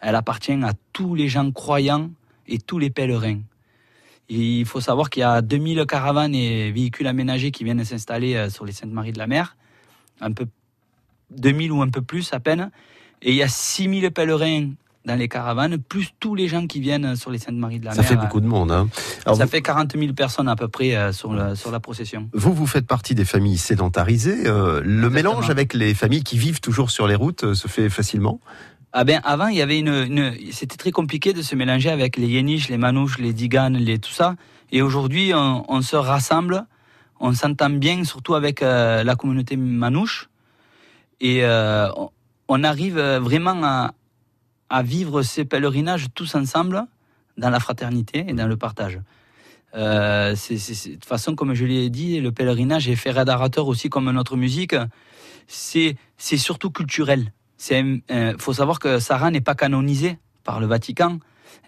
Elle 0.00 0.14
appartient 0.14 0.52
à 0.52 0.72
tous 0.92 1.14
les 1.14 1.28
gens 1.28 1.50
croyants 1.50 2.10
et 2.46 2.58
tous 2.58 2.78
les 2.78 2.90
pèlerins. 2.90 3.40
Il 4.28 4.64
faut 4.64 4.80
savoir 4.80 5.10
qu'il 5.10 5.20
y 5.20 5.24
a 5.24 5.42
2000 5.42 5.84
caravanes 5.86 6.34
et 6.34 6.70
véhicules 6.72 7.06
aménagés 7.06 7.50
qui 7.50 7.64
viennent 7.64 7.84
s'installer 7.84 8.34
euh, 8.36 8.48
sur 8.50 8.64
les 8.64 8.72
Saintes-Maries 8.72 9.12
de 9.12 9.18
la 9.18 9.26
Mer. 9.26 9.56
Un 10.20 10.32
peu 10.32 10.46
2000 11.30 11.72
ou 11.72 11.82
un 11.82 11.88
peu 11.88 12.02
plus 12.02 12.32
à 12.32 12.40
peine. 12.40 12.70
Et 13.20 13.30
il 13.30 13.36
y 13.36 13.42
a 13.42 13.48
6000 13.48 14.10
pèlerins 14.10 14.70
dans 15.04 15.16
les 15.16 15.28
caravanes, 15.28 15.78
plus 15.78 16.10
tous 16.20 16.36
les 16.36 16.46
gens 16.46 16.66
qui 16.68 16.78
viennent 16.80 17.16
sur 17.16 17.30
les 17.32 17.38
Saintes-Maries 17.38 17.80
de 17.80 17.86
la 17.86 17.90
Ça 17.92 18.02
Mer. 18.02 18.08
fait 18.10 18.16
beaucoup 18.16 18.40
de 18.40 18.46
monde. 18.46 18.70
Hein. 18.70 18.88
Alors, 19.26 19.36
ça 19.36 19.44
vous- 19.44 19.50
fait 19.50 19.60
40 19.60 19.96
000 19.98 20.12
personnes 20.12 20.48
à 20.48 20.54
peu 20.54 20.68
près 20.68 20.94
euh, 20.94 21.12
sur, 21.12 21.32
la, 21.34 21.56
sur 21.56 21.72
la 21.72 21.80
procession. 21.80 22.30
Vous, 22.32 22.52
vous 22.54 22.66
faites 22.68 22.86
partie 22.86 23.14
des 23.16 23.24
familles 23.24 23.58
sédentarisées. 23.58 24.46
euh, 24.46 24.80
le 24.84 25.10
mélange 25.10 25.50
avec 25.50 25.74
les 25.74 25.92
familles 25.94 26.22
qui 26.22 26.38
vivent 26.38 26.60
toujours 26.60 26.90
sur 26.92 27.08
les 27.08 27.16
routes 27.16 27.42
euh, 27.44 27.54
se 27.54 27.66
fait 27.66 27.90
facilement? 27.90 28.40
Ah 28.94 29.04
ben 29.04 29.22
avant 29.24 29.46
il 29.46 29.56
y 29.56 29.62
avait 29.62 29.78
une, 29.78 30.36
c'était 30.52 30.76
très 30.76 30.90
compliqué 30.90 31.32
de 31.32 31.40
se 31.40 31.56
mélanger 31.56 31.88
avec 31.88 32.18
les 32.18 32.26
Yéniches, 32.26 32.68
les 32.68 32.76
Manouches, 32.76 33.18
les 33.18 33.32
Diganes, 33.32 33.78
les 33.78 33.98
tout 33.98 34.12
ça. 34.12 34.36
Et 34.70 34.82
aujourd'hui 34.82 35.32
on, 35.34 35.80
se 35.80 35.96
rassemble, 35.96 36.66
on 37.18 37.32
s'entend 37.32 37.70
bien, 37.70 38.04
surtout 38.04 38.34
avec 38.34 38.62
euh, 38.62 39.02
la 39.02 39.16
communauté 39.16 39.56
Manouche. 39.56 40.28
Et 41.20 41.42
euh, 41.42 41.88
on, 42.48 42.64
arrive 42.64 42.98
euh, 42.98 43.18
vraiment 43.18 43.90
à, 44.68 44.82
vivre 44.82 45.22
ces 45.22 45.46
pèlerinages 45.46 46.08
tous 46.14 46.34
ensemble 46.34 46.84
dans 47.38 47.48
la 47.48 47.60
fraternité 47.60 48.26
et 48.28 48.34
dans 48.34 48.46
le 48.46 48.58
partage. 48.58 49.00
De 49.74 50.34
toute 50.34 51.04
façon, 51.06 51.34
comme 51.34 51.54
je 51.54 51.64
l'ai 51.64 51.88
dit, 51.88 52.20
le 52.20 52.30
pèlerinage 52.30 52.90
est 52.90 52.96
fédérateur 52.96 53.68
aussi 53.68 53.88
comme 53.88 54.10
notre 54.10 54.36
musique. 54.36 54.74
C'est 55.46 55.96
surtout 56.18 56.70
culturel. 56.70 57.32
Il 57.70 58.36
faut 58.38 58.52
savoir 58.52 58.78
que 58.78 58.98
Sarah 58.98 59.30
n'est 59.30 59.40
pas 59.40 59.54
canonisée 59.54 60.18
par 60.44 60.60
le 60.60 60.66
Vatican. 60.66 61.18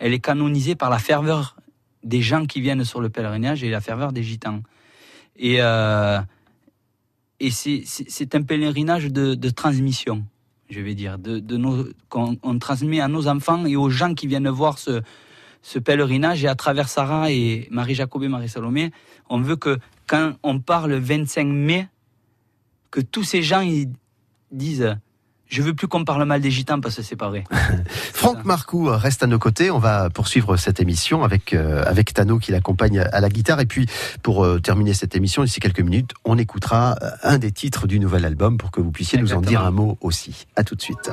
Elle 0.01 0.13
est 0.13 0.21
canonisée 0.21 0.75
par 0.75 0.91
la 0.91 0.99
ferveur 0.99 1.57
des 2.03 2.21
gens 2.21 2.47
qui 2.47 2.61
viennent 2.61 2.85
sur 2.85 3.01
le 3.01 3.09
pèlerinage 3.09 3.63
et 3.65 3.71
la 3.71 3.81
ferveur 3.81 4.13
des 4.13 4.23
gitans. 4.23 4.61
Et, 5.37 5.57
euh, 5.61 6.21
et 7.41 7.51
c'est- 7.51 8.35
un 8.35 8.43
pèlerinage 8.43 9.07
de, 9.07 9.51
transmission, 9.51 10.25
je 10.69 10.81
vais 10.81 10.95
dire, 10.95 11.19
de, 11.19 11.39
de 11.39 11.95
qu'on 12.09 12.37
on 12.43 12.59
transmet 12.59 13.01
à 13.01 13.09
nos 13.09 13.29
enfants 13.29 13.65
et 13.67 13.77
aux 13.77 13.91
gens 13.91 14.15
qui 14.15 14.27
viennent 14.27 14.49
voir 14.49 14.79
ce, 14.79 15.03
pèlerinage. 15.79 16.45
Et 16.45 16.49
à 16.49 16.55
travers 16.55 16.89
Sarah 16.89 17.31
et 17.31 17.69
Marie-Jacobé, 17.71 18.29
Marie-Salomé, 18.29 18.91
on 19.29 19.41
veut 19.41 19.57
que 19.57 19.79
quand 20.07 20.35
on 20.43 20.61
part 20.61 20.89
le 20.89 20.99
25 20.99 21.47
mai, 21.47 21.89
que 22.91 23.01
tous 23.01 23.25
ces 23.25 23.43
gens 23.43 23.67
disent 24.53 24.97
je 25.55 25.63
veux 25.63 25.73
plus 25.73 25.87
qu'on 25.87 26.05
parle 26.05 26.25
mal 26.25 26.41
des 26.41 26.51
gitans 26.51 26.81
parce 26.81 26.97
que 26.97 27.03
c'est 27.03 27.17
pas 27.17 27.29
vrai. 27.29 27.45
Franck 28.13 28.45
Marcoux 28.45 28.87
reste 28.91 29.23
à 29.23 29.27
nos 29.29 29.39
côtés. 29.39 29.71
On 29.71 29.79
va 29.79 30.11
poursuivre 30.11 30.57
cette 30.57 30.81
émission 30.81 31.23
avec, 31.23 31.53
euh, 31.53 31.85
avec 31.87 32.13
Tano 32.13 32.39
qui 32.39 32.51
l'accompagne 32.51 32.99
à 32.99 33.21
la 33.21 33.29
guitare. 33.29 33.61
Et 33.61 33.67
puis, 33.67 33.87
pour 34.23 34.45
euh, 34.45 34.59
terminer 34.59 34.95
cette 34.95 35.15
émission, 35.15 35.45
d'ici 35.45 35.61
quelques 35.61 35.81
minutes, 35.81 36.11
on 36.25 36.39
écoutera 36.39 36.97
euh, 37.03 37.11
un 37.23 37.39
des 37.39 37.53
titres 37.53 37.87
du 37.87 38.01
nouvel 38.01 38.25
album 38.25 38.59
pour 38.59 38.73
que 38.73 38.81
vous 38.81 38.91
puissiez 38.91 39.19
nous 39.19 39.33
en 39.33 39.41
dire 39.41 39.65
un 39.65 39.71
mot 39.71 39.97
aussi. 40.01 40.47
À 40.57 40.65
tout 40.65 40.75
de 40.75 40.83
suite. 40.83 41.11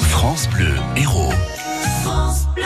France 0.00 0.48
Bleu, 0.50 0.74
héros. 0.96 1.32
France 2.02 2.46
Bleu. 2.54 2.65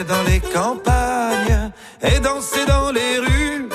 dans 0.00 0.22
les 0.22 0.40
campagnes 0.40 1.70
et 2.02 2.18
danser 2.20 2.64
dans 2.66 2.90
les 2.90 3.18
rues. 3.18 3.68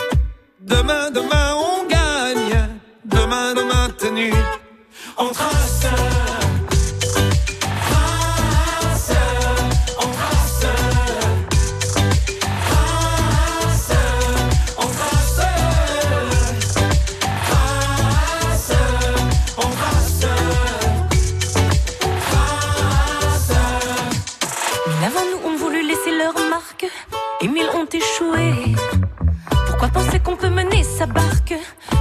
Demain, 0.59 1.11
demain, 1.11 1.53
on 1.55 1.85
gagne. 1.87 2.69
Demain, 3.05 3.53
demain, 3.53 3.89
tenue. 3.97 4.33
On 5.17 5.29
trace. 5.29 5.85
On 9.99 10.07
on 14.79 14.87
on 24.89 25.05
avant 25.05 25.25
nous 25.31 25.41
ont 25.49 25.56
laisser 25.87 26.17
leur 26.17 26.33
marque 26.49 26.85
et 27.41 27.47
mille 27.47 27.69
ont 27.73 27.85
échoué. 27.85 28.75
Pourquoi 29.67 29.87
penser 29.87 30.19
qu'on 30.19 30.35
peut 30.35 30.49
mener 30.49 30.83
sa 30.83 31.05
barque 31.05 31.53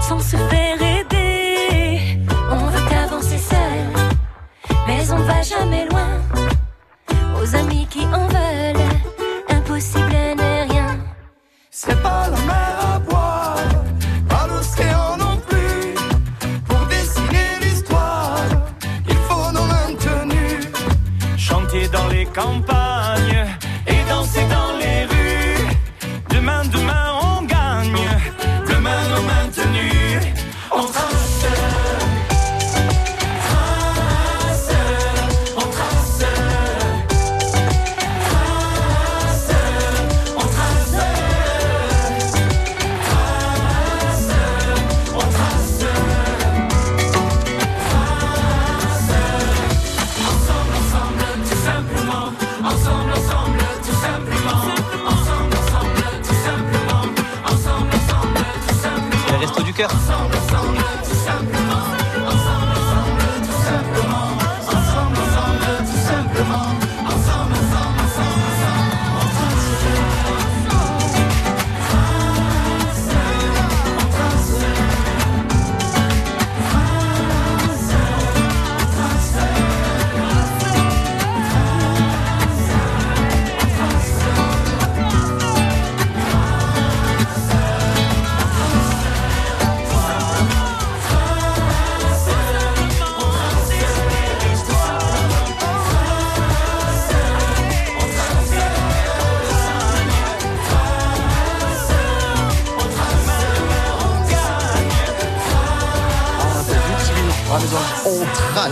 sans 0.09 0.19
se 0.19 0.37
faire 0.37 0.83
aider? 0.83 2.19
On 2.51 2.67
veut 2.67 2.97
avancer 3.05 3.39
seul, 3.39 3.87
mais 4.87 5.11
on 5.13 5.19
va 5.19 5.43
jamais 5.43 5.87
loin. 5.89 6.09
Aux 7.41 7.55
amis 7.55 7.87
qui 7.89 8.01
en 8.07 8.27
veulent, 8.27 8.87
impossible 9.51 10.11
n'est 10.37 10.63
rien. 10.63 10.99
C'est 11.71 12.03
pas 12.03 12.29
la 12.29 12.76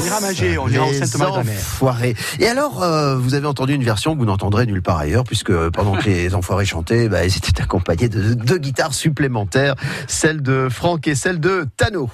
On 0.04 0.06
ira 0.06 0.18
on 0.60 0.68
ira 0.68 0.84
en 0.84 1.40
enfoirés. 1.40 2.14
Et 2.38 2.46
alors, 2.46 2.82
euh, 2.82 3.16
vous 3.16 3.34
avez 3.34 3.46
entendu 3.46 3.72
une 3.74 3.84
version 3.84 4.14
que 4.14 4.18
vous 4.18 4.26
n'entendrez 4.26 4.66
nulle 4.66 4.82
part 4.82 4.98
ailleurs, 4.98 5.24
puisque 5.24 5.52
pendant 5.70 5.96
que 5.96 6.04
les 6.04 6.34
enfoirés 6.34 6.66
chantaient, 6.66 7.08
bah, 7.08 7.24
ils 7.24 7.34
étaient 7.34 7.62
accompagnés 7.62 8.08
de 8.08 8.34
deux 8.34 8.58
guitares 8.58 8.92
supplémentaires, 8.92 9.74
celle 10.06 10.42
de 10.42 10.68
Franck 10.70 11.08
et 11.08 11.14
celle 11.14 11.40
de 11.40 11.66
Tano. 11.76 12.10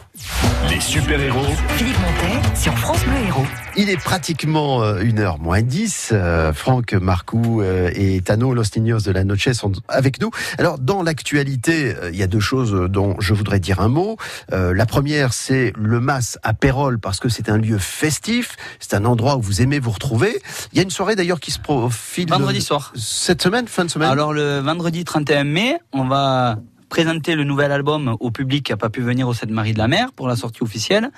Les 0.68 0.80
super-héros 0.80 1.47
Philippe 1.76 1.99
Montet 1.99 2.57
sur 2.57 2.76
France 2.78 3.03
Bleu 3.05 3.26
Héros. 3.26 3.47
Il 3.76 3.88
est 3.88 3.97
pratiquement 3.97 4.82
euh, 4.82 5.01
une 5.01 5.18
heure 5.20 5.38
moins 5.38 5.62
10. 5.62 6.11
Euh, 6.12 6.53
Franck, 6.53 6.93
Marcou 6.95 7.62
euh, 7.62 7.91
et 7.95 8.20
Tano 8.20 8.53
Los 8.53 8.64
Niños 8.76 9.01
de 9.01 9.11
la 9.11 9.24
Noche 9.24 9.51
sont 9.53 9.72
avec 9.88 10.20
nous. 10.20 10.30
Alors, 10.59 10.78
dans 10.78 11.03
l'actualité, 11.03 11.95
euh, 11.97 12.11
il 12.12 12.18
y 12.18 12.22
a 12.22 12.26
deux 12.26 12.41
choses 12.41 12.72
dont 12.91 13.16
je 13.20 13.32
voudrais 13.32 13.61
dire 13.61 13.80
un 13.80 13.88
mot. 13.88 14.16
Euh, 14.53 14.74
la 14.74 14.86
première, 14.86 15.32
c'est 15.32 15.72
le 15.76 16.01
Mas 16.01 16.38
à 16.43 16.53
Pérol, 16.53 16.99
parce 16.99 17.20
que 17.20 17.28
c'est 17.28 17.49
un 17.49 17.57
lieu 17.57 17.78
festif. 17.81 18.57
C'est 18.78 18.95
un 18.95 19.05
endroit 19.05 19.37
où 19.37 19.43
vous 19.43 19.62
aimez 19.62 19.78
vous 19.81 19.91
retrouver. 19.91 20.41
Il 20.72 20.76
y 20.76 20.81
a 20.81 20.83
une 20.83 20.91
soirée 20.91 21.16
d'ailleurs 21.16 21.41
qui 21.41 21.51
se 21.51 21.59
profile. 21.59 22.28
Vendredi 22.28 22.61
soir. 22.61 22.93
Cette 22.97 23.43
semaine, 23.43 23.66
fin 23.68 23.85
de 23.85 23.91
semaine 23.91 24.09
Alors 24.11 24.33
le 24.33 24.59
vendredi 24.61 25.05
31 25.05 25.45
mai, 25.45 25.78
on 25.93 26.05
va 26.05 26.57
présenter 26.89 27.35
le 27.35 27.45
nouvel 27.45 27.70
album 27.72 28.16
au 28.20 28.31
public 28.31 28.66
qui 28.66 28.72
n'a 28.72 28.76
pas 28.76 28.91
pu 28.91 29.01
venir 29.01 29.28
au 29.28 29.35
Sainte-Marie 29.35 29.72
de 29.74 29.78
la 29.78 29.89
Mer 29.89 30.12
pour 30.12 30.28
la 30.28 30.37
sortie 30.37 30.62
officielle. 30.62 31.11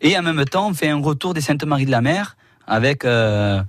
Et 0.00 0.18
en 0.18 0.22
même 0.22 0.44
temps, 0.44 0.68
on 0.68 0.74
fait 0.74 0.88
un 0.88 1.00
retour 1.00 1.32
des 1.34 1.40
Sainte-Marie 1.40 1.86
de 1.86 1.90
la 1.92 2.00
Mer 2.00 2.36
avec... 2.66 3.04
euh, 3.04 3.62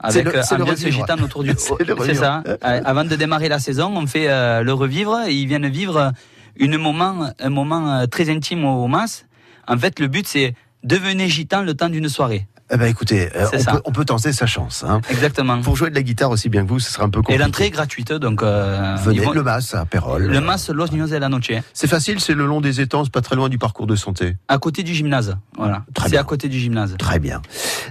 avec 0.00 0.26
le- 0.26 0.62
ambiance 0.62 0.78
gitane 0.86 1.20
autour 1.22 1.42
du... 1.42 1.52
C'est 2.06 2.14
ça. 2.14 2.42
Avant 2.62 3.04
de 3.04 3.16
démarrer 3.16 3.48
la 3.48 3.58
saison, 3.58 3.92
on 3.96 4.06
fait 4.06 4.28
euh, 4.28 4.62
le 4.62 4.72
revivre 4.72 5.22
et 5.26 5.34
ils 5.34 5.46
viennent 5.48 5.68
vivre 5.68 6.12
une 6.56 6.76
moment, 6.78 7.30
un 7.38 7.50
moment 7.50 7.90
euh, 7.92 8.06
très 8.06 8.30
intime 8.30 8.64
au, 8.64 8.84
au 8.84 8.86
Mas. 8.88 9.26
En 9.66 9.76
fait, 9.76 9.98
le 10.00 10.06
but, 10.08 10.26
c'est 10.26 10.54
devenez 10.84 11.28
gitan 11.28 11.62
le 11.62 11.74
temps 11.74 11.88
d'une 11.88 12.08
soirée. 12.08 12.46
Eh 12.70 12.76
ben, 12.76 12.84
écoutez, 12.84 13.30
euh, 13.34 13.46
on, 13.54 13.64
peut, 13.72 13.80
on 13.86 13.92
peut 13.92 14.04
tenter 14.04 14.30
sa 14.30 14.44
chance. 14.44 14.84
Hein. 14.86 15.00
Exactement. 15.08 15.58
Pour 15.62 15.74
jouer 15.74 15.88
de 15.88 15.94
la 15.94 16.02
guitare 16.02 16.28
aussi 16.30 16.50
bien 16.50 16.64
que 16.64 16.68
vous, 16.68 16.78
ce 16.80 16.92
sera 16.92 17.04
un 17.04 17.08
peu 17.08 17.20
Et 17.20 17.22
compliqué. 17.22 17.42
l'entrée 17.42 17.64
est 17.64 17.70
gratuite, 17.70 18.12
donc... 18.12 18.42
euh, 18.42 18.94
Venez, 19.02 19.20
vont- 19.20 19.32
le 19.32 19.42
Mas 19.42 19.72
à 19.74 19.86
Pérol. 19.86 20.24
Le 20.26 20.40
Mas 20.42 20.68
Los 20.68 20.88
Niños 20.88 21.06
de 21.06 21.16
la 21.16 21.30
Noche. 21.30 21.50
C'est 21.72 21.86
facile, 21.86 22.20
c'est 22.20 22.34
le 22.34 22.44
long 22.44 22.60
des 22.60 22.82
étangs, 22.82 23.04
c'est 23.04 23.12
pas 23.12 23.22
très 23.22 23.36
loin 23.36 23.48
du 23.48 23.56
parcours 23.56 23.86
de 23.86 23.96
santé. 23.96 24.36
À 24.48 24.58
côté 24.58 24.82
du 24.82 24.92
gymnase. 24.94 25.38
Voilà. 25.56 25.86
Très 25.94 26.10
C'est 26.10 26.18
à 26.18 26.24
côté 26.24 26.50
du 26.50 26.58
gymnase. 26.58 26.94
Très 26.98 27.18
bien. 27.18 27.40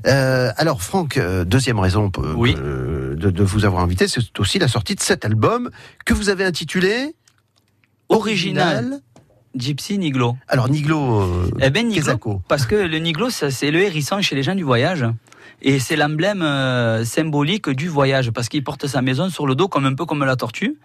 Euh, 0.06 0.52
alors 0.58 0.84
Franck, 0.84 1.20
deuxième 1.48 1.80
raison 1.80 2.12
Oui. 2.36 2.54
que- 2.54 3.16
de, 3.18 3.32
de 3.32 3.44
vous 3.44 3.66
avoir 3.66 3.82
invité, 3.82 4.08
c'est 4.08 4.22
aussi 4.40 4.60
la 4.60 4.68
sortie 4.68 4.94
de 4.94 5.02
cet 5.02 5.26
album 5.26 5.72
que 6.06 6.14
vous 6.14 6.30
avez 6.30 6.46
intitulé 6.46 7.16
Original. 8.10 9.00
Gypsy 9.56 9.98
Niglo. 9.98 10.38
Alors 10.48 10.70
Niglo, 10.70 11.22
euh, 11.22 11.52
Eh 11.60 11.70
ben 11.70 11.88
Niglo, 11.88 12.42
parce 12.48 12.66
que 12.66 12.76
le 12.76 12.98
Niglo, 13.00 13.30
c'est 13.30 13.72
le 13.72 13.82
hérisson 13.82 14.22
chez 14.22 14.36
les 14.36 14.44
gens 14.44 14.56
du 14.56 14.64
voyage. 14.64 15.06
Et 15.62 15.80
c'est 15.80 15.96
l'emblème 15.96 16.44
euh, 16.44 17.04
symbolique 17.04 17.70
du 17.70 17.88
voyage, 17.88 18.32
parce 18.32 18.50
qu'il 18.50 18.64
porte 18.64 18.86
sa 18.88 19.02
maison 19.02 19.30
sur 19.30 19.48
le 19.48 19.56
dos, 19.56 19.68
comme 19.68 19.86
un 19.86 19.96
peu 19.96 20.06
comme 20.06 20.24
la 20.24 20.36
tortue. 20.36 20.78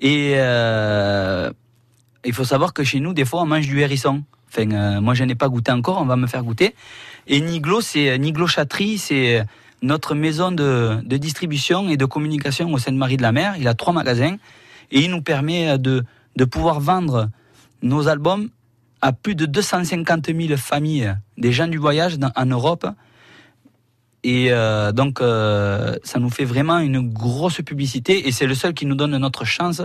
Et 0.00 0.32
euh, 0.36 1.50
il 2.24 2.32
faut 2.32 2.44
savoir 2.44 2.72
que 2.72 2.82
chez 2.82 3.00
nous, 3.00 3.12
des 3.12 3.24
fois, 3.24 3.42
on 3.42 3.46
mange 3.46 3.66
du 3.66 3.80
hérisson. 3.80 4.22
Enfin, 4.48 4.70
euh, 4.72 5.00
moi, 5.00 5.14
je 5.14 5.22
n'ai 5.22 5.36
pas 5.36 5.48
goûté 5.48 5.70
encore, 5.70 6.00
on 6.00 6.06
va 6.06 6.16
me 6.16 6.26
faire 6.26 6.42
goûter. 6.42 6.74
Et 7.28 7.40
Niglo, 7.40 7.80
c'est 7.80 8.18
Niglo 8.18 8.48
Chatterie, 8.48 8.98
c'est 8.98 9.44
notre 9.82 10.14
maison 10.14 10.50
de, 10.50 10.98
de 11.04 11.16
distribution 11.16 11.88
et 11.88 11.96
de 11.96 12.04
communication 12.04 12.72
au 12.72 12.78
Sainte-Marie 12.78 13.16
de 13.16 13.22
la 13.22 13.30
Mer. 13.30 13.54
Il 13.58 13.68
a 13.68 13.74
trois 13.74 13.92
magasins 13.92 14.36
et 14.90 15.00
il 15.00 15.10
nous 15.10 15.22
permet 15.22 15.78
de, 15.78 16.04
de 16.36 16.44
pouvoir 16.44 16.80
vendre 16.80 17.28
nos 17.82 18.08
albums 18.08 18.48
à 19.00 19.12
plus 19.12 19.34
de 19.34 19.46
250 19.46 20.26
000 20.26 20.56
familles 20.56 21.14
des 21.38 21.52
gens 21.52 21.66
du 21.68 21.78
voyage 21.78 22.18
dans- 22.18 22.32
en 22.36 22.46
Europe. 22.46 22.86
Et 24.22 24.48
euh, 24.50 24.92
donc, 24.92 25.20
euh, 25.22 25.96
ça 26.04 26.18
nous 26.18 26.28
fait 26.28 26.44
vraiment 26.44 26.78
une 26.78 27.00
grosse 27.10 27.62
publicité 27.62 28.28
et 28.28 28.32
c'est 28.32 28.46
le 28.46 28.54
seul 28.54 28.74
qui 28.74 28.84
nous 28.84 28.94
donne 28.94 29.16
notre 29.16 29.44
chance 29.46 29.80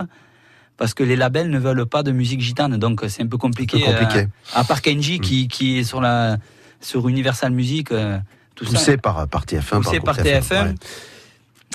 parce 0.76 0.94
que 0.94 1.04
les 1.04 1.16
labels 1.16 1.50
ne 1.50 1.58
veulent 1.58 1.86
pas 1.86 2.04
de 2.04 2.12
musique 2.12 2.42
gitane, 2.42 2.76
donc 2.78 3.02
c'est 3.08 3.24
un 3.24 3.28
peu 3.28 3.38
compliqué. 3.38 3.78
Un 3.88 3.92
peu 3.94 3.98
compliqué. 4.00 4.20
euh, 4.24 4.60
à 4.60 4.66
part 4.66 4.82
Kenji 4.82 5.22
qui, 5.22 5.48
qui 5.48 5.78
est 5.80 5.84
sur, 5.86 6.02
la, 6.02 6.38
sur 6.82 7.08
Universal 7.08 7.54
Music, 7.54 7.88
tout 8.56 8.66
ça. 8.66 8.72
poussé 8.72 8.98
par, 8.98 9.26
par 9.30 9.46
TF1. 9.46 9.82
Poussé 9.82 10.00
par 10.02 10.16
par 10.16 10.16
groupe 10.18 10.28
TF1. 10.28 10.64
ouais. 10.68 10.76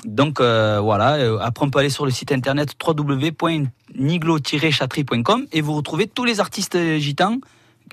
Donc 0.05 0.39
euh, 0.39 0.79
voilà, 0.81 1.15
euh, 1.15 1.37
après 1.39 1.65
on 1.65 1.69
peut 1.69 1.79
aller 1.79 1.89
sur 1.89 2.05
le 2.05 2.11
site 2.11 2.31
internet 2.31 2.75
www.niglo-chatterie.com 2.85 5.45
et 5.51 5.61
vous 5.61 5.73
retrouvez 5.73 6.07
tous 6.07 6.25
les 6.25 6.39
artistes 6.39 6.77
gitans 6.97 7.37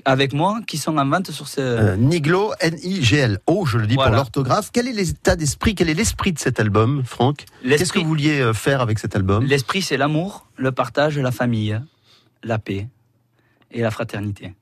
avec 0.05 0.33
moi 0.33 0.59
qui 0.65 0.77
sont 0.77 0.97
en 0.97 1.05
vente 1.07 1.31
sur 1.31 1.47
ce. 1.47 1.61
Euh, 1.61 1.95
Niglo, 1.97 2.53
N-I-G-L-O, 2.61 3.65
je 3.65 3.77
le 3.77 3.87
dis 3.87 3.95
Voilà. 3.95 4.11
pour 4.11 4.15
l'orthographe. 4.17 4.69
Quel 4.71 4.87
est 4.87 4.93
l'état 4.93 5.35
d'esprit, 5.35 5.75
quel 5.75 5.89
est 5.89 5.93
l'esprit 5.93 6.31
de 6.31 6.39
cet 6.39 6.59
album, 6.59 7.03
Franck? 7.05 7.45
Qu'est-ce 7.63 7.91
que 7.93 7.99
vous 7.99 8.07
vouliez 8.07 8.39
euh, 8.39 8.53
faire 8.53 8.81
avec 8.81 8.99
cet 8.99 9.15
album? 9.15 9.43
L'esprit, 9.45 9.81
c'est 9.81 9.97
l'amour, 9.97 10.47
le 10.55 10.71
partage, 10.71 11.17
la 11.17 11.31
famille, 11.31 11.79
la 12.43 12.59
paix 12.59 12.87
et 13.71 13.81
la 13.81 13.91
fraternité. 13.91 14.53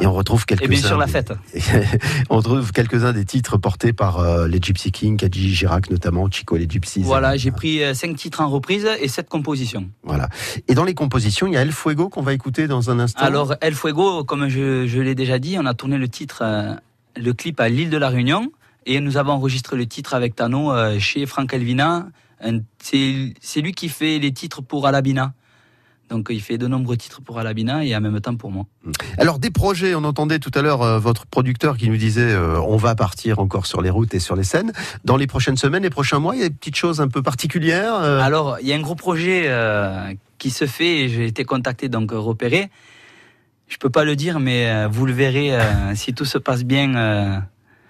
Et 0.00 0.06
on 0.06 0.12
retrouve 0.12 0.44
quelques-uns. 0.46 0.66
Et 0.66 0.68
bien 0.68 0.80
sûr 0.80 0.98
la 0.98 1.06
des- 1.06 1.12
fête. 1.12 1.32
on 2.30 2.36
retrouve 2.38 2.72
quelques-uns 2.72 3.12
des 3.12 3.24
titres 3.24 3.56
portés 3.58 3.92
par 3.92 4.18
euh, 4.18 4.48
les 4.48 4.60
Gypsy 4.60 4.90
Kings, 4.92 5.16
Kadji 5.16 5.54
Girac 5.54 5.90
notamment, 5.90 6.28
Chico 6.30 6.56
et 6.56 6.60
les 6.60 6.68
Gypsies. 6.68 7.02
Voilà, 7.02 7.36
j'ai 7.36 7.50
pris 7.50 7.82
euh, 7.82 7.94
cinq 7.94 8.16
titres 8.16 8.40
en 8.40 8.48
reprise 8.48 8.88
et 9.00 9.08
sept 9.08 9.28
compositions. 9.28 9.88
Voilà. 10.02 10.28
Et 10.68 10.74
dans 10.74 10.84
les 10.84 10.94
compositions, 10.94 11.46
il 11.46 11.54
y 11.54 11.56
a 11.56 11.62
El 11.62 11.72
Fuego 11.72 12.08
qu'on 12.08 12.22
va 12.22 12.32
écouter 12.32 12.66
dans 12.66 12.90
un 12.90 12.98
instant. 12.98 13.24
Alors, 13.24 13.54
El 13.60 13.74
Fuego, 13.74 14.24
comme 14.24 14.48
je, 14.48 14.86
je 14.86 15.00
l'ai 15.00 15.14
déjà 15.14 15.38
dit, 15.38 15.56
on 15.58 15.66
a 15.66 15.74
tourné 15.74 15.98
le 15.98 16.08
titre, 16.08 16.40
euh, 16.42 16.74
le 17.16 17.32
clip 17.32 17.60
à 17.60 17.68
l'île 17.68 17.90
de 17.90 17.98
la 17.98 18.08
Réunion 18.08 18.50
et 18.86 19.00
nous 19.00 19.16
avons 19.16 19.32
enregistré 19.32 19.76
le 19.76 19.86
titre 19.86 20.14
avec 20.14 20.34
Tano 20.34 20.72
euh, 20.72 20.98
chez 20.98 21.26
Franck 21.26 21.54
Elvina. 21.54 22.08
C'est 22.78 23.60
lui 23.62 23.72
qui 23.72 23.88
fait 23.88 24.18
les 24.18 24.32
titres 24.32 24.60
pour 24.60 24.86
Alabina. 24.86 25.32
Donc, 26.10 26.28
il 26.30 26.40
fait 26.40 26.58
de 26.58 26.66
nombreux 26.66 26.96
titres 26.96 27.22
pour 27.22 27.38
Alabina 27.38 27.84
et 27.84 27.96
en 27.96 28.00
même 28.00 28.20
temps 28.20 28.36
pour 28.36 28.50
moi. 28.50 28.66
Alors 29.16 29.38
des 29.38 29.50
projets, 29.50 29.94
on 29.94 30.04
entendait 30.04 30.38
tout 30.38 30.50
à 30.54 30.60
l'heure 30.60 30.82
euh, 30.82 30.98
votre 30.98 31.26
producteur 31.26 31.76
qui 31.78 31.88
nous 31.88 31.96
disait 31.96 32.32
euh, 32.32 32.60
on 32.60 32.76
va 32.76 32.94
partir 32.94 33.38
encore 33.38 33.66
sur 33.66 33.80
les 33.80 33.88
routes 33.90 34.12
et 34.14 34.20
sur 34.20 34.36
les 34.36 34.44
scènes. 34.44 34.72
Dans 35.04 35.16
les 35.16 35.26
prochaines 35.26 35.56
semaines, 35.56 35.82
les 35.82 35.90
prochains 35.90 36.18
mois, 36.18 36.36
il 36.36 36.42
y 36.42 36.44
a 36.44 36.48
des 36.48 36.54
petites 36.54 36.76
choses 36.76 37.00
un 37.00 37.08
peu 37.08 37.22
particulières. 37.22 37.94
euh, 37.94 38.20
Alors, 38.20 38.58
il 38.60 38.68
y 38.68 38.72
a 38.72 38.76
un 38.76 38.80
gros 38.80 38.94
projet 38.94 39.50
qui 40.38 40.50
se 40.50 40.66
fait 40.66 41.00
et 41.00 41.08
j'ai 41.08 41.26
été 41.26 41.44
contacté, 41.44 41.88
donc 41.88 42.10
repéré. 42.12 42.70
Je 43.66 43.78
peux 43.78 43.90
pas 43.90 44.04
le 44.04 44.14
dire, 44.14 44.40
mais 44.40 44.86
vous 44.88 45.06
le 45.06 45.12
verrez 45.12 45.58
si 45.94 46.12
tout 46.12 46.26
se 46.26 46.36
passe 46.38 46.64
bien 46.64 47.42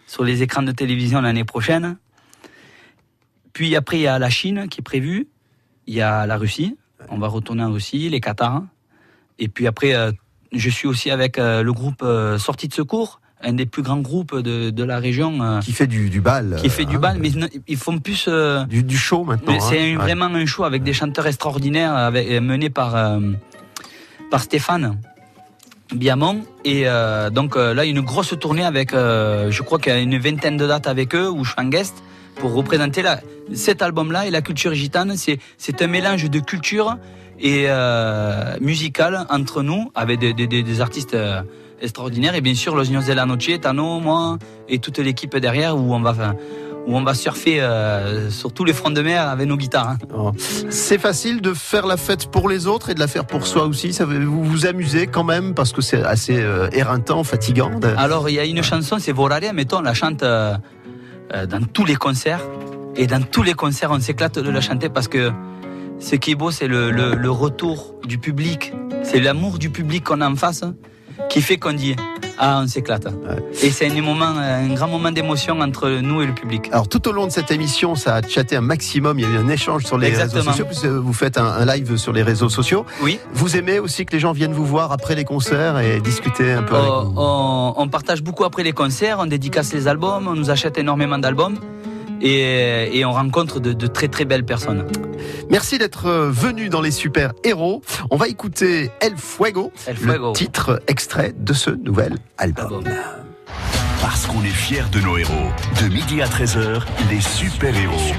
sur 0.07 0.23
les 0.23 0.43
écrans 0.43 0.63
de 0.63 0.73
télévision 0.73 1.21
l'année 1.21 1.45
prochaine. 1.45 1.97
Puis 3.53 3.75
après, 3.75 3.99
il 3.99 4.03
y 4.03 4.07
a 4.07 4.19
la 4.19 4.31
Chine 4.31 4.69
qui 4.69 4.81
est 4.81 4.85
prévue. 4.85 5.27
Il 5.87 5.95
y 5.95 6.01
a 6.01 6.27
la 6.27 6.37
Russie. 6.37 6.77
On 7.11 7.19
va 7.19 7.29
retourner 7.29 7.63
en 7.65 7.73
Russie, 7.73 8.09
les 8.09 8.21
Qatar. 8.21 8.63
Et 9.39 9.49
puis 9.49 9.67
après, 9.67 9.95
euh, 9.95 10.13
je 10.53 10.71
suis 10.71 10.87
aussi 10.89 11.11
avec 11.11 11.39
euh, 11.39 11.63
le 11.63 11.73
groupe 11.73 12.03
euh, 12.03 12.39
Sortie 12.39 12.69
de 12.69 12.75
Secours, 12.75 13.21
un 13.43 13.53
des 13.53 13.67
plus 13.67 13.83
grands 13.83 14.01
groupes 14.01 14.37
de, 14.37 14.71
de 14.71 14.85
la 14.85 14.99
région. 14.99 15.43
euh, 15.43 15.61
qui 15.61 15.73
fait 15.73 15.87
du, 15.87 16.11
du 16.11 16.21
bal. 16.21 16.57
qui 16.61 16.69
fait 16.69 16.85
du 16.85 16.97
hein, 16.97 17.01
bal, 17.01 17.19
mais 17.21 17.31
ils 17.67 17.77
font 17.77 17.99
plus 17.99 18.29
du, 18.69 18.83
du 18.83 18.97
show 18.97 19.25
maintenant. 19.25 19.61
c'est 19.61 19.79
hein. 19.79 19.97
Ouais. 19.97 20.03
vraiment 20.03 20.27
un 20.27 20.47
show 20.47 20.65
avec 20.65 20.83
des 20.83 20.93
chanteurs 20.93 21.27
extraordinaires, 21.27 21.95
avec, 21.95 22.31
menés 22.41 22.71
par 22.71 23.19
par 24.31 24.43
Stéphane 24.43 24.99
Biamon. 25.95 26.43
Et 26.65 26.83
euh, 26.87 27.31
donc 27.31 27.57
euh, 27.57 27.75
là, 27.75 27.85
une 27.85 28.01
grosse 28.01 28.35
tournée 28.39 28.65
avec, 28.65 28.93
euh, 28.93 29.51
je 29.51 29.63
crois 29.63 29.79
qu'il 29.79 29.93
y 29.93 29.97
a 29.97 30.01
une 30.01 30.19
vingtaine 30.19 30.57
de 30.57 30.67
dates 30.67 30.87
avec 30.87 31.15
eux 31.15 31.31
où 31.31 31.45
je 31.45 31.51
suis 31.51 31.61
en 31.61 31.69
guest 31.69 31.95
pour 32.37 32.55
représenter 32.55 33.03
la, 33.03 33.21
cet 33.55 33.83
album-là 33.83 34.27
et 34.27 34.31
la 34.31 34.43
culture 34.43 34.75
gitane. 34.75 35.17
C'est 35.17 35.39
c'est 35.59 35.83
un 35.83 35.87
mélange 35.87 36.29
de 36.31 36.39
culture 36.41 36.97
et 37.41 37.65
euh, 37.69 38.57
musical 38.61 39.27
entre 39.31 39.63
nous 39.63 39.91
avec 39.95 40.19
des, 40.21 40.33
des- 40.35 40.81
artistes. 40.81 41.15
euh, 41.15 41.43
extraordinaires 41.83 42.35
et 42.35 42.41
bien 42.41 42.55
sûr 42.55 42.75
Los 42.77 42.85
Niños 42.85 43.03
de 43.03 43.13
la 43.13 43.27
Noche, 43.27 43.51
Tano, 43.61 44.01
moi 44.01 44.39
et 44.69 44.79
toute 44.79 44.99
l'équipe 44.99 45.37
derrière 45.37 45.77
où 45.77 45.95
on 45.95 46.01
va 46.01 46.35
où 46.87 46.97
on 46.97 47.03
va 47.03 47.13
surfer 47.15 47.61
euh, 47.61 48.31
sur 48.31 48.53
tous 48.53 48.65
les 48.65 48.73
fronts 48.73 48.91
de 48.91 49.03
mer 49.03 49.29
avec 49.29 49.47
nos 49.49 49.57
guitares. 49.57 49.89
hein. 49.91 49.99
Oh. 50.17 50.33
C'est 50.71 50.99
facile 50.99 51.43
de 51.43 51.53
faire 51.53 51.87
la 51.87 51.97
fête 51.99 52.27
pour 52.31 52.49
les 52.49 52.67
autres 52.67 52.89
et 52.91 52.95
de 52.95 53.01
la 53.01 53.07
faire 53.09 53.27
pour 53.27 53.47
soi 53.47 53.65
aussi. 53.67 53.93
Ça, 53.93 54.05
vous 54.07 54.45
vous 54.45 54.67
amusez 54.67 55.07
quand 55.09 55.25
même 55.25 55.53
parce 55.53 55.73
que 55.73 55.83
c'est 55.83 56.03
assez 56.03 56.37
euh, 56.41 56.69
éreintant, 56.73 57.23
fatigant. 57.25 57.79
de- 57.79 57.89
Alors 57.99 58.31
il 58.31 58.37
y 58.37 58.39
a 58.39 58.45
une 58.45 58.63
chanson, 58.63 58.97
c'est 58.99 59.13
Volaria, 59.13 59.53
mettons, 59.53 59.79
on 59.79 59.83
la 59.83 59.95
chante 59.95 60.23
euh, 60.23 60.55
dans 61.31 61.63
tous 61.73 61.85
les 61.85 61.97
concerts. 61.97 62.41
Et 62.97 63.07
dans 63.07 63.23
tous 63.23 63.43
les 63.43 63.55
concerts, 63.55 63.91
on 63.91 64.01
s'éclate 64.01 64.39
de 64.39 64.51
la 64.51 64.61
chanter 64.61 64.89
parce 64.89 65.09
que 65.09 65.33
ce 65.99 66.17
qui 66.17 66.33
est 66.33 66.35
beau, 66.35 66.51
c'est 66.51 66.69
le, 66.69 67.31
retour 67.31 67.95
du 68.05 68.19
public. 68.19 68.73
C'est 69.03 69.21
l'amour 69.21 69.59
du 69.59 69.71
public 69.71 70.05
qu'on 70.05 70.21
a 70.21 70.29
en 70.29 70.37
face 70.37 70.65
qui 71.29 71.41
fait 71.41 71.57
qu'on 71.57 71.73
dit 71.73 71.97
Ah, 72.39 72.61
on 72.63 72.67
s'éclate. 72.67 73.07
Et 73.63 73.71
c'est 73.71 73.89
un, 73.91 74.03
moment, 74.03 74.27
un 74.27 74.75
grand 74.75 74.89
moment 74.89 75.13
d'émotion 75.13 75.61
entre 75.61 75.89
nous 75.89 76.23
et 76.23 76.27
le 76.27 76.35
public. 76.35 76.69
Alors 76.73 76.89
tout 76.89 77.07
au 77.09 77.13
long 77.13 77.27
de 77.27 77.33
cette 77.33 77.51
émission, 77.51 77.95
ça 77.95 78.17
a 78.17 78.23
chatté 78.27 78.57
un 78.57 78.61
maximum. 78.61 79.19
Il 79.19 79.23
y 79.23 79.29
a 79.29 79.31
eu 79.31 79.39
un 79.39 79.49
échange 79.49 79.85
sur 79.85 79.99
les 79.99 80.09
Exactement. 80.09 80.41
réseaux 80.41 80.51
sociaux 80.51 80.65
puisque 80.67 80.87
vous 80.87 81.13
faites 81.13 81.39
un, 81.39 81.45
un 81.47 81.65
live 81.65 81.97
sur 81.97 82.13
les 82.13 82.23
réseaux 82.23 82.49
sociaux. 82.49 82.85
Oui. 83.03 83.21
Vous 83.33 83.57
aimez 83.57 83.79
aussi 83.79 84.05
que 84.05 84.13
les 84.13 84.19
gens 84.21 84.33
viennent 84.33 84.53
vous 84.53 84.67
voir 84.67 84.91
après 84.93 85.15
les 85.15 85.25
concerts 85.25 85.79
et 85.79 86.01
discuter 86.01 86.53
un 86.53 86.63
peu 86.63 86.75
avec 86.75 86.89
Oh, 86.91 87.03
vous. 87.07 87.15
on, 87.17 87.75
on 87.77 87.89
partage 87.89 88.23
beaucoup 88.23 88.45
après 88.45 88.63
les 88.63 88.73
concerts, 88.73 89.19
on 89.21 89.27
dédicace 89.27 89.73
les 89.73 89.87
albums, 89.89 90.27
on 90.29 90.35
nous 90.35 90.51
achète 90.51 90.77
énormément 90.79 91.19
d'albums 91.19 91.59
et, 92.25 92.99
et 92.99 93.05
on 93.05 93.13
rencontre 93.13 93.61
de, 93.61 93.73
de 93.73 93.87
très 93.87 94.09
très 94.09 94.25
belles 94.25 94.45
personnes. 94.45 94.87
Merci 95.51 95.79
d'être 95.79 96.07
euh, 96.07 96.31
venu 96.31 96.69
dans 96.69 96.81
les 96.81 96.91
super 96.91 97.33
héros. 97.45 97.83
On 98.11 98.17
va 98.17 98.29
écouter 98.29 98.91
El 99.01 99.17
Fuego, 99.17 99.73
El 99.87 99.97
Fuego. 99.97 100.29
le 100.29 100.33
titre 100.33 100.83
extrait 100.89 101.35
de 101.39 101.53
ce 101.53 101.71
nouvel 101.71 102.17
album. 102.39 102.83
Parce 104.01 104.27
qu'on 104.27 104.43
est 104.43 104.49
fiers 104.49 104.85
de 104.91 105.01
nos 105.01 105.17
héros. 105.17 105.51
De 105.83 105.89
midi 105.89 106.21
à 106.21 106.27
13h, 106.27 106.83
les 107.11 107.21
super-héros 107.21 108.13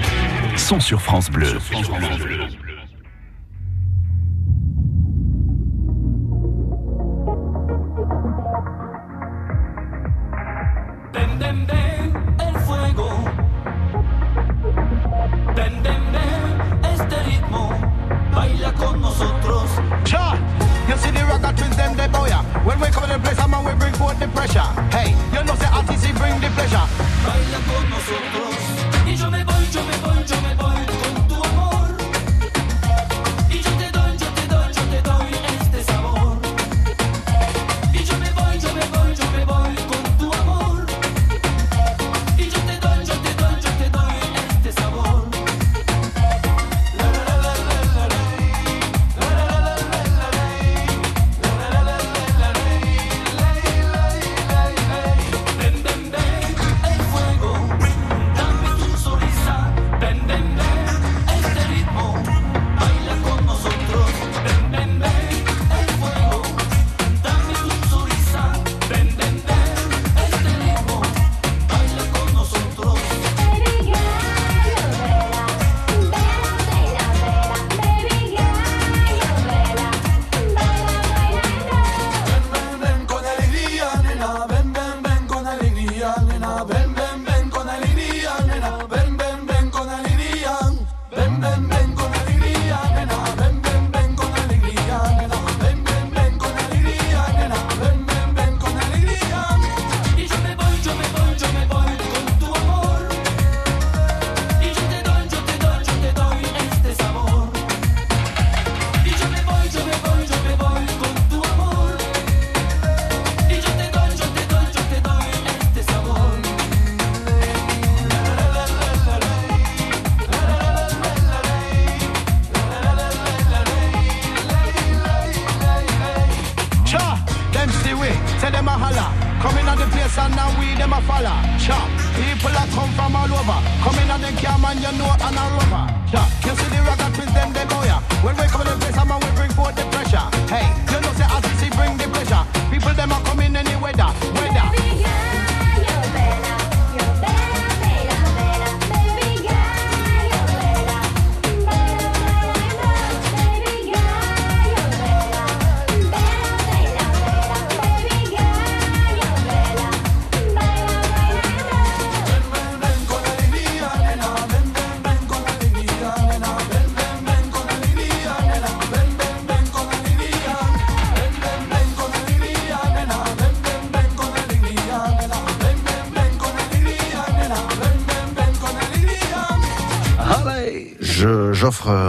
sont 0.57 0.79
sur 0.79 1.01
France 1.01 1.29
Bleu. 1.29 1.57
Ven, 1.71 2.47
When 22.65 22.79
we 22.79 22.87
come 22.87 23.03
to 23.03 23.13
the 23.13 23.19
place, 23.19 23.37
I'm 23.37 23.53
we 23.63 23.73
bring 23.75 23.93
forth 23.93 24.19
the 24.19 24.27
pressure. 24.29 24.65
Hey, 24.89 25.13
you 25.31 25.43
know 25.45 25.53
say 25.53 25.69
RTC 25.69 26.17
bring 26.17 26.41
the 26.41 26.49
pleasure. 26.57 28.54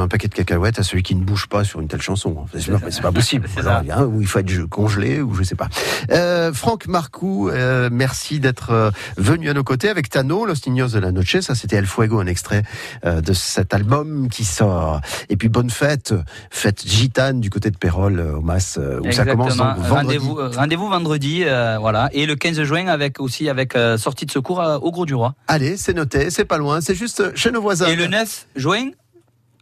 Un 0.07 0.09
paquet 0.09 0.29
de 0.29 0.35
cacahuètes 0.35 0.79
à 0.79 0.85
celui 0.85 1.03
qui 1.03 1.17
ne 1.17 1.25
bouge 1.25 1.49
pas 1.49 1.65
sur 1.65 1.81
une 1.81 1.89
telle 1.89 2.01
chanson. 2.01 2.47
C'est 2.57 2.71
pas, 2.71 2.91
c'est 2.91 3.03
pas 3.03 3.13
possible. 3.13 3.49
Alors, 3.57 3.81
il 3.83 3.89
y 3.89 3.91
a 3.91 3.99
un 3.99 4.05
où 4.05 4.21
il 4.21 4.27
faut 4.27 4.39
être 4.39 4.67
congelé 4.67 5.21
ou 5.21 5.35
je 5.35 5.43
sais 5.43 5.57
pas. 5.57 5.69
Euh, 6.11 6.53
Franck 6.53 6.87
Marcou, 6.87 7.51
euh, 7.51 7.89
merci 7.91 8.39
d'être 8.39 8.71
euh, 8.71 8.91
venu 9.17 9.51
à 9.51 9.55
nos 9.55 9.65
côtés 9.65 9.89
avec 9.89 10.09
Tano, 10.09 10.47
Los 10.47 10.55
Niños 10.67 10.89
de 10.89 11.01
la 11.01 11.11
Noche. 11.11 11.41
Ça, 11.41 11.57
c'était 11.57 11.77
El 11.77 11.87
Fuego, 11.87 12.21
un 12.21 12.27
extrait 12.27 12.63
euh, 13.05 13.21
de 13.21 13.33
cet 13.33 13.75
album 13.75 14.29
qui 14.29 14.45
sort. 14.45 15.01
Et 15.29 15.37
puis 15.37 15.49
bonne 15.49 15.71
fête, 15.71 16.15
fête 16.51 16.87
gitane 16.87 17.41
du 17.41 17.51
côté 17.51 17.71
de 17.71 17.77
Pérol, 17.77 18.21
euh, 18.21 18.37
au 18.37 18.41
Mas, 18.41 18.79
ça 19.11 19.25
commence 19.27 19.57
donc 19.57 19.77
vendredi. 19.79 20.19
Rendez-vous 20.57 20.89
vendredi, 20.89 21.45
voilà. 21.81 22.11
Et 22.13 22.27
le 22.27 22.37
15 22.37 22.63
juin 22.63 22.87
avec 22.87 23.19
aussi 23.19 23.49
avec 23.49 23.77
sortie 23.99 24.27
de 24.27 24.31
secours 24.31 24.63
au 24.83 24.93
Gros 24.93 25.05
du 25.05 25.15
Roi. 25.15 25.35
Allez, 25.49 25.77
c'est 25.77 25.95
noté, 25.95 26.31
c'est 26.31 26.45
pas 26.45 26.59
loin, 26.59 26.81
c'est 26.81 26.95
juste 26.95 27.35
chez 27.35 27.51
nos 27.51 27.61
voisins. 27.61 27.87
Et 27.89 27.97
le 27.97 28.07
9 28.07 28.47
juin 28.55 28.91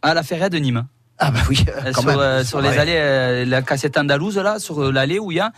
à 0.09 0.13
la 0.13 0.23
Ferrette 0.23 0.51
de 0.53 0.57
Nîmes. 0.59 0.85
Ah 1.17 1.31
bah 1.31 1.39
oui, 1.49 1.65
Euh, 1.67 1.91
quand 1.93 2.01
sur, 2.01 2.09
même. 2.11 2.19
euh, 2.19 2.43
sur 2.43 2.61
les 2.61 2.77
allées, 2.77 2.95
euh, 2.97 3.45
la 3.45 3.61
cassette 3.61 3.97
andalouse 3.97 4.37
là, 4.37 4.59
sur 4.59 4.91
l'allée 4.91 5.17
où 5.19 5.31
il 5.31 5.37
y 5.37 5.39
a, 5.39 5.51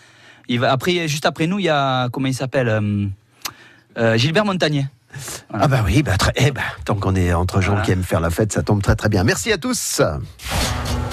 il 0.48 0.60
va 0.60 0.72
après 0.72 1.08
juste 1.08 1.26
après 1.26 1.48
nous 1.48 1.60
il 1.60 1.66
y 1.66 1.70
a 1.70 2.10
comment 2.10 2.28
il 2.28 2.34
s'appelle 2.34 3.10
Gilbert 4.16 4.46
Montagnier. 4.46 4.86
Ah 5.52 5.68
bah 5.68 5.82
oui, 5.86 6.04
bah 6.04 6.14
eh 6.36 6.52
bah, 6.52 6.62
tant 6.86 6.96
qu'on 6.96 7.16
est 7.16 7.34
entre 7.34 7.60
gens 7.60 7.72
Voilà. 7.72 7.86
qui 7.86 7.92
aiment 7.92 8.04
faire 8.04 8.20
la 8.20 8.30
fête, 8.30 8.54
ça 8.54 8.62
tombe 8.62 8.82
très 8.84 8.96
très 8.96 9.10
bien. 9.10 9.24
Merci 9.24 9.52
à 9.52 9.58
tous. 9.58 10.02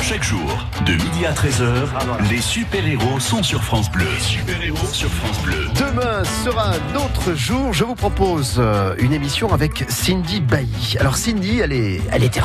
Chaque 0.07 0.23
jour, 0.23 0.69
de 0.85 0.93
midi 0.93 1.25
à 1.25 1.33
13h, 1.33 1.89
les 2.31 2.43
super-héros 2.43 3.19
sont 3.21 3.43
sur 3.43 3.65
France 3.65 3.91
Bleu. 3.91 4.05
Super-héros 4.21 4.87
sur 4.93 5.09
France 5.09 5.41
Bleu. 5.43 5.67
Demain 5.79 6.23
sera 6.45 6.73
un 6.73 6.97
autre 6.97 7.33
jour. 7.35 7.73
Je 7.73 7.85
vous 7.85 7.95
propose 7.95 8.57
euh, 8.59 8.95
une 8.99 9.15
émission 9.15 9.51
avec 9.55 9.87
Cindy 9.89 10.43
Bailly. 10.43 10.99
Alors 11.01 11.17
Cindy, 11.17 11.61
elle 11.61 11.73
est, 11.73 12.03
elle 12.13 12.23
est. 12.23 12.39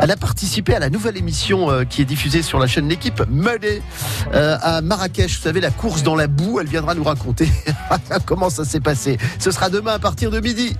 Elle 0.00 0.10
a 0.10 0.16
participé 0.16 0.74
à 0.74 0.78
la 0.78 0.88
nouvelle 0.88 1.18
émission 1.18 1.70
euh, 1.70 1.84
qui 1.84 2.00
est 2.00 2.06
diffusée 2.06 2.40
sur 2.40 2.58
la 2.58 2.66
chaîne 2.66 2.88
L'équipe 2.88 3.22
Mudé 3.28 3.82
euh, 4.32 4.56
à 4.62 4.80
Marrakech. 4.80 5.36
Vous 5.36 5.42
savez, 5.42 5.60
la 5.60 5.70
course 5.70 6.02
dans 6.02 6.16
la 6.16 6.26
boue. 6.26 6.58
Elle 6.58 6.68
viendra 6.68 6.94
nous 6.94 7.04
raconter 7.04 7.50
comment 8.24 8.48
ça 8.48 8.64
s'est 8.64 8.80
passé. 8.80 9.18
Ce 9.38 9.50
sera 9.50 9.68
demain 9.68 9.92
à 9.92 9.98
partir 9.98 10.30
de 10.30 10.40
midi. 10.40 10.74